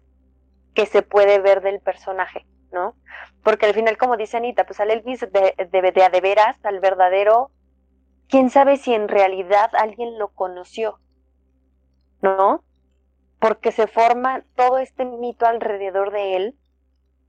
que 0.74 0.84
se 0.84 1.02
puede 1.02 1.38
ver 1.38 1.62
del 1.62 1.80
personaje, 1.80 2.46
¿no? 2.70 2.94
Porque 3.42 3.64
al 3.66 3.74
final, 3.74 3.96
como 3.96 4.18
dice 4.18 4.36
Anita, 4.36 4.66
pues 4.66 4.80
al 4.80 4.90
Elvis 4.90 5.20
de, 5.20 5.54
de, 5.56 5.92
de 6.10 6.20
veras, 6.20 6.62
al 6.64 6.80
verdadero, 6.80 7.50
quién 8.28 8.50
sabe 8.50 8.76
si 8.76 8.92
en 8.92 9.08
realidad 9.08 9.70
alguien 9.74 10.18
lo 10.18 10.28
conoció, 10.28 10.98
¿no? 12.20 12.62
Porque 13.44 13.72
se 13.72 13.86
forma 13.86 14.42
todo 14.56 14.78
este 14.78 15.04
mito 15.04 15.44
alrededor 15.44 16.12
de 16.12 16.36
él, 16.36 16.58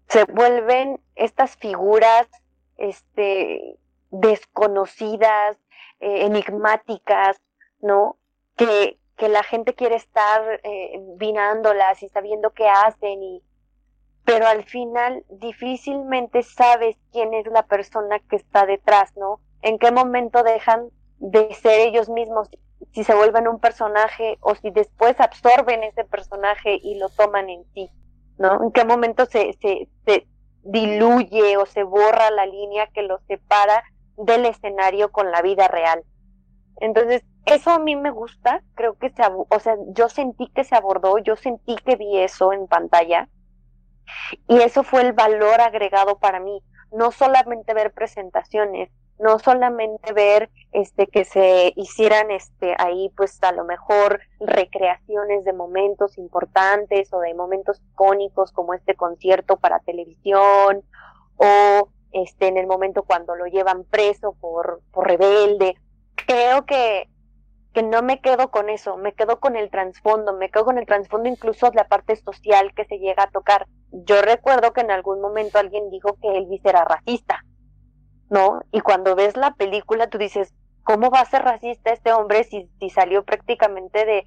se 0.07 0.24
vuelven 0.24 1.01
estas 1.16 1.57
figuras, 1.57 2.26
este, 2.78 3.78
desconocidas, 4.11 5.57
eh, 5.99 6.26
enigmáticas, 6.26 7.41
¿no? 7.82 8.16
Que, 8.55 8.97
que 9.18 9.28
la 9.28 9.43
gente 9.43 9.74
quiere 9.74 9.97
estar 9.97 10.61
eh, 10.63 11.01
vinándolas 11.18 12.01
y 12.01 12.07
sabiendo 12.07 12.51
qué 12.51 12.70
hacen 12.70 13.22
y 13.22 13.43
pero 14.24 14.47
al 14.47 14.63
final 14.63 15.26
difícilmente 15.30 16.43
sabes 16.43 16.95
quién 17.11 17.34
es 17.34 17.45
la 17.47 17.63
persona 17.63 18.20
que 18.20 18.38
está 18.38 18.66
detrás, 18.66 19.18
¿no? 19.18 19.41
En 19.61 19.78
qué 19.80 19.91
momento 19.91 20.43
dejan 20.43 20.91
de 21.20 21.53
ser 21.55 21.82
ellos 21.82 22.07
mismos, 22.07 22.49
si 22.94 23.04
se 23.04 23.16
vuelven 23.16 23.48
un 23.48 23.60
personaje 23.60 24.38
o 24.42 24.56
si 24.56 24.72
después 24.72 25.20
absorben 25.20 25.84
ese 25.84 26.04
personaje 26.04 26.80
y 26.82 26.98
lo 26.98 27.10
toman 27.10 27.50
en 27.50 27.64
sí, 27.74 27.90
¿no? 28.38 28.64
En 28.64 28.72
qué 28.72 28.86
momento 28.86 29.26
se, 29.26 29.54
se, 29.62 29.88
se 30.06 30.28
diluye 30.64 31.58
o 31.58 31.66
se 31.66 31.84
borra 31.84 32.32
la 32.32 32.46
línea 32.46 32.88
que 32.88 33.04
los 33.04 33.22
separa 33.28 33.84
del 34.18 34.46
escenario 34.46 35.12
con 35.12 35.32
la 35.32 35.42
vida 35.42 35.68
real. 35.68 36.04
Entonces, 36.78 37.24
eso 37.46 37.72
a 37.72 37.80
mí 37.80 37.96
me 37.96 38.12
gusta, 38.12 38.62
creo 38.74 38.98
que 38.98 39.10
se, 39.12 39.22
o 39.28 39.60
sea, 39.60 39.76
yo 39.90 40.10
sentí 40.10 40.48
que 40.50 40.64
se 40.64 40.76
abordó, 40.76 41.20
yo 41.20 41.36
sentí 41.36 41.76
que 41.76 41.96
vi 41.96 42.18
eso 42.18 42.52
en 42.52 42.68
pantalla 42.68 43.30
y 44.48 44.58
eso 44.62 44.84
fue 44.84 45.02
el 45.02 45.14
valor 45.14 45.62
agregado 45.62 46.18
para 46.18 46.40
mí, 46.40 46.62
no 46.92 47.12
solamente 47.12 47.74
ver 47.74 47.94
presentaciones, 47.94 48.90
no 49.20 49.39
solamente 49.39 50.13
ver 50.13 50.49
este 50.72 51.07
que 51.07 51.24
se 51.26 51.74
hicieran 51.76 52.32
este 52.32 52.76
ahí 52.78 53.11
pues 53.16 53.41
a 53.43 53.51
lo 53.53 53.63
mejor 53.63 54.20
recreaciones 54.39 55.45
de 55.45 55.53
momentos 55.53 56.18
importantes 56.18 57.13
o 57.13 57.20
de 57.20 57.34
momentos 57.34 57.82
icónicos 57.91 58.51
como 58.51 58.74
este 58.74 58.95
concierto 58.95 59.57
para 59.57 59.80
televisión 59.80 60.84
o 61.38 61.89
este 62.11 62.47
en 62.47 62.57
el 62.57 62.68
momento 62.68 63.03
cuando 63.03 63.36
lo 63.36 63.45
llevan 63.45 63.84
preso 63.86 64.34
por, 64.39 64.82
por 64.91 65.07
rebelde. 65.07 65.76
Creo 66.16 66.66
que 66.66 67.09
que 67.76 67.84
no 67.84 68.01
me 68.01 68.22
quedo 68.22 68.51
con 68.51 68.70
eso, 68.70 68.95
me 68.95 69.13
quedo 69.13 69.41
con 69.41 69.57
el 69.57 69.70
trasfondo, 69.70 70.32
me 70.32 70.49
quedo 70.49 70.63
con 70.63 70.78
el 70.78 70.86
trasfondo 70.86 71.28
incluso 71.28 71.70
de 71.70 71.76
la 71.76 71.88
parte 71.89 72.16
social 72.16 72.74
que 72.74 72.86
se 72.86 72.99
llega 72.99 73.24
a 73.24 73.32
tocar. 73.32 73.68
Yo 73.91 74.22
recuerdo 74.22 74.72
que 74.72 74.80
en 74.80 74.91
algún 74.91 75.20
momento 75.20 75.59
alguien 75.59 75.89
dijo 75.89 76.18
que 76.22 76.38
Elvis 76.38 76.63
era 76.63 76.86
racista, 76.86 77.43
¿no? 78.30 78.62
Y 78.72 78.82
cuando 78.82 79.16
ves 79.16 79.36
la 79.38 79.54
película 79.54 80.08
tú 80.08 80.18
dices, 80.18 80.54
¿cómo 80.84 81.10
va 81.10 81.22
a 81.22 81.26
ser 81.26 81.44
racista 81.44 81.92
este 81.92 82.14
hombre 82.14 82.44
si, 82.44 82.70
si 82.80 82.90
salió 82.90 83.24
prácticamente 83.24 84.06
de, 84.06 84.26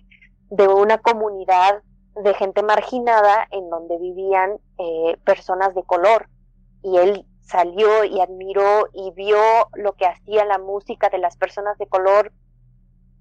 de 0.51 0.69
una 0.69 0.99
comunidad 0.99 1.83
de 2.23 2.35
gente 2.35 2.63
marginada 2.63 3.47
en 3.51 3.69
donde 3.71 3.99
vivían 3.99 4.59
eh, 4.79 5.17
personas 5.25 5.75
de 5.75 5.83
color? 5.83 6.29
Y 6.83 6.97
él 6.99 7.27
salió 7.43 8.05
y 8.05 8.21
admiró 8.21 8.89
y 8.93 9.11
vio 9.13 9.41
lo 9.75 9.95
que 9.95 10.07
hacía 10.07 10.45
la 10.45 10.59
música 10.59 11.09
de 11.09 11.19
las 11.19 11.37
personas 11.37 11.79
de 11.79 11.87
color 11.87 12.33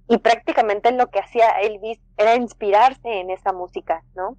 y 0.10 0.18
prácticamente 0.18 0.92
lo 0.92 1.08
que 1.08 1.20
hacía 1.20 1.60
Elvis 1.62 2.00
era 2.18 2.36
inspirarse 2.36 3.20
en 3.20 3.30
esa 3.30 3.52
música, 3.52 4.04
¿no? 4.16 4.38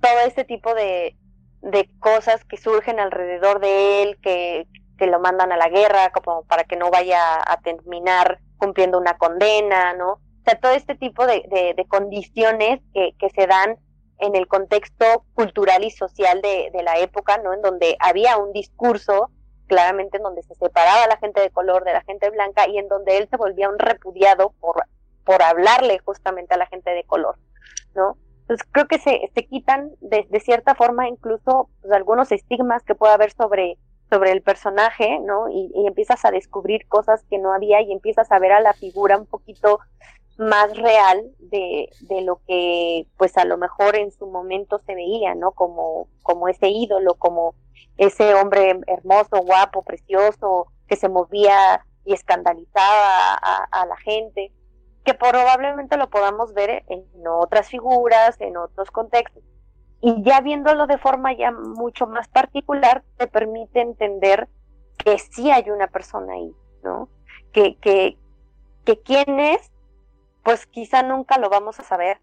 Todo 0.00 0.18
ese 0.26 0.44
tipo 0.44 0.74
de, 0.74 1.16
de 1.62 1.88
cosas 2.00 2.44
que 2.44 2.56
surgen 2.56 2.98
alrededor 2.98 3.60
de 3.60 4.02
él, 4.02 4.18
que, 4.20 4.66
que 5.00 5.06
lo 5.06 5.18
mandan 5.18 5.50
a 5.50 5.56
la 5.56 5.70
guerra 5.70 6.12
como 6.12 6.42
para 6.44 6.64
que 6.64 6.76
no 6.76 6.90
vaya 6.90 7.40
a 7.40 7.56
terminar 7.62 8.38
cumpliendo 8.58 8.98
una 8.98 9.16
condena, 9.16 9.94
¿no? 9.94 10.12
O 10.12 10.42
sea, 10.44 10.60
todo 10.60 10.72
este 10.72 10.94
tipo 10.94 11.26
de, 11.26 11.42
de, 11.74 11.84
condiciones 11.86 12.80
que, 12.92 13.14
que 13.18 13.30
se 13.30 13.46
dan 13.46 13.78
en 14.18 14.36
el 14.36 14.46
contexto 14.46 15.24
cultural 15.32 15.84
y 15.84 15.90
social 15.90 16.42
de, 16.42 16.70
de 16.70 16.82
la 16.82 16.98
época, 16.98 17.38
¿no? 17.38 17.54
En 17.54 17.62
donde 17.62 17.96
había 17.98 18.36
un 18.36 18.52
discurso 18.52 19.30
claramente 19.66 20.18
en 20.18 20.22
donde 20.22 20.42
se 20.42 20.54
separaba 20.54 21.06
la 21.06 21.16
gente 21.16 21.40
de 21.40 21.50
color 21.50 21.84
de 21.84 21.94
la 21.94 22.02
gente 22.02 22.28
blanca 22.28 22.68
y 22.68 22.76
en 22.76 22.88
donde 22.88 23.16
él 23.16 23.28
se 23.30 23.38
volvía 23.38 23.70
un 23.70 23.78
repudiado 23.78 24.52
por, 24.60 24.84
por 25.24 25.42
hablarle 25.42 25.98
justamente 26.00 26.52
a 26.52 26.58
la 26.58 26.66
gente 26.66 26.90
de 26.90 27.04
color, 27.04 27.38
¿no? 27.94 28.18
Entonces 28.42 28.68
creo 28.70 28.86
que 28.86 28.98
se, 28.98 29.30
se 29.34 29.46
quitan 29.46 29.92
de, 30.00 30.26
de 30.28 30.40
cierta 30.40 30.74
forma 30.74 31.08
incluso 31.08 31.70
pues, 31.80 31.92
algunos 31.94 32.32
estigmas 32.32 32.82
que 32.82 32.94
pueda 32.94 33.14
haber 33.14 33.32
sobre, 33.32 33.78
sobre 34.10 34.32
el 34.32 34.42
personaje, 34.42 35.20
¿no? 35.20 35.48
Y, 35.48 35.70
y, 35.74 35.86
empiezas 35.86 36.24
a 36.24 36.30
descubrir 36.30 36.86
cosas 36.88 37.24
que 37.30 37.38
no 37.38 37.54
había 37.54 37.80
y 37.80 37.92
empiezas 37.92 38.30
a 38.32 38.38
ver 38.38 38.52
a 38.52 38.60
la 38.60 38.72
figura 38.74 39.16
un 39.16 39.26
poquito 39.26 39.78
más 40.40 40.74
real 40.76 41.30
de, 41.38 41.90
de 42.00 42.22
lo 42.22 42.40
que 42.46 43.06
pues 43.18 43.36
a 43.36 43.44
lo 43.44 43.58
mejor 43.58 43.94
en 43.94 44.10
su 44.10 44.26
momento 44.26 44.80
se 44.86 44.94
veía, 44.94 45.34
¿no? 45.34 45.52
Como, 45.52 46.08
como 46.22 46.48
ese 46.48 46.68
ídolo, 46.68 47.14
como 47.14 47.54
ese 47.98 48.34
hombre 48.34 48.80
hermoso, 48.86 49.42
guapo, 49.42 49.82
precioso, 49.82 50.66
que 50.88 50.96
se 50.96 51.08
movía 51.08 51.84
y 52.04 52.14
escandalizaba 52.14 53.34
a, 53.34 53.68
a 53.70 53.86
la 53.86 53.96
gente, 53.98 54.50
que 55.04 55.12
probablemente 55.12 55.98
lo 55.98 56.08
podamos 56.08 56.54
ver 56.54 56.84
en 56.88 57.04
otras 57.26 57.68
figuras, 57.68 58.40
en 58.40 58.56
otros 58.56 58.90
contextos. 58.90 59.42
Y 60.00 60.22
ya 60.22 60.40
viéndolo 60.40 60.86
de 60.86 60.98
forma 60.98 61.32
ya 61.34 61.52
mucho 61.52 62.06
más 62.06 62.28
particular, 62.28 63.04
te 63.18 63.26
permite 63.26 63.80
entender 63.80 64.48
que 64.96 65.18
sí 65.18 65.50
hay 65.50 65.70
una 65.70 65.88
persona 65.88 66.34
ahí, 66.34 66.54
¿no? 66.82 67.08
Que, 67.52 67.76
que, 67.76 68.16
que 68.84 69.00
quién 69.00 69.40
es, 69.40 69.70
pues 70.42 70.66
quizá 70.66 71.02
nunca 71.02 71.38
lo 71.38 71.50
vamos 71.50 71.78
a 71.80 71.84
saber, 71.84 72.20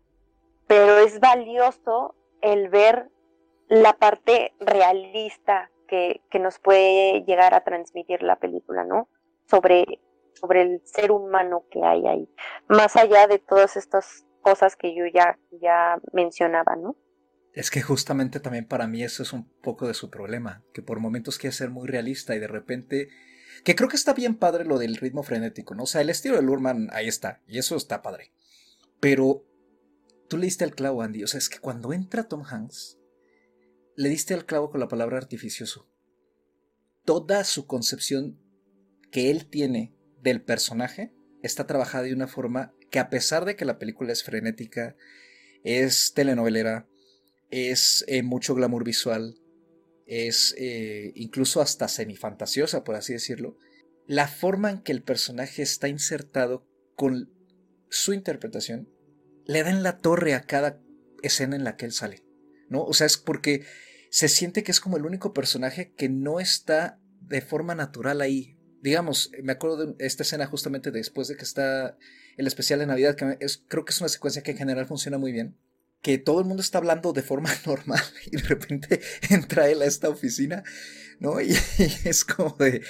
pero 0.68 0.98
es 0.98 1.20
valioso 1.20 2.16
el 2.42 2.70
ver 2.70 3.10
la 3.68 3.94
parte 3.94 4.54
realista 4.60 5.70
que, 5.88 6.22
que 6.30 6.40
nos 6.40 6.60
puede 6.60 7.24
llegar 7.26 7.54
a 7.54 7.64
transmitir 7.64 8.24
la 8.24 8.38
película, 8.38 8.84
¿no? 8.84 9.08
Sobre, 9.46 10.02
sobre 10.34 10.62
el 10.62 10.82
ser 10.86 11.12
humano 11.12 11.64
que 11.72 11.84
hay 11.84 12.06
ahí, 12.08 12.30
más 12.68 12.96
allá 12.96 13.28
de 13.28 13.40
todas 13.40 13.78
estas 13.78 14.26
cosas 14.42 14.76
que 14.76 14.96
yo 14.96 15.06
ya, 15.06 15.38
ya 15.52 16.00
mencionaba, 16.12 16.76
¿no? 16.76 16.96
Es 17.58 17.72
que 17.72 17.82
justamente 17.82 18.40
también 18.40 18.68
para 18.68 18.86
mí 18.86 19.02
eso 19.02 19.24
es 19.24 19.34
un 19.34 19.50
poco 19.64 19.88
de 19.88 19.96
su 19.96 20.12
problema, 20.12 20.64
que 20.76 20.84
por 20.84 21.00
momentos 21.00 21.40
quiere 21.40 21.56
ser 21.56 21.72
muy 21.72 21.88
realista 21.88 22.36
y 22.36 22.40
de 22.40 22.48
repente, 22.48 23.10
que 23.64 23.74
creo 23.74 23.90
que 23.90 23.96
está 23.96 24.14
bien 24.14 24.36
padre 24.36 24.64
lo 24.64 24.78
del 24.78 24.96
ritmo 24.96 25.24
frenético, 25.24 25.74
¿no? 25.74 25.82
O 25.82 25.88
sea, 25.88 26.02
el 26.02 26.12
estilo 26.12 26.36
de 26.36 26.44
Lurman 26.44 26.90
ahí 26.92 27.08
está, 27.08 27.42
y 27.48 27.58
eso 27.58 27.76
está 27.76 28.04
padre. 28.04 28.32
Pero 29.00 29.44
tú 30.30 30.38
le 30.38 30.46
diste 30.46 30.66
al 30.66 30.76
clavo, 30.76 31.02
Andy, 31.02 31.24
o 31.24 31.28
sea, 31.28 31.40
es 31.40 31.50
que 31.50 31.58
cuando 31.58 31.94
entra 31.94 32.28
Tom 32.28 32.44
Hanks, 32.46 33.00
le 33.96 34.10
diste 34.10 34.36
al 34.36 34.46
clavo 34.46 34.70
con 34.70 34.80
la 34.80 34.88
palabra 34.88 35.18
artificioso. 35.18 35.90
Toda 37.06 37.44
su 37.44 37.66
concepción 37.66 38.40
que 39.10 39.32
él 39.32 39.48
tiene 39.48 39.96
del 40.22 40.44
personaje 40.44 41.12
está 41.42 41.66
trabajada 41.66 42.04
de 42.04 42.14
una 42.14 42.28
forma 42.28 42.76
que 42.92 43.00
a 43.00 43.10
pesar 43.10 43.46
de 43.46 43.56
que 43.56 43.66
la 43.66 43.80
película 43.80 44.14
es 44.14 44.24
frenética, 44.24 44.96
es 45.64 46.14
telenovelera, 46.14 46.88
es 47.50 48.04
eh, 48.08 48.24
mucho 48.24 48.56
glamour 48.56 48.84
visual, 48.84 49.36
es 50.06 50.56
eh, 50.58 51.12
incluso 51.16 51.62
hasta 51.62 51.88
semifantasiosa, 51.88 52.84
por 52.84 52.96
así 52.96 53.14
decirlo, 53.14 53.58
la 54.06 54.28
forma 54.28 54.70
en 54.72 54.82
que 54.82 54.94
el 54.94 55.04
personaje 55.04 55.62
está 55.62 55.88
insertado 55.90 56.66
con 56.96 57.32
su 57.90 58.14
interpretación 58.14 58.90
le 59.46 59.64
da 59.64 59.70
en 59.70 59.84
la 59.84 59.98
torre 59.98 60.34
a 60.34 60.42
cada 60.42 60.82
escena 61.24 61.56
en 61.56 61.64
la 61.64 61.78
que 61.78 61.86
él 61.86 61.94
sale, 61.94 62.24
¿no? 62.70 62.84
O 62.84 62.94
sea, 62.94 63.08
es 63.08 63.18
porque 63.18 63.66
se 64.10 64.30
siente 64.30 64.64
que 64.64 64.72
es 64.72 64.80
como 64.80 64.98
el 64.98 65.06
único 65.06 65.34
personaje 65.34 65.94
que 65.94 66.10
no 66.10 66.40
está 66.40 67.00
de 67.22 67.42
forma 67.42 67.76
natural 67.76 68.22
ahí. 68.22 68.58
Digamos, 68.82 69.32
me 69.42 69.54
acuerdo 69.54 69.94
de 69.94 70.06
esta 70.06 70.24
escena 70.24 70.46
justamente 70.46 70.92
después 70.92 71.28
de 71.28 71.36
que 71.36 71.44
está 71.44 71.98
el 72.38 72.48
especial 72.48 72.80
de 72.80 72.88
Navidad, 72.88 73.16
que 73.16 73.38
es, 73.40 73.64
creo 73.68 73.86
que 73.86 73.92
es 73.92 74.00
una 74.00 74.10
secuencia 74.10 74.44
que 74.44 74.52
en 74.52 74.58
general 74.58 74.86
funciona 74.86 75.18
muy 75.18 75.32
bien, 75.32 75.58
que 76.08 76.18
todo 76.18 76.40
el 76.40 76.46
mundo 76.46 76.62
está 76.62 76.78
hablando 76.78 77.12
de 77.12 77.22
forma 77.22 77.54
normal 77.66 78.02
y 78.28 78.38
de 78.38 78.44
repente 78.44 79.02
entra 79.30 79.70
él 79.70 79.82
a 79.82 79.86
esta 79.86 80.08
oficina, 80.08 80.64
¿no? 81.20 81.42
Y, 81.42 81.54
es 82.06 82.24
como 82.24 82.56
de, 82.58 82.82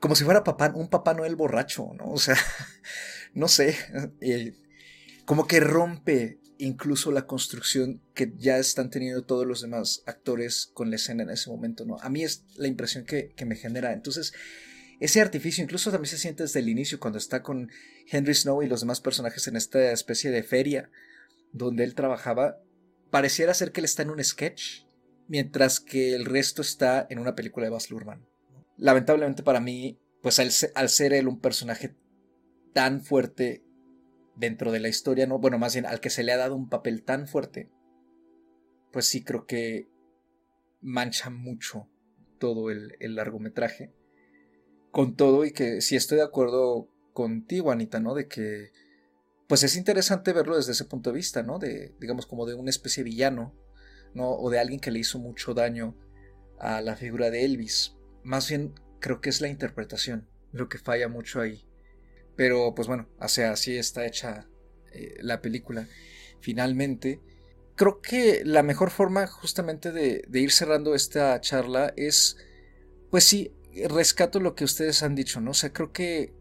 como 0.00 0.16
si 0.16 0.24
fuera 0.24 0.42
papá, 0.42 0.72
un 0.74 0.88
Papá 0.88 1.14
Noel 1.14 1.36
borracho, 1.36 1.92
¿no? 1.96 2.10
O 2.10 2.18
sea, 2.18 2.36
no 3.34 3.46
sé, 3.46 3.76
eh, 4.20 4.54
como 5.24 5.46
que 5.46 5.60
rompe 5.60 6.40
incluso 6.58 7.12
la 7.12 7.28
construcción 7.28 8.02
que 8.14 8.32
ya 8.36 8.58
están 8.58 8.90
teniendo 8.90 9.24
todos 9.24 9.46
los 9.46 9.60
demás 9.60 10.02
actores 10.04 10.68
con 10.74 10.90
la 10.90 10.96
escena 10.96 11.22
en 11.22 11.30
ese 11.30 11.50
momento, 11.50 11.84
¿no? 11.84 11.98
A 12.00 12.08
mí 12.08 12.24
es 12.24 12.46
la 12.56 12.66
impresión 12.66 13.04
que, 13.04 13.32
que 13.36 13.44
me 13.44 13.54
genera. 13.54 13.92
Entonces, 13.92 14.32
ese 14.98 15.20
artificio 15.20 15.62
incluso 15.62 15.92
también 15.92 16.10
se 16.10 16.18
siente 16.18 16.42
desde 16.42 16.58
el 16.58 16.68
inicio 16.68 16.98
cuando 16.98 17.18
está 17.18 17.44
con 17.44 17.70
Henry 18.10 18.34
Snow 18.34 18.60
y 18.64 18.66
los 18.66 18.80
demás 18.80 19.00
personajes 19.00 19.46
en 19.46 19.54
esta 19.54 19.92
especie 19.92 20.32
de 20.32 20.42
feria 20.42 20.90
donde 21.56 21.84
él 21.84 21.94
trabajaba, 21.94 22.60
pareciera 23.10 23.54
ser 23.54 23.72
que 23.72 23.80
él 23.80 23.86
está 23.86 24.02
en 24.02 24.10
un 24.10 24.22
sketch, 24.22 24.84
mientras 25.28 25.80
que 25.80 26.14
el 26.14 26.24
resto 26.24 26.62
está 26.62 27.06
en 27.10 27.18
una 27.18 27.34
película 27.34 27.64
de 27.64 27.70
Baz 27.70 27.90
Luhrmann. 27.90 28.26
Lamentablemente 28.76 29.42
para 29.42 29.60
mí, 29.60 29.98
pues 30.22 30.38
al, 30.38 30.88
ser 30.88 31.12
él 31.12 31.28
un 31.28 31.40
personaje 31.40 31.96
tan 32.72 33.02
fuerte 33.02 33.64
dentro 34.36 34.70
de 34.70 34.80
la 34.80 34.88
historia, 34.88 35.26
no, 35.26 35.38
bueno, 35.38 35.58
más 35.58 35.74
bien 35.74 35.86
al 35.86 36.00
que 36.00 36.10
se 36.10 36.22
le 36.22 36.32
ha 36.32 36.36
dado 36.36 36.54
un 36.56 36.68
papel 36.68 37.02
tan 37.02 37.26
fuerte, 37.26 37.70
pues 38.92 39.06
sí 39.06 39.24
creo 39.24 39.46
que 39.46 39.88
mancha 40.80 41.30
mucho 41.30 41.88
todo 42.38 42.70
el, 42.70 42.96
largometraje. 43.00 43.94
Con 44.90 45.16
todo 45.16 45.44
y 45.44 45.52
que 45.52 45.80
sí 45.80 45.96
estoy 45.96 46.18
de 46.18 46.24
acuerdo 46.24 46.88
contigo, 47.12 47.70
Anita, 47.70 47.98
¿no? 48.00 48.14
De 48.14 48.28
que 48.28 48.72
pues 49.48 49.62
es 49.62 49.76
interesante 49.76 50.32
verlo 50.32 50.56
desde 50.56 50.72
ese 50.72 50.84
punto 50.84 51.10
de 51.10 51.16
vista, 51.16 51.42
¿no? 51.42 51.58
De, 51.58 51.94
digamos, 52.00 52.26
como 52.26 52.46
de 52.46 52.54
una 52.54 52.70
especie 52.70 53.04
de 53.04 53.10
villano, 53.10 53.54
¿no? 54.14 54.30
O 54.30 54.50
de 54.50 54.58
alguien 54.58 54.80
que 54.80 54.90
le 54.90 54.98
hizo 54.98 55.18
mucho 55.18 55.54
daño 55.54 55.96
a 56.58 56.80
la 56.80 56.96
figura 56.96 57.30
de 57.30 57.44
Elvis. 57.44 57.94
Más 58.24 58.48
bien, 58.48 58.74
creo 59.00 59.20
que 59.20 59.28
es 59.28 59.40
la 59.40 59.48
interpretación 59.48 60.28
lo 60.52 60.68
que 60.68 60.78
falla 60.78 61.08
mucho 61.08 61.40
ahí. 61.40 61.64
Pero, 62.34 62.74
pues 62.74 62.88
bueno, 62.88 63.08
o 63.20 63.28
sea, 63.28 63.52
así 63.52 63.76
está 63.76 64.04
hecha 64.06 64.48
eh, 64.92 65.16
la 65.20 65.40
película. 65.40 65.86
Finalmente, 66.40 67.20
creo 67.76 68.00
que 68.00 68.42
la 68.44 68.62
mejor 68.62 68.90
forma 68.90 69.26
justamente 69.26 69.92
de, 69.92 70.24
de 70.28 70.40
ir 70.40 70.50
cerrando 70.50 70.94
esta 70.94 71.40
charla 71.40 71.92
es, 71.96 72.36
pues 73.10 73.24
sí, 73.24 73.52
rescato 73.88 74.40
lo 74.40 74.54
que 74.54 74.64
ustedes 74.64 75.02
han 75.02 75.14
dicho, 75.14 75.40
¿no? 75.40 75.52
O 75.52 75.54
sea, 75.54 75.72
creo 75.72 75.92
que 75.92 76.34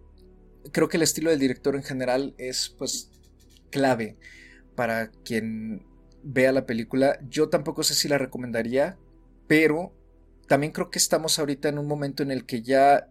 creo 0.71 0.89
que 0.89 0.97
el 0.97 1.03
estilo 1.03 1.29
del 1.29 1.39
director 1.39 1.75
en 1.75 1.83
general 1.83 2.35
es 2.37 2.69
pues 2.77 3.11
clave 3.71 4.17
para 4.75 5.11
quien 5.23 5.85
vea 6.23 6.51
la 6.51 6.65
película. 6.65 7.19
Yo 7.27 7.49
tampoco 7.49 7.83
sé 7.83 7.93
si 7.93 8.07
la 8.07 8.17
recomendaría, 8.17 8.97
pero 9.47 9.93
también 10.47 10.73
creo 10.73 10.89
que 10.89 10.99
estamos 10.99 11.39
ahorita 11.39 11.69
en 11.69 11.77
un 11.77 11.87
momento 11.87 12.23
en 12.23 12.31
el 12.31 12.45
que 12.45 12.61
ya 12.61 13.09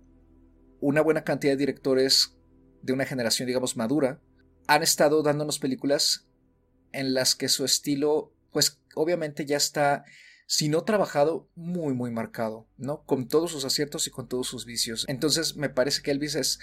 una 0.81 1.01
buena 1.01 1.25
cantidad 1.25 1.53
de 1.53 1.59
directores 1.59 2.37
de 2.83 2.93
una 2.93 3.07
generación, 3.07 3.47
digamos, 3.47 3.77
madura, 3.77 4.21
han 4.67 4.83
estado 4.83 5.23
dándonos 5.23 5.59
películas 5.59 6.27
en 6.93 7.15
las 7.15 7.35
que 7.35 7.49
su 7.49 7.65
estilo, 7.65 8.33
pues 8.53 8.81
obviamente 8.95 9.47
ya 9.47 9.57
está, 9.57 10.05
si 10.47 10.69
no 10.69 10.85
trabajado, 10.85 11.49
muy, 11.55 11.95
muy 11.95 12.11
marcado, 12.11 12.69
¿no? 12.77 13.05
Con 13.05 13.29
todos 13.29 13.51
sus 13.51 13.65
aciertos 13.65 14.07
y 14.07 14.11
con 14.11 14.29
todos 14.29 14.47
sus 14.47 14.65
vicios. 14.65 15.05
Entonces 15.09 15.57
me 15.57 15.71
parece 15.71 16.03
que 16.03 16.11
Elvis 16.11 16.35
es 16.35 16.61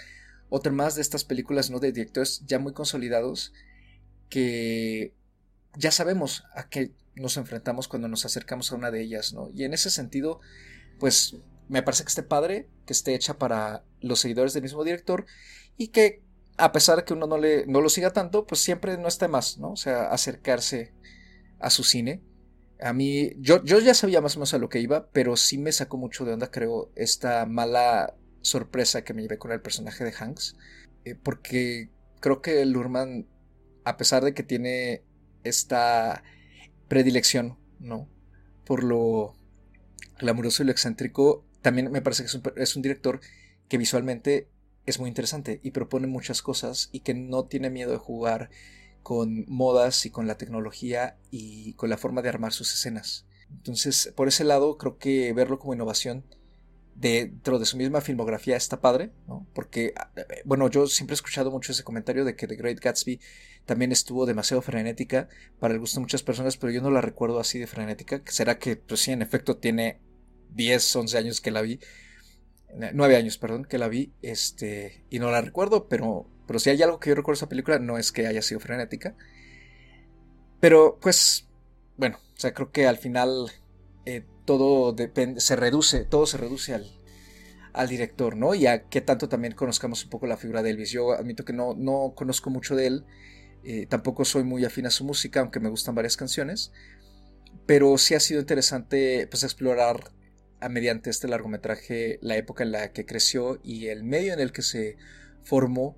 otra 0.52 0.72
más 0.72 0.96
de 0.96 1.02
estas 1.02 1.24
películas, 1.24 1.72
¿no? 1.72 1.80
De 1.80 1.94
directores 1.94 2.44
ya 2.46 2.60
muy 2.60 2.74
consolidados 2.74 3.54
que 4.30 5.14
ya 5.78 5.92
sabemos 5.92 6.44
a 6.54 6.68
qué 6.68 6.92
nos 7.16 7.38
enfrentamos 7.38 7.88
cuando 7.88 8.10
nos 8.10 8.26
acercamos 8.26 8.72
a 8.72 8.76
una 8.76 8.92
de 8.92 9.02
ellas, 9.02 9.34
¿no? 9.34 9.50
Y 9.56 9.64
en 9.64 9.74
ese 9.74 9.90
sentido, 9.90 10.42
pues 11.00 11.38
me 11.70 11.82
parece 11.84 12.04
que 12.04 12.10
esté 12.10 12.24
padre, 12.24 12.68
que 12.86 12.92
esté 12.92 13.16
hecha 13.16 13.38
para 13.38 13.86
los 14.02 14.20
seguidores 14.20 14.54
del 14.54 14.64
mismo 14.64 14.84
director 14.84 15.26
y 15.78 15.88
que 15.88 16.22
a 16.58 16.74
pesar 16.74 16.98
de 16.98 17.06
que 17.06 17.14
uno 17.14 17.28
no, 17.28 17.38
le, 17.38 17.66
no 17.66 17.80
lo 17.80 17.88
siga 17.88 18.12
tanto, 18.12 18.46
pues 18.46 18.62
siempre 18.62 18.98
no 18.98 19.08
está 19.08 19.30
más, 19.30 19.58
¿no? 19.58 19.72
O 19.72 19.78
sea, 19.78 20.10
acercarse 20.10 20.94
a 21.60 21.70
su 21.70 21.86
cine. 21.86 22.22
A 22.82 22.92
mí, 22.92 23.32
yo, 23.38 23.64
yo 23.64 23.80
ya 23.80 23.94
sabía 23.94 24.20
más 24.20 24.36
o 24.36 24.40
menos 24.40 24.54
a 24.54 24.58
lo 24.58 24.68
que 24.68 24.82
iba, 24.82 25.08
pero 25.14 25.38
sí 25.38 25.58
me 25.58 25.72
sacó 25.72 25.96
mucho 25.96 26.26
de 26.26 26.34
onda, 26.34 26.52
creo, 26.52 26.92
esta 26.96 27.46
mala 27.46 28.16
sorpresa 28.42 29.04
que 29.04 29.14
me 29.14 29.22
llevé 29.22 29.38
con 29.38 29.52
el 29.52 29.62
personaje 29.62 30.04
de 30.04 30.14
Hanks, 30.18 30.56
eh, 31.06 31.16
porque 31.16 31.90
creo 32.20 32.42
que 32.42 32.66
Lurman, 32.66 33.28
a 33.84 33.98
pesar 33.98 34.24
de 34.24 34.34
que 34.34 34.44
tiene 34.44 35.04
esta 35.44 36.24
predilección, 36.88 37.58
¿no? 37.80 38.10
Por 38.66 38.84
lo 38.84 39.36
glamuroso 40.20 40.64
y 40.64 40.68
lo 40.68 40.72
excéntrico, 40.72 41.46
también 41.62 41.92
me 41.92 42.02
parece 42.02 42.24
que 42.24 42.28
es 42.28 42.36
un, 42.36 42.44
es 42.56 42.76
un 42.76 42.82
director 42.82 43.22
que 43.68 43.78
visualmente 43.78 44.50
es 44.86 45.00
muy 45.00 45.08
interesante 45.08 45.60
y 45.64 45.72
propone 45.72 46.08
muchas 46.08 46.42
cosas 46.42 46.90
y 46.92 47.02
que 47.02 47.14
no 47.14 47.46
tiene 47.46 47.70
miedo 47.70 47.92
de 47.92 47.98
jugar 47.98 48.50
con 49.04 49.46
modas 49.48 50.06
y 50.06 50.10
con 50.10 50.28
la 50.28 50.38
tecnología 50.38 51.18
y 51.32 51.74
con 51.74 51.90
la 51.90 51.98
forma 51.98 52.22
de 52.22 52.30
armar 52.30 52.54
sus 52.54 52.74
escenas. 52.74 53.26
Entonces, 53.50 54.14
por 54.16 54.28
ese 54.28 54.44
lado, 54.44 54.78
creo 54.78 54.98
que 54.98 55.34
verlo 55.34 55.60
como 55.60 55.74
innovación 55.74 56.26
dentro 57.02 57.58
de 57.58 57.66
su 57.66 57.78
misma 57.78 58.00
filmografía 58.00 58.56
está 58.56 58.80
padre, 58.80 59.12
¿no? 59.28 59.48
Porque, 59.56 59.94
eh, 60.16 60.42
bueno, 60.46 60.70
yo 60.70 60.86
siempre 60.86 61.14
he 61.14 61.16
escuchado 61.16 61.50
mucho 61.50 61.72
ese 61.72 61.84
comentario 61.84 62.24
de 62.24 62.36
que 62.36 62.46
The 62.46 62.56
Great 62.56 62.80
Gatsby 62.80 63.20
también 63.66 63.92
estuvo 63.92 64.28
demasiado 64.28 64.62
frenética 64.62 65.28
para 65.60 65.74
el 65.74 65.80
gusto 65.80 65.96
de 66.00 66.02
muchas 66.02 66.22
personas, 66.22 66.58
pero 66.58 66.72
yo 66.72 66.82
no 66.82 66.92
la 66.92 67.02
recuerdo 67.02 67.40
así 67.40 67.58
de 67.58 67.66
frenética. 67.66 68.22
¿Será 68.26 68.60
que, 68.60 68.76
pues 68.76 69.00
sí, 69.00 69.12
en 69.12 69.24
efecto 69.24 69.58
tiene 69.58 70.00
10, 70.52 70.96
11 70.96 71.18
años 71.18 71.42
que 71.42 71.50
la 71.50 71.64
vi? 71.64 71.80
9 72.94 73.16
años, 73.16 73.38
perdón, 73.40 73.66
que 73.66 73.80
la 73.80 73.88
vi, 73.88 74.14
este, 74.22 75.04
y 75.10 75.18
no 75.18 75.32
la 75.32 75.42
recuerdo, 75.42 75.90
pero, 75.90 76.30
pero 76.46 76.60
si 76.60 76.70
hay 76.70 76.82
algo 76.84 77.00
que 77.00 77.10
yo 77.10 77.16
recuerdo 77.16 77.38
de 77.38 77.40
esa 77.40 77.50
película, 77.50 77.80
no 77.80 77.98
es 77.98 78.12
que 78.12 78.28
haya 78.28 78.44
sido 78.44 78.60
frenética. 78.60 79.16
Pero, 80.60 81.00
pues, 81.02 81.50
bueno, 81.98 82.20
o 82.38 82.40
sea, 82.40 82.54
creo 82.54 82.72
que 82.72 82.86
al 82.86 82.98
final 82.98 83.52
eh, 84.06 84.24
todo 84.46 84.94
depende, 84.94 85.42
se 85.42 85.56
reduce, 85.56 86.06
todo 86.06 86.26
se 86.26 86.38
reduce 86.38 86.74
al, 86.74 86.86
al 87.74 87.88
director, 87.88 88.36
¿no? 88.36 88.54
Y 88.54 88.68
a 88.68 88.84
que 88.84 89.02
tanto 89.02 89.30
también 89.30 89.54
conozcamos 89.54 90.04
un 90.04 90.10
poco 90.10 90.28
la 90.28 90.38
figura 90.38 90.64
de 90.64 90.72
Elvis. 90.72 90.92
Yo 90.92 91.12
admito 91.14 91.46
que 91.46 91.54
no, 91.54 91.74
no 91.76 92.14
conozco 92.16 92.50
mucho 92.50 92.76
de 92.76 92.88
él, 92.88 93.06
eh, 93.64 93.86
tampoco 93.88 94.26
soy 94.26 94.44
muy 94.44 94.66
afín 94.66 94.86
a 94.88 94.92
su 94.92 95.04
música, 95.06 95.40
aunque 95.40 95.60
me 95.60 95.70
gustan 95.70 95.96
varias 95.96 96.18
canciones, 96.18 96.72
pero 97.66 97.98
sí 97.98 98.16
ha 98.16 98.20
sido 98.20 98.40
interesante 98.40 99.28
pues 99.30 99.44
explorar 99.44 100.12
a 100.60 100.70
mediante 100.70 101.10
este 101.10 101.28
largometraje 101.28 102.20
la 102.22 102.38
época 102.38 102.64
en 102.64 102.72
la 102.72 102.92
que 102.92 103.06
creció 103.06 103.60
y 103.64 103.88
el 103.88 104.04
medio 104.04 104.34
en 104.34 104.40
el 104.40 104.52
que 104.52 104.62
se 104.62 104.98
formó. 105.44 105.98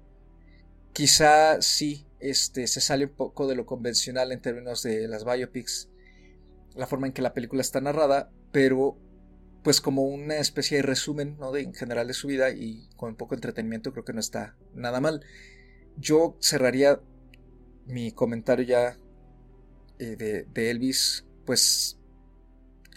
Quizá 0.94 1.62
sí 1.62 2.06
este, 2.20 2.68
se 2.68 2.82
sale 2.82 3.06
un 3.06 3.12
poco 3.12 3.48
de 3.48 3.56
lo 3.56 3.66
convencional 3.66 4.32
en 4.32 4.41
términos 4.41 4.84
de 4.84 5.08
las 5.08 5.26
biopics 5.26 5.89
la 6.76 6.88
forma 6.88 7.07
en 7.07 7.13
que 7.13 7.21
la 7.21 7.34
película 7.34 7.61
está 7.61 7.82
narrada, 7.82 8.32
pero 8.51 8.97
pues 9.63 9.80
como 9.80 10.03
una 10.03 10.38
especie 10.38 10.78
de 10.78 10.84
resumen 10.84 11.38
¿no? 11.39 11.51
de, 11.51 11.61
en 11.61 11.74
general 11.74 12.07
de 12.07 12.13
su 12.13 12.28
vida 12.28 12.51
y 12.51 12.89
con 12.97 13.11
un 13.11 13.15
poco 13.15 13.34
entretenimiento 13.34 13.93
creo 13.93 14.03
que 14.03 14.13
no 14.13 14.19
está 14.19 14.55
nada 14.74 14.99
mal. 14.99 15.26
Yo 15.97 16.38
cerraría 16.41 16.99
mi 17.86 18.11
comentario 18.11 18.65
ya 18.65 18.97
eh, 19.99 20.15
de, 20.17 20.43
de, 20.53 20.71
Elvis 20.71 21.26
pues 21.45 21.97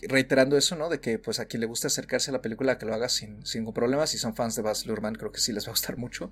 reiterando 0.03 0.57
eso, 0.57 0.77
¿no? 0.77 0.89
De 0.89 1.01
que 1.01 1.19
pues 1.19 1.41
a 1.41 1.47
quien 1.47 1.61
le 1.61 1.67
gusta 1.67 1.89
acercarse 1.89 2.31
a 2.31 2.33
la 2.33 2.43
película 2.43 2.79
que 2.79 2.87
lo 2.87 2.95
haga 2.95 3.09
sin, 3.09 3.45
sin 3.47 3.63
ningún 3.63 3.75
problema. 3.75 4.07
Si 4.07 4.19
son 4.19 4.35
fans 4.35 4.57
de 4.57 4.63
Baz 4.63 4.87
Luhrmann 4.87 5.15
creo 5.15 5.33
que 5.33 5.41
sí 5.41 5.53
les 5.53 5.67
va 5.67 5.71
a 5.71 5.73
gustar 5.73 5.97
mucho. 5.97 6.31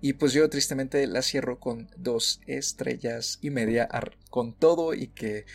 Y 0.00 0.14
pues 0.14 0.32
yo 0.32 0.48
tristemente 0.50 1.06
la 1.06 1.22
cierro 1.22 1.58
con 1.58 1.90
dos 1.96 2.40
estrellas 2.46 3.38
y 3.40 3.50
media 3.50 3.88
con 4.30 4.54
todo 4.54 4.94
y 4.94 5.08
que 5.08 5.46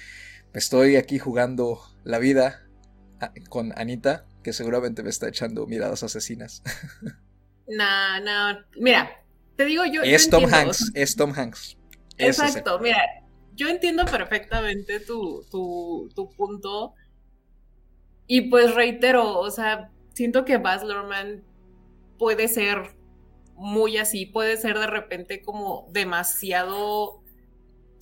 Estoy 0.53 0.97
aquí 0.97 1.17
jugando 1.19 1.79
la 2.03 2.19
vida 2.19 2.67
con 3.49 3.71
Anita, 3.77 4.25
que 4.43 4.53
seguramente 4.53 5.03
me 5.03 5.09
está 5.09 5.27
echando 5.27 5.65
miradas 5.67 6.03
asesinas. 6.03 6.63
No, 7.67 8.19
no. 8.19 8.59
Mira, 8.75 9.23
te 9.55 9.63
digo 9.63 9.85
yo. 9.85 10.01
Es 10.03 10.29
Tom 10.29 10.43
Hanks, 10.51 10.91
es 10.93 11.15
Tom 11.15 11.31
Hanks. 11.33 11.77
Exacto, 12.17 12.79
mira, 12.79 12.99
yo 13.55 13.69
entiendo 13.69 14.03
perfectamente 14.05 14.99
tu, 14.99 15.45
tu, 15.49 16.09
tu, 16.13 16.29
punto. 16.31 16.93
Y 18.27 18.49
pues 18.49 18.75
reitero, 18.75 19.39
o 19.39 19.49
sea, 19.51 19.89
siento 20.13 20.43
que 20.43 20.57
Baz 20.57 20.83
Luhrmann 20.83 21.43
puede 22.17 22.49
ser 22.49 22.95
muy 23.55 23.97
así, 23.97 24.25
puede 24.25 24.57
ser 24.57 24.77
de 24.77 24.87
repente 24.87 25.41
como 25.41 25.87
demasiado 25.91 27.20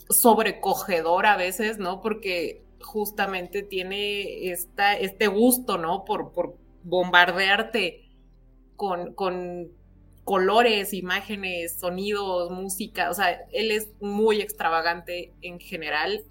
sobrecogedor 0.09 1.25
a 1.25 1.37
veces, 1.37 1.77
¿no? 1.77 2.01
Porque 2.01 2.63
justamente 2.81 3.63
tiene 3.63 4.51
esta, 4.51 4.93
este 4.97 5.27
gusto, 5.27 5.77
¿no? 5.77 6.05
Por, 6.05 6.31
por 6.33 6.57
bombardearte 6.83 8.09
con, 8.75 9.13
con 9.13 9.69
colores, 10.23 10.93
imágenes, 10.93 11.79
sonidos, 11.79 12.51
música, 12.51 13.09
o 13.09 13.13
sea, 13.13 13.45
él 13.51 13.71
es 13.71 13.89
muy 13.99 14.41
extravagante 14.41 15.33
en 15.41 15.59
general 15.59 16.23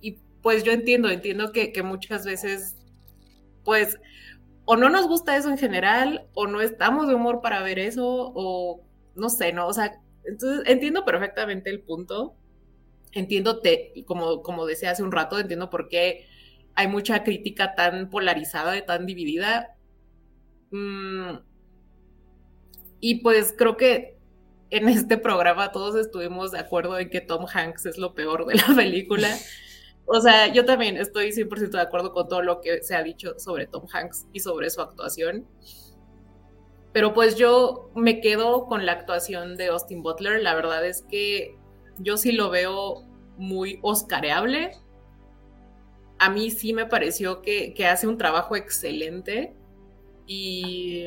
y 0.00 0.18
pues 0.42 0.64
yo 0.64 0.72
entiendo, 0.72 1.08
entiendo 1.08 1.52
que, 1.52 1.72
que 1.72 1.82
muchas 1.82 2.26
veces, 2.26 2.76
pues, 3.64 3.98
o 4.64 4.76
no 4.76 4.88
nos 4.88 5.06
gusta 5.06 5.36
eso 5.36 5.50
en 5.50 5.58
general, 5.58 6.26
o 6.34 6.46
no 6.46 6.60
estamos 6.60 7.08
de 7.08 7.14
humor 7.14 7.40
para 7.42 7.62
ver 7.62 7.78
eso, 7.78 8.32
o 8.34 8.82
no 9.14 9.28
sé, 9.28 9.52
¿no? 9.52 9.68
O 9.68 9.72
sea, 9.72 10.00
entonces 10.24 10.64
entiendo 10.66 11.04
perfectamente 11.04 11.70
el 11.70 11.80
punto. 11.80 12.34
Entiendo, 13.14 13.60
te, 13.60 13.92
como, 14.06 14.42
como 14.42 14.66
decía 14.66 14.90
hace 14.90 15.02
un 15.02 15.12
rato, 15.12 15.38
entiendo 15.38 15.70
por 15.70 15.88
qué 15.88 16.26
hay 16.74 16.88
mucha 16.88 17.22
crítica 17.22 17.74
tan 17.74 18.10
polarizada 18.10 18.76
y 18.76 18.84
tan 18.84 19.06
dividida. 19.06 19.76
Mm, 20.70 21.36
y 23.00 23.16
pues 23.16 23.54
creo 23.56 23.76
que 23.76 24.18
en 24.70 24.88
este 24.88 25.18
programa 25.18 25.70
todos 25.72 25.94
estuvimos 25.94 26.50
de 26.50 26.58
acuerdo 26.58 26.98
en 26.98 27.10
que 27.10 27.20
Tom 27.20 27.46
Hanks 27.52 27.86
es 27.86 27.98
lo 27.98 28.14
peor 28.14 28.46
de 28.46 28.56
la 28.56 28.74
película. 28.74 29.28
O 30.06 30.20
sea, 30.20 30.52
yo 30.52 30.66
también 30.66 30.98
estoy 30.98 31.32
100% 31.32 31.70
de 31.70 31.80
acuerdo 31.80 32.12
con 32.12 32.28
todo 32.28 32.42
lo 32.42 32.60
que 32.60 32.82
se 32.82 32.94
ha 32.94 33.02
dicho 33.02 33.38
sobre 33.38 33.66
Tom 33.66 33.86
Hanks 33.90 34.26
y 34.34 34.40
sobre 34.40 34.68
su 34.68 34.82
actuación. 34.82 35.46
Pero 36.92 37.14
pues 37.14 37.36
yo 37.36 37.90
me 37.94 38.20
quedo 38.20 38.66
con 38.66 38.84
la 38.84 38.92
actuación 38.92 39.56
de 39.56 39.68
Austin 39.68 40.02
Butler. 40.02 40.42
La 40.42 40.54
verdad 40.54 40.84
es 40.84 41.06
que 41.08 41.56
yo 41.98 42.16
sí 42.16 42.32
lo 42.32 42.50
veo 42.50 43.04
muy 43.36 43.78
oscareable. 43.82 44.72
A 46.18 46.30
mí 46.30 46.50
sí 46.50 46.72
me 46.72 46.86
pareció 46.86 47.42
que, 47.42 47.74
que 47.74 47.86
hace 47.86 48.06
un 48.06 48.18
trabajo 48.18 48.56
excelente. 48.56 49.54
Y 50.26 51.06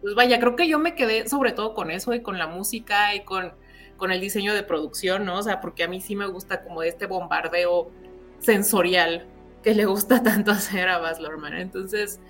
pues 0.00 0.14
vaya, 0.14 0.38
creo 0.38 0.56
que 0.56 0.68
yo 0.68 0.78
me 0.78 0.94
quedé 0.94 1.28
sobre 1.28 1.52
todo 1.52 1.74
con 1.74 1.90
eso 1.90 2.14
y 2.14 2.22
con 2.22 2.38
la 2.38 2.46
música 2.46 3.14
y 3.14 3.24
con 3.24 3.52
con 3.96 4.12
el 4.12 4.20
diseño 4.20 4.54
de 4.54 4.62
producción, 4.62 5.24
¿no? 5.24 5.38
O 5.38 5.42
sea, 5.42 5.60
porque 5.60 5.84
a 5.84 5.88
mí 5.88 6.00
sí 6.00 6.16
me 6.16 6.26
gusta 6.26 6.62
como 6.62 6.82
este 6.82 7.06
bombardeo 7.06 7.90
sensorial 8.38 9.26
que 9.62 9.74
le 9.74 9.86
gusta 9.86 10.22
tanto 10.22 10.50
hacer 10.50 10.88
a 10.88 10.98
Baz 10.98 11.20
Luhrmann. 11.20 11.54
Entonces, 11.54 12.20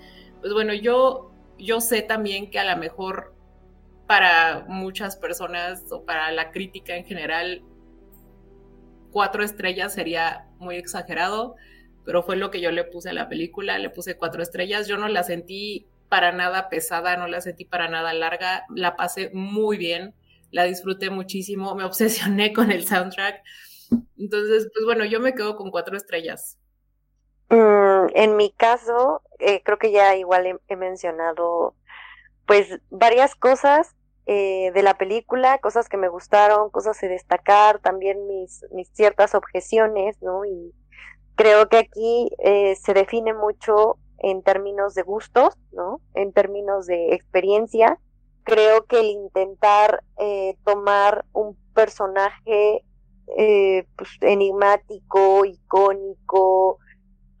pues 0.41 0.53
bueno, 0.53 0.73
yo, 0.73 1.31
yo 1.57 1.81
sé 1.81 2.01
también 2.01 2.49
que 2.49 2.59
a 2.59 2.73
lo 2.73 2.79
mejor 2.79 3.33
para 4.07 4.65
muchas 4.67 5.15
personas 5.17 5.83
o 5.91 6.05
para 6.05 6.31
la 6.31 6.51
crítica 6.51 6.95
en 6.95 7.05
general, 7.05 7.63
cuatro 9.11 9.43
estrellas 9.43 9.93
sería 9.93 10.47
muy 10.59 10.75
exagerado, 10.75 11.55
pero 12.05 12.23
fue 12.23 12.35
lo 12.35 12.51
que 12.51 12.61
yo 12.61 12.71
le 12.71 12.83
puse 12.83 13.09
a 13.09 13.13
la 13.13 13.29
película, 13.29 13.79
le 13.79 13.89
puse 13.89 14.17
cuatro 14.17 14.43
estrellas, 14.43 14.87
yo 14.87 14.97
no 14.97 15.07
la 15.07 15.23
sentí 15.23 15.87
para 16.09 16.31
nada 16.31 16.69
pesada, 16.69 17.17
no 17.17 17.27
la 17.27 17.41
sentí 17.41 17.65
para 17.65 17.89
nada 17.89 18.13
larga, 18.13 18.65
la 18.69 18.95
pasé 18.95 19.31
muy 19.33 19.77
bien 19.77 20.13
la 20.55 20.63
disfruté 20.63 21.09
muchísimo, 21.09 21.75
me 21.75 21.83
obsesioné 21.91 22.53
con 22.53 22.71
el 22.71 22.87
soundtrack. 22.87 23.43
Entonces, 24.17 24.69
pues 24.73 24.85
bueno, 24.85 25.05
yo 25.05 25.19
me 25.19 25.35
quedo 25.35 25.55
con 25.57 25.69
cuatro 25.69 25.95
estrellas. 25.97 26.57
Mm, 27.49 28.07
en 28.15 28.35
mi 28.37 28.51
caso, 28.51 29.21
eh, 29.39 29.61
creo 29.63 29.77
que 29.77 29.91
ya 29.91 30.15
igual 30.15 30.59
he, 30.67 30.75
mencionado 30.75 31.75
pues 32.47 32.79
varias 32.89 33.35
cosas 33.35 33.94
eh, 34.27 34.71
de 34.73 34.83
la 34.83 34.97
película, 34.97 35.59
cosas 35.59 35.87
que 35.87 35.97
me 35.97 36.07
gustaron, 36.07 36.69
cosas 36.69 36.99
de 36.99 37.09
destacar, 37.09 37.79
también 37.79 38.27
mis, 38.27 38.65
mis 38.71 38.89
ciertas 38.89 39.35
objeciones, 39.35 40.21
¿no? 40.21 40.45
Y 40.45 40.73
creo 41.35 41.69
que 41.69 41.77
aquí 41.77 42.29
eh, 42.39 42.75
se 42.75 42.93
define 42.93 43.33
mucho 43.33 43.97
en 44.17 44.41
términos 44.41 44.95
de 44.95 45.03
gustos, 45.03 45.57
¿no? 45.71 46.01
En 46.13 46.33
términos 46.33 46.87
de 46.87 47.13
experiencia 47.13 47.99
creo 48.43 48.85
que 48.85 48.99
el 48.99 49.07
intentar 49.07 50.03
eh, 50.19 50.55
tomar 50.63 51.25
un 51.33 51.57
personaje 51.73 52.83
pues, 53.25 54.09
enigmático, 54.21 55.45
icónico, 55.45 56.77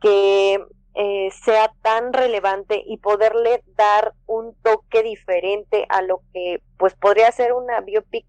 que 0.01 0.59
eh, 0.95 1.29
sea 1.43 1.73
tan 1.81 2.13
relevante 2.13 2.81
y 2.85 2.97
poderle 2.97 3.63
dar 3.75 4.13
un 4.25 4.55
toque 4.63 5.03
diferente 5.03 5.85
a 5.89 6.01
lo 6.01 6.21
que 6.33 6.61
pues 6.77 6.95
podría 6.95 7.31
ser 7.31 7.53
una 7.53 7.81
biopic 7.81 8.25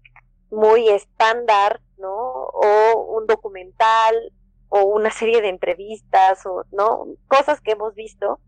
muy 0.51 0.89
estándar, 0.89 1.81
¿no? 1.97 2.13
O 2.13 3.17
un 3.17 3.25
documental 3.25 4.15
o 4.69 4.83
una 4.83 5.11
serie 5.11 5.41
de 5.41 5.49
entrevistas 5.49 6.45
o 6.45 6.63
no 6.71 7.05
cosas 7.27 7.61
que 7.61 7.71
hemos 7.71 7.95
visto 7.95 8.39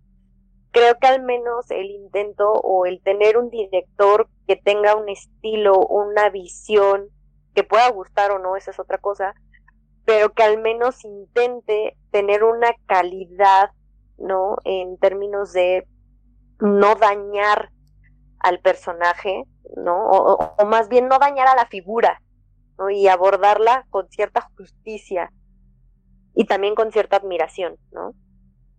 creo 0.72 0.98
que 1.00 1.08
al 1.08 1.22
menos 1.22 1.70
el 1.72 1.90
intento 1.90 2.52
o 2.52 2.86
el 2.86 3.02
tener 3.02 3.38
un 3.38 3.50
director 3.50 4.30
que 4.48 4.56
tenga 4.56 4.96
un 4.96 5.10
estilo, 5.10 5.80
una 5.80 6.30
visión, 6.30 7.10
que 7.56 7.64
pueda 7.64 7.90
gustar 7.90 8.32
o 8.32 8.40
no, 8.40 8.56
esa 8.56 8.72
es 8.72 8.80
otra 8.80 8.98
cosa, 8.98 9.34
pero 10.06 10.32
que 10.34 10.44
al 10.44 10.60
menos 10.60 11.04
intente 11.04 11.98
tener 12.12 12.44
una 12.44 12.74
calidad, 12.86 13.72
¿no? 14.20 14.58
En 14.64 14.98
términos 14.98 15.54
de 15.54 15.88
no 16.60 16.96
dañar 16.96 17.72
al 18.40 18.60
personaje, 18.60 19.44
¿no? 19.76 20.10
O, 20.10 20.66
más 20.66 20.90
bien 20.90 21.08
no 21.08 21.20
dañar 21.20 21.48
a 21.48 21.56
la 21.56 21.66
figura, 21.68 22.22
¿no? 22.78 22.90
Y 22.90 23.08
abordarla 23.08 23.86
con 23.90 24.10
cierta 24.10 24.50
justicia 24.58 25.32
y 26.36 26.46
también 26.46 26.76
con 26.76 26.92
cierta 26.92 27.18
admiración, 27.18 27.78
¿no? 27.92 28.14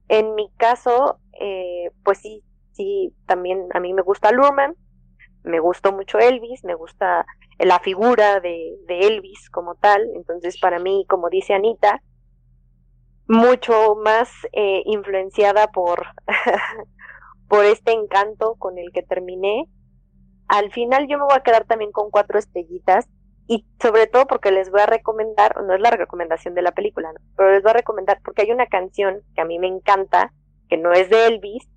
En 0.08 0.34
mi 0.34 0.50
caso, 0.56 1.20
eh, 1.40 1.90
pues 2.04 2.18
sí, 2.18 2.42
sí, 2.72 3.14
también 3.26 3.68
a 3.74 3.80
mí 3.80 3.92
me 3.94 4.02
gusta 4.02 4.32
Lurman, 4.32 4.74
me 5.44 5.60
gustó 5.60 5.92
mucho 5.92 6.18
Elvis, 6.18 6.64
me 6.64 6.74
gusta 6.74 7.24
la 7.58 7.78
figura 7.78 8.40
de, 8.40 8.76
Elvis 8.88 9.50
como 9.50 9.74
tal, 9.74 10.02
entonces 10.14 10.58
para 10.58 10.78
mí, 10.78 11.04
como 11.08 11.28
dice 11.28 11.54
Anita, 11.54 12.02
mucho 13.30 13.94
más 13.94 14.28
eh, 14.52 14.82
influenciada 14.86 15.68
por, 15.68 16.04
por 17.48 17.64
este 17.64 17.92
encanto 17.92 18.56
con 18.56 18.76
el 18.76 18.90
que 18.90 19.04
terminé. 19.04 19.68
Al 20.48 20.72
final 20.72 21.06
yo 21.06 21.16
me 21.16 21.24
voy 21.24 21.34
a 21.36 21.42
quedar 21.44 21.64
también 21.64 21.92
con 21.92 22.10
cuatro 22.10 22.40
estrellitas 22.40 23.08
y 23.46 23.64
sobre 23.80 24.08
todo 24.08 24.26
porque 24.26 24.50
les 24.50 24.72
voy 24.72 24.80
a 24.80 24.86
recomendar, 24.86 25.62
no 25.62 25.72
es 25.74 25.80
la 25.80 25.92
recomendación 25.92 26.54
de 26.54 26.62
la 26.62 26.72
película, 26.72 27.12
pero 27.36 27.52
les 27.52 27.62
voy 27.62 27.70
a 27.70 27.74
recomendar 27.74 28.20
porque 28.24 28.42
hay 28.42 28.50
una 28.50 28.66
canción 28.66 29.20
que 29.36 29.42
a 29.42 29.44
mí 29.44 29.60
me 29.60 29.68
encanta, 29.68 30.32
que 30.68 30.76
no 30.76 30.92
es 30.92 31.08
de 31.08 31.26
Elvis, 31.28 31.68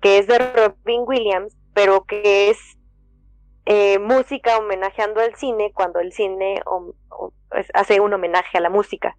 que 0.00 0.18
es 0.18 0.26
de 0.26 0.38
Robin 0.38 1.04
Williams, 1.06 1.56
pero 1.72 2.02
que 2.02 2.50
es 2.50 2.58
eh, 3.66 4.00
música 4.00 4.58
homenajeando 4.58 5.20
al 5.20 5.36
cine 5.36 5.70
cuando 5.72 6.00
el 6.00 6.12
cine 6.12 6.60
hace 7.74 8.00
un 8.00 8.12
homenaje 8.12 8.58
a 8.58 8.60
la 8.60 8.70
música. 8.70 9.16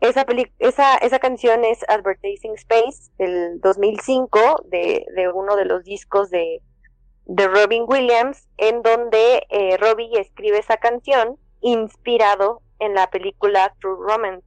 Esa, 0.00 0.24
esa, 0.58 0.96
esa 0.96 1.18
canción 1.18 1.64
es 1.64 1.84
Advertising 1.88 2.54
Space 2.54 3.10
del 3.18 3.60
2005 3.60 4.64
de, 4.70 5.04
de 5.14 5.28
uno 5.30 5.56
de 5.56 5.66
los 5.66 5.84
discos 5.84 6.30
de 6.30 6.62
de 7.32 7.46
Robin 7.46 7.84
Williams, 7.86 8.48
en 8.56 8.82
donde 8.82 9.46
eh, 9.50 9.76
Robbie 9.76 10.18
escribe 10.18 10.58
esa 10.58 10.78
canción 10.78 11.36
inspirado 11.60 12.60
en 12.80 12.94
la 12.94 13.08
película 13.08 13.72
True 13.80 13.96
Romance. 14.00 14.44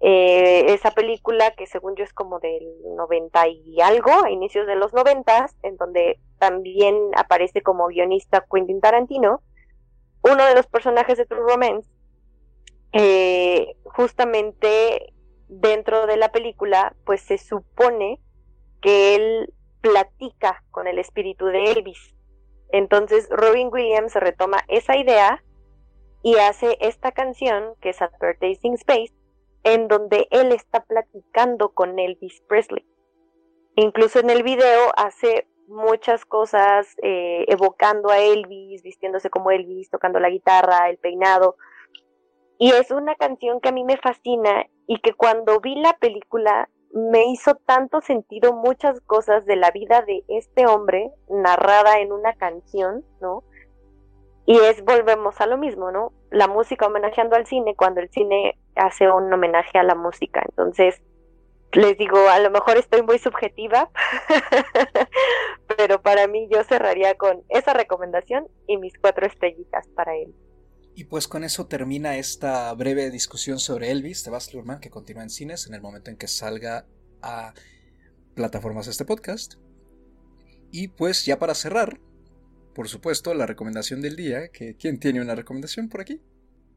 Eh, 0.00 0.72
esa 0.72 0.90
película 0.90 1.52
que 1.52 1.68
según 1.68 1.94
yo 1.94 2.02
es 2.02 2.12
como 2.12 2.40
del 2.40 2.66
90 2.96 3.48
y 3.48 3.80
algo, 3.82 4.10
a 4.24 4.30
inicios 4.30 4.66
de 4.66 4.74
los 4.74 4.92
90, 4.92 5.46
en 5.62 5.76
donde 5.76 6.18
también 6.40 6.96
aparece 7.14 7.62
como 7.62 7.86
guionista 7.86 8.44
Quentin 8.52 8.80
Tarantino, 8.80 9.40
uno 10.22 10.44
de 10.46 10.56
los 10.56 10.66
personajes 10.66 11.18
de 11.18 11.26
True 11.26 11.52
Romance, 11.52 11.88
eh, 12.92 13.76
justamente 13.84 15.12
dentro 15.48 16.06
de 16.06 16.16
la 16.16 16.32
película, 16.32 16.94
pues 17.04 17.22
se 17.22 17.38
supone 17.38 18.20
que 18.80 19.14
él 19.14 19.52
platica 19.80 20.62
con 20.70 20.86
el 20.86 20.98
espíritu 20.98 21.46
de 21.46 21.72
Elvis. 21.72 22.14
Entonces 22.72 23.28
Robin 23.30 23.68
Williams 23.72 24.14
retoma 24.14 24.58
esa 24.68 24.96
idea 24.96 25.42
y 26.22 26.36
hace 26.36 26.76
esta 26.80 27.12
canción 27.12 27.74
que 27.80 27.90
es 27.90 28.02
Advertising 28.02 28.74
Space, 28.74 29.12
en 29.64 29.88
donde 29.88 30.28
él 30.30 30.52
está 30.52 30.84
platicando 30.84 31.70
con 31.70 31.98
Elvis 31.98 32.42
Presley. 32.48 32.86
Incluso 33.76 34.20
en 34.20 34.30
el 34.30 34.42
video 34.42 34.92
hace 34.96 35.46
muchas 35.70 36.24
cosas 36.24 36.94
eh, 37.02 37.44
evocando 37.48 38.10
a 38.10 38.18
Elvis, 38.18 38.82
vistiéndose 38.82 39.30
como 39.30 39.50
Elvis, 39.50 39.88
tocando 39.88 40.18
la 40.20 40.28
guitarra, 40.28 40.90
el 40.90 40.98
peinado. 40.98 41.56
Y 42.62 42.72
es 42.72 42.90
una 42.90 43.14
canción 43.14 43.58
que 43.58 43.70
a 43.70 43.72
mí 43.72 43.84
me 43.84 43.96
fascina 43.96 44.66
y 44.86 45.00
que 45.00 45.14
cuando 45.14 45.60
vi 45.60 45.76
la 45.76 45.94
película 45.94 46.68
me 46.92 47.24
hizo 47.24 47.54
tanto 47.54 48.02
sentido 48.02 48.52
muchas 48.52 49.00
cosas 49.00 49.46
de 49.46 49.56
la 49.56 49.70
vida 49.70 50.02
de 50.02 50.24
este 50.28 50.66
hombre 50.66 51.10
narrada 51.30 52.00
en 52.00 52.12
una 52.12 52.34
canción, 52.34 53.02
¿no? 53.18 53.44
Y 54.44 54.58
es, 54.58 54.84
volvemos 54.84 55.40
a 55.40 55.46
lo 55.46 55.56
mismo, 55.56 55.90
¿no? 55.90 56.12
La 56.30 56.48
música 56.48 56.86
homenajeando 56.86 57.34
al 57.34 57.46
cine 57.46 57.74
cuando 57.74 58.02
el 58.02 58.10
cine 58.10 58.58
hace 58.74 59.10
un 59.10 59.32
homenaje 59.32 59.78
a 59.78 59.82
la 59.82 59.94
música. 59.94 60.42
Entonces, 60.46 61.00
les 61.72 61.96
digo, 61.96 62.18
a 62.28 62.40
lo 62.40 62.50
mejor 62.50 62.76
estoy 62.76 63.00
muy 63.00 63.18
subjetiva, 63.18 63.88
pero 65.78 66.02
para 66.02 66.26
mí 66.26 66.46
yo 66.50 66.62
cerraría 66.64 67.14
con 67.14 67.42
esa 67.48 67.72
recomendación 67.72 68.48
y 68.66 68.76
mis 68.76 68.98
cuatro 68.98 69.26
estrellitas 69.26 69.88
para 69.96 70.14
él. 70.14 70.34
Y 71.00 71.04
pues 71.04 71.26
con 71.26 71.44
eso 71.44 71.66
termina 71.66 72.18
esta 72.18 72.70
breve 72.74 73.10
discusión 73.10 73.58
sobre 73.58 73.90
Elvis 73.90 74.22
de 74.22 74.30
Baz 74.30 74.52
Luhrmann 74.52 74.80
que 74.80 74.90
continúa 74.90 75.22
en 75.22 75.30
cines 75.30 75.66
en 75.66 75.72
el 75.72 75.80
momento 75.80 76.10
en 76.10 76.18
que 76.18 76.28
salga 76.28 76.84
a 77.22 77.54
plataformas 78.34 78.86
este 78.86 79.06
podcast. 79.06 79.54
Y 80.70 80.88
pues 80.88 81.24
ya 81.24 81.38
para 81.38 81.54
cerrar, 81.54 81.98
por 82.74 82.90
supuesto, 82.90 83.32
la 83.32 83.46
recomendación 83.46 84.02
del 84.02 84.14
día, 84.14 84.50
que 84.52 84.76
¿quién 84.76 85.00
tiene 85.00 85.22
una 85.22 85.34
recomendación 85.34 85.88
por 85.88 86.02
aquí? 86.02 86.20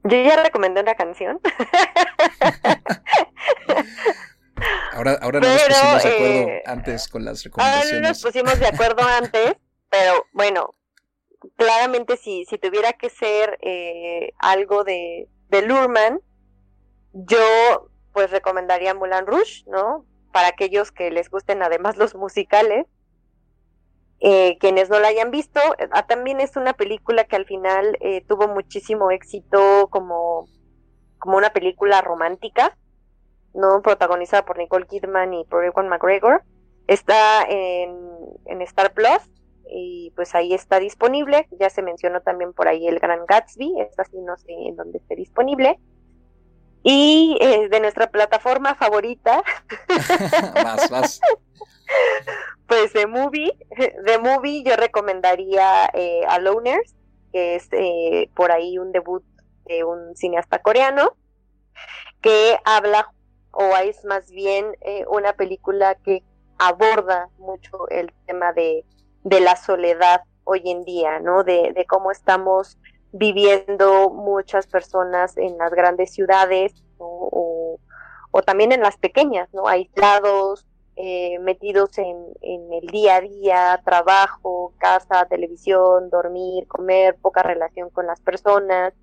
Yo 0.05 0.24
ya 0.24 0.41
recomendé 0.41 0.80
una 0.80 0.95
canción. 0.95 1.41
ahora, 4.93 5.19
ahora 5.21 5.41
no 5.41 5.49
nos 5.49 5.63
pusimos 5.63 6.03
de 6.03 6.09
acuerdo 6.09 6.47
eh, 6.47 6.63
antes 6.65 7.09
con 7.09 7.26
las 7.26 7.43
recomendaciones. 7.43 7.91
Ahora 7.91 8.01
no 8.01 8.07
nos 8.07 8.21
pusimos 8.21 8.57
de 8.57 8.67
acuerdo 8.67 9.03
antes, 9.03 9.55
pero 9.89 10.26
bueno, 10.32 10.76
claramente 11.55 12.17
si, 12.17 12.45
si 12.45 12.57
tuviera 12.57 12.93
que 12.93 13.09
ser 13.09 13.57
eh, 13.61 14.33
algo 14.39 14.83
de, 14.83 15.27
de 15.49 15.61
Lurman, 15.61 16.19
yo 17.13 17.89
pues 18.11 18.31
recomendaría 18.31 18.93
Mulan 18.93 19.27
Rouge, 19.27 19.63
¿no? 19.67 20.05
Para 20.31 20.47
aquellos 20.47 20.91
que 20.91 21.11
les 21.11 21.29
gusten 21.29 21.61
además 21.63 21.97
los 21.97 22.15
musicales. 22.15 22.87
Eh, 24.19 24.57
quienes 24.59 24.89
no 24.89 24.99
la 24.99 25.09
hayan 25.09 25.31
visto, 25.31 25.59
ah, 25.91 26.07
también 26.07 26.39
es 26.39 26.55
una 26.55 26.73
película 26.73 27.25
que 27.25 27.35
al 27.35 27.45
final 27.45 27.97
eh, 27.99 28.23
tuvo 28.25 28.47
muchísimo 28.47 29.11
éxito 29.11 29.89
como, 29.89 30.47
como 31.19 31.35
una 31.35 31.51
película 31.51 31.99
romántica, 32.01 32.77
¿no? 33.53 33.81
Protagonizada 33.81 34.45
por 34.45 34.57
Nicole 34.57 34.87
Kidman 34.87 35.33
y 35.33 35.43
por 35.45 35.65
Ewan 35.65 35.89
McGregor. 35.89 36.43
Está 36.87 37.43
en, 37.49 37.97
en 38.45 38.61
Star 38.61 38.93
Plus 38.93 39.29
y 39.70 40.11
pues 40.16 40.36
ahí 40.36 40.53
está 40.53 40.80
disponible. 40.80 41.47
Ya 41.59 41.70
se 41.70 41.82
mencionó 41.82 42.22
también 42.22 42.53
por 42.53 42.68
ahí 42.68 42.88
el 42.88 42.99
Gran 42.99 43.26
Gatsby, 43.26 43.82
esta 43.82 44.03
sí 44.05 44.18
no 44.20 44.38
sé 44.38 44.51
en 44.51 44.76
dónde 44.76 44.99
esté 44.99 45.16
disponible. 45.16 45.80
Y 46.84 47.38
eh, 47.39 47.70
de 47.70 47.80
nuestra 47.80 48.07
plataforma 48.07 48.76
favorita. 48.76 49.43
más, 50.64 51.22
Pues 52.68 52.93
de 52.93 53.07
Movie, 53.07 53.53
de 54.05 54.18
Movie 54.18 54.64
yo 54.64 54.76
recomendaría 54.76 55.89
eh, 55.93 56.22
a 56.28 56.39
Loners, 56.39 56.95
que 57.32 57.55
es 57.55 57.68
eh, 57.72 58.30
por 58.36 58.51
ahí 58.51 58.78
un 58.78 58.91
debut 58.91 59.24
de 59.66 59.84
un 59.84 60.16
cineasta 60.16 60.59
coreano, 60.59 61.16
que 62.22 62.57
habla, 62.64 63.11
o 63.51 63.76
es 63.78 64.03
más 64.05 64.32
bien 64.32 64.76
eh, 64.82 65.05
una 65.07 65.34
película 65.34 65.95
que 65.95 66.24
aborda 66.57 67.30
mucho 67.38 67.88
el 67.89 68.14
tema 68.26 68.53
de 68.53 68.86
de 69.24 69.39
la 69.39 69.55
soledad 69.55 70.21
hoy 70.43 70.61
en 70.65 70.84
día, 70.84 71.19
¿no? 71.19 71.43
De, 71.43 71.74
de 71.74 71.86
cómo 71.86 72.11
estamos 72.11 72.78
viviendo 73.11 74.09
muchas 74.09 74.67
personas 74.67 75.38
en 75.38 75.57
las 75.57 75.71
grandes 75.71 76.11
ciudades 76.11 76.84
o, 76.97 77.80
o, 78.32 78.41
también 78.41 78.71
en 78.71 78.82
las 78.82 78.97
pequeñas, 78.97 79.47
¿no? 79.53 79.67
Aislados, 79.67 80.65
eh, 80.95 81.38
metidos 81.39 81.97
en, 81.97 82.17
en, 82.41 82.74
el 82.74 82.88
día 82.88 83.17
a 83.17 83.21
día, 83.21 83.82
trabajo, 83.86 84.74
casa, 84.80 85.26
televisión, 85.26 86.09
dormir, 86.09 86.67
comer, 86.67 87.15
poca 87.21 87.43
relación 87.43 87.89
con 87.91 88.07
las 88.07 88.19
personas, 88.21 88.93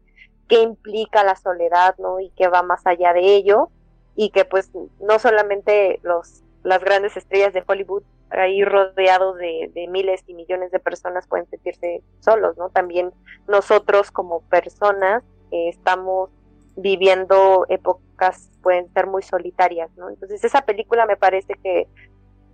qué 0.49 0.61
implica 0.61 1.23
la 1.23 1.37
soledad, 1.37 1.95
¿no? 1.99 2.19
Y 2.21 2.31
qué 2.31 2.49
va 2.49 2.63
más 2.63 2.87
allá 2.87 3.13
de 3.13 3.37
ello, 3.37 3.71
y 4.17 4.31
que 4.31 4.45
pues 4.45 4.71
no 5.01 5.19
solamente 5.21 6.01
los, 6.03 6.43
las 6.65 6.83
grandes 6.83 7.17
estrellas 7.17 7.53
de 7.53 7.65
Hollywood 7.67 8.03
ahí 8.31 8.65
rodeados 8.65 9.37
de, 9.39 9.87
miles 9.91 10.23
y 10.27 10.35
millones 10.35 10.71
de 10.71 10.79
personas 10.79 11.27
pueden 11.27 11.49
sentirse 11.49 12.03
solos, 12.21 12.57
¿no? 12.57 12.71
También 12.71 13.13
nosotros 13.49 14.11
como 14.11 14.43
personas 14.43 15.23
eh, 15.51 15.69
estamos 15.69 16.31
viviendo 16.77 17.67
épocas 17.69 18.51
pueden 18.63 18.93
ser 18.93 19.07
muy 19.07 19.23
solitarias, 19.23 19.91
¿no? 19.97 20.09
Entonces 20.09 20.45
esa 20.45 20.63
película 20.63 21.07
me 21.07 21.17
parece 21.17 21.55
que, 21.63 21.89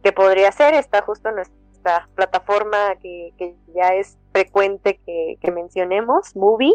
que 0.03 0.13
podría 0.13 0.51
ser, 0.53 0.75
está 0.75 1.03
justo 1.03 1.29
en 1.29 1.37
nuestra 1.37 2.09
plataforma 2.15 2.97
que, 2.97 3.33
ya 3.75 3.95
es 3.95 4.19
frecuente 4.33 5.01
que, 5.05 5.37
que, 5.41 5.51
mencionemos, 5.51 6.35
Movie, 6.37 6.75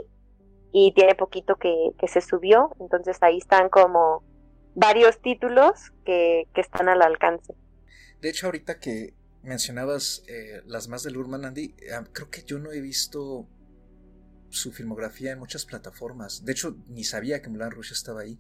y 0.72 0.94
tiene 0.94 1.16
poquito 1.16 1.56
que, 1.56 1.92
que 1.98 2.08
se 2.08 2.22
subió, 2.22 2.72
entonces 2.80 3.18
ahí 3.22 3.38
están 3.38 3.70
como 3.70 4.24
varios 4.76 5.20
títulos 5.22 5.92
que, 6.06 6.48
que 6.54 6.62
están 6.62 6.88
al 6.88 7.02
alcance. 7.02 7.54
De 8.22 8.30
hecho, 8.30 8.46
ahorita 8.46 8.80
que 8.80 9.14
mencionabas 9.44 10.24
eh, 10.28 10.62
las 10.66 10.88
más 10.88 11.04
de 11.04 11.12
Lurman 11.12 11.46
Andy, 11.46 11.76
eh, 11.80 11.92
creo 12.14 12.30
que 12.30 12.44
yo 12.44 12.60
no 12.60 12.72
he 12.72 12.80
visto 12.80 13.48
su 14.50 14.72
filmografía 14.72 15.32
en 15.32 15.40
muchas 15.40 15.66
plataformas. 15.66 16.46
De 16.46 16.52
hecho, 16.52 16.78
ni 16.88 17.04
sabía 17.04 17.42
que 17.42 17.50
Mulan 17.50 17.72
Rouge 17.72 17.94
estaba 17.94 18.22
ahí. 18.22 18.38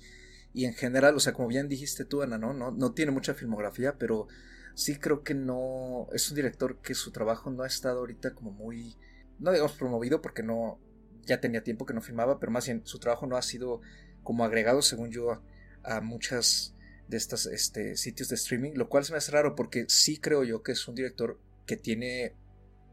Y 0.54 0.66
en 0.66 0.74
general, 0.74 1.16
o 1.16 1.20
sea, 1.20 1.34
como 1.34 1.48
bien 1.48 1.68
dijiste 1.70 2.06
tú, 2.06 2.22
Ana, 2.22 2.38
¿no? 2.38 2.54
No, 2.54 2.72
no 2.72 2.94
tiene 2.94 3.12
mucha 3.12 3.34
filmografía, 3.34 3.98
pero 3.98 4.28
sí 4.76 4.98
creo 4.98 5.24
que 5.24 5.34
no. 5.34 6.08
Es 6.14 6.30
un 6.30 6.36
director 6.36 6.82
que 6.82 6.94
su 6.94 7.12
trabajo 7.12 7.50
no 7.50 7.64
ha 7.64 7.68
estado 7.68 8.00
ahorita 8.00 8.36
como 8.36 8.52
muy. 8.52 8.98
No 9.40 9.52
digamos 9.52 9.74
promovido 9.74 10.22
porque 10.22 10.44
no. 10.44 10.80
Ya 11.26 11.40
tenía 11.40 11.64
tiempo 11.64 11.86
que 11.86 11.94
no 11.94 12.02
filmaba, 12.02 12.40
pero 12.40 12.52
más 12.52 12.66
bien 12.66 12.82
su 12.86 13.00
trabajo 13.00 13.28
no 13.28 13.38
ha 13.38 13.42
sido 13.42 13.82
como 14.24 14.44
agregado, 14.44 14.82
según 14.82 15.12
yo, 15.12 15.42
a 15.84 16.02
muchas 16.02 16.76
de 17.12 17.18
estos 17.18 17.46
este, 17.46 17.98
sitios 17.98 18.30
de 18.30 18.36
streaming, 18.36 18.72
lo 18.76 18.88
cual 18.88 19.04
se 19.04 19.12
me 19.12 19.18
hace 19.18 19.34
raro 19.34 19.54
porque 19.54 19.86
sí 19.90 20.18
creo 20.18 20.46
yo 20.46 20.64
que 20.64 20.72
es 20.72 20.88
un 20.88 20.96
director 20.96 21.38
que 21.68 21.76
tiene 21.76 22.34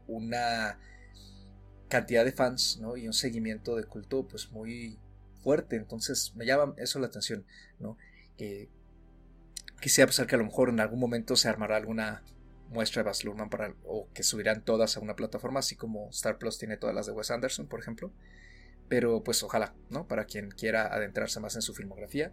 una 0.07 0.77
cantidad 1.87 2.25
de 2.25 2.33
fans 2.33 2.79
y 2.97 3.07
un 3.07 3.13
seguimiento 3.13 3.77
de 3.77 3.85
culto 3.85 4.27
pues 4.27 4.51
muy 4.51 4.99
fuerte, 5.41 5.77
entonces 5.77 6.33
me 6.35 6.45
llama 6.45 6.75
eso 6.77 6.99
la 6.99 7.07
atención, 7.07 7.45
¿no? 7.79 7.97
quisiera 9.81 10.07
pensar 10.07 10.27
que 10.27 10.35
a 10.35 10.37
lo 10.37 10.45
mejor 10.45 10.69
en 10.69 10.81
algún 10.81 10.99
momento 10.99 11.35
se 11.35 11.47
armará 11.47 11.77
alguna 11.77 12.21
muestra 12.69 13.01
de 13.01 13.07
Baz 13.07 13.23
Luhrmann 13.23 13.49
para, 13.49 13.73
o 13.85 14.09
que 14.13 14.23
subirán 14.23 14.63
todas 14.63 14.97
a 14.97 14.99
una 14.99 15.15
plataforma, 15.15 15.59
así 15.59 15.75
como 15.75 16.09
Star 16.09 16.37
Plus 16.37 16.57
tiene 16.57 16.77
todas 16.77 16.95
las 16.95 17.05
de 17.05 17.13
Wes 17.13 17.31
Anderson, 17.31 17.67
por 17.67 17.79
ejemplo. 17.79 18.11
Pero 18.87 19.23
pues 19.23 19.43
ojalá, 19.43 19.73
¿no? 19.89 20.07
Para 20.07 20.25
quien 20.25 20.49
quiera 20.49 20.87
adentrarse 20.87 21.39
más 21.39 21.55
en 21.55 21.61
su 21.61 21.73
filmografía. 21.73 22.31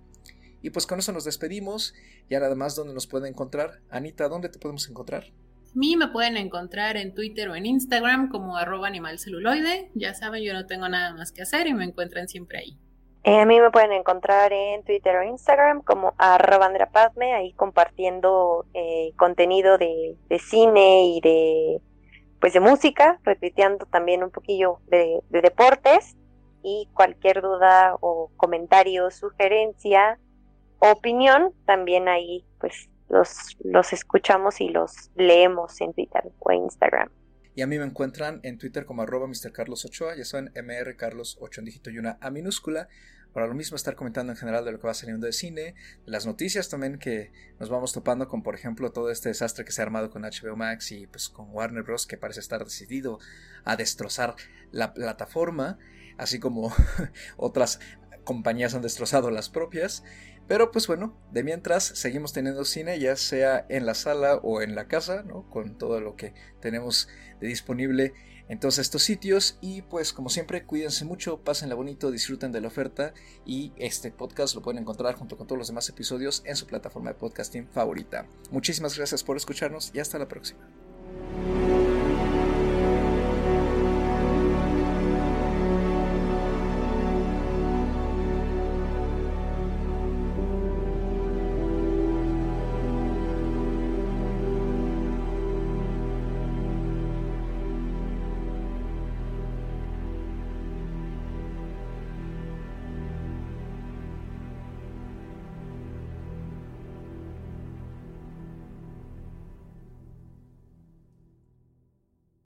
Y 0.67 0.71
pues 0.71 0.85
con 0.85 0.99
eso 0.99 1.13
nos 1.13 1.23
despedimos. 1.23 1.95
Ya 2.29 2.41
nada 2.41 2.57
más, 2.57 2.75
¿dónde 2.75 2.93
nos 2.93 3.07
pueden 3.07 3.29
encontrar? 3.29 3.79
Anita, 3.89 4.29
¿dónde 4.29 4.49
te 4.49 4.59
podemos 4.59 4.91
encontrar? 4.91 5.23
A 5.23 5.79
mí 5.79 5.97
me 5.97 6.09
pueden 6.09 6.37
encontrar 6.37 6.97
en 6.97 7.15
Twitter 7.15 7.49
o 7.49 7.55
en 7.55 7.67
Instagram 7.67 8.29
como 8.29 8.57
arroba 8.57 8.89
animalceluloide. 8.89 9.93
Ya 9.95 10.13
saben, 10.15 10.43
yo 10.43 10.55
no 10.55 10.67
tengo 10.67 10.89
nada 10.89 11.15
más 11.15 11.31
que 11.31 11.43
hacer 11.43 11.69
y 11.69 11.75
me 11.75 11.85
encuentran 11.85 12.27
siempre 12.27 12.59
ahí. 12.59 12.77
Eh, 13.23 13.43
a 13.43 13.47
mí 13.47 13.61
me 13.61 13.71
pueden 13.71 13.93
encontrar 13.93 14.53
en 14.53 14.83
Twitter 14.83 15.15
o 15.15 15.23
Instagram 15.23 15.83
como 15.83 16.15
arroba 16.19 16.69
Padme, 16.93 17.33
ahí 17.35 17.53
compartiendo 17.53 18.67
eh, 18.75 19.13
contenido 19.17 19.79
de, 19.79 20.17
cine 20.41 21.05
y 21.05 21.21
de 21.21 21.81
pues 22.41 22.55
de 22.55 22.61
música, 22.61 23.21
retuiteando 23.23 23.87
también 23.87 24.25
un 24.25 24.33
poquillo 24.33 24.81
de, 24.89 25.21
de 25.31 25.43
deportes 25.43 26.17
y 26.65 26.89
cualquier 26.93 27.41
duda 27.41 27.95
o 28.01 28.33
comentario, 28.37 29.13
sugerencia, 29.13 30.19
opinión, 30.81 31.53
también 31.65 32.09
ahí 32.09 32.45
pues 32.59 32.89
los, 33.09 33.57
los 33.65 33.93
escuchamos 33.93 34.61
y 34.61 34.69
los 34.69 35.11
leemos 35.15 35.81
en 35.81 35.93
Twitter 35.93 36.23
o 36.39 36.53
Instagram. 36.53 37.11
Y 37.55 37.63
a 37.63 37.67
mí 37.67 37.79
me 37.79 37.87
encuentran 37.87 38.41
en 38.43 38.59
Twitter 38.59 38.85
como 38.85 39.03
arroba 39.03 39.27
Carlos 39.53 39.85
Ochoa, 39.87 40.15
ya 40.15 40.27
saben, 40.27 40.53
Carlos 40.99 41.39
8 41.41 41.63
en 41.63 41.65
dígito 41.65 41.91
y 41.91 41.99
una 41.99 42.19
A 42.21 42.31
minúscula. 42.31 42.89
Para 43.33 43.47
lo 43.47 43.55
mismo 43.55 43.77
estar 43.77 43.97
comentando 43.97 44.33
en 44.33 44.39
general 44.39 44.65
de 44.65 44.73
lo 44.73 44.81
que 44.81 44.87
va 44.87 44.95
saliendo 44.95 45.27
de 45.27 45.33
cine, 45.33 45.75
las 46.07 46.27
noticias 46.27 46.69
también 46.71 46.99
que 46.99 47.33
nos 47.59 47.69
vamos 47.69 47.93
topando 47.93 48.29
con, 48.29 48.43
por 48.43 48.55
ejemplo, 48.55 48.93
todo 48.93 49.11
este 49.11 49.31
desastre 49.31 49.65
que 49.65 49.73
se 49.73 49.83
ha 49.83 49.85
armado 49.85 50.11
con 50.11 50.23
HBO 50.23 50.57
Max 50.57 50.93
y 50.93 51.07
pues 51.07 51.29
con 51.29 51.51
Warner 51.51 51.83
Bros. 51.83 52.07
que 52.07 52.17
parece 52.17 52.41
estar 52.41 52.65
decidido 52.65 53.19
a 53.65 53.77
destrozar 53.77 54.37
la 54.71 54.95
plataforma, 54.95 55.79
así 56.17 56.39
como 56.39 56.73
otras 57.37 57.81
compañías 58.25 58.75
han 58.75 58.83
destrozado 58.83 59.31
las 59.31 59.49
propias. 59.49 60.03
Pero 60.49 60.71
pues 60.71 60.87
bueno, 60.87 61.17
de 61.33 61.43
mientras 61.43 61.85
seguimos 61.85 62.33
teniendo 62.33 62.65
cine, 62.65 62.99
ya 63.01 63.17
sea 63.17 63.67
en 63.69 63.85
la 63.85 63.95
sala 63.95 64.37
o 64.37 64.63
en 64.63 64.75
la 64.75 64.87
casa, 64.87 65.23
¿no? 65.23 65.49
Con 65.51 65.77
todo 65.77 66.01
lo 66.01 66.17
que 66.17 66.35
tenemos 66.61 67.09
de 67.41 67.49
disponible 67.49 68.15
en 68.49 68.61
todos 68.61 68.79
estos 68.79 69.03
sitios. 69.03 69.59
Y 69.61 69.83
pues 69.83 70.13
como 70.13 70.29
siempre, 70.29 70.65
cuídense 70.65 71.05
mucho, 71.05 71.41
pásenla 71.43 71.75
bonito, 71.75 72.11
disfruten 72.11 72.53
de 72.53 72.61
la 72.61 72.69
oferta. 72.69 73.13
Y 73.45 73.73
este 73.77 74.11
podcast 74.11 74.55
lo 74.55 74.63
pueden 74.63 74.83
encontrar 74.83 75.15
junto 75.15 75.37
con 75.37 75.47
todos 75.47 75.59
los 75.59 75.69
demás 75.69 75.89
episodios 75.89 76.43
en 76.45 76.57
su 76.57 76.67
plataforma 76.67 77.11
de 77.11 77.17
podcasting 77.17 77.69
favorita. 77.69 78.27
Muchísimas 78.51 78.97
gracias 78.97 79.25
por 79.25 79.37
escucharnos 79.37 79.91
y 79.95 79.99
hasta 79.99 80.19
la 80.19 80.29
próxima. 80.29 80.61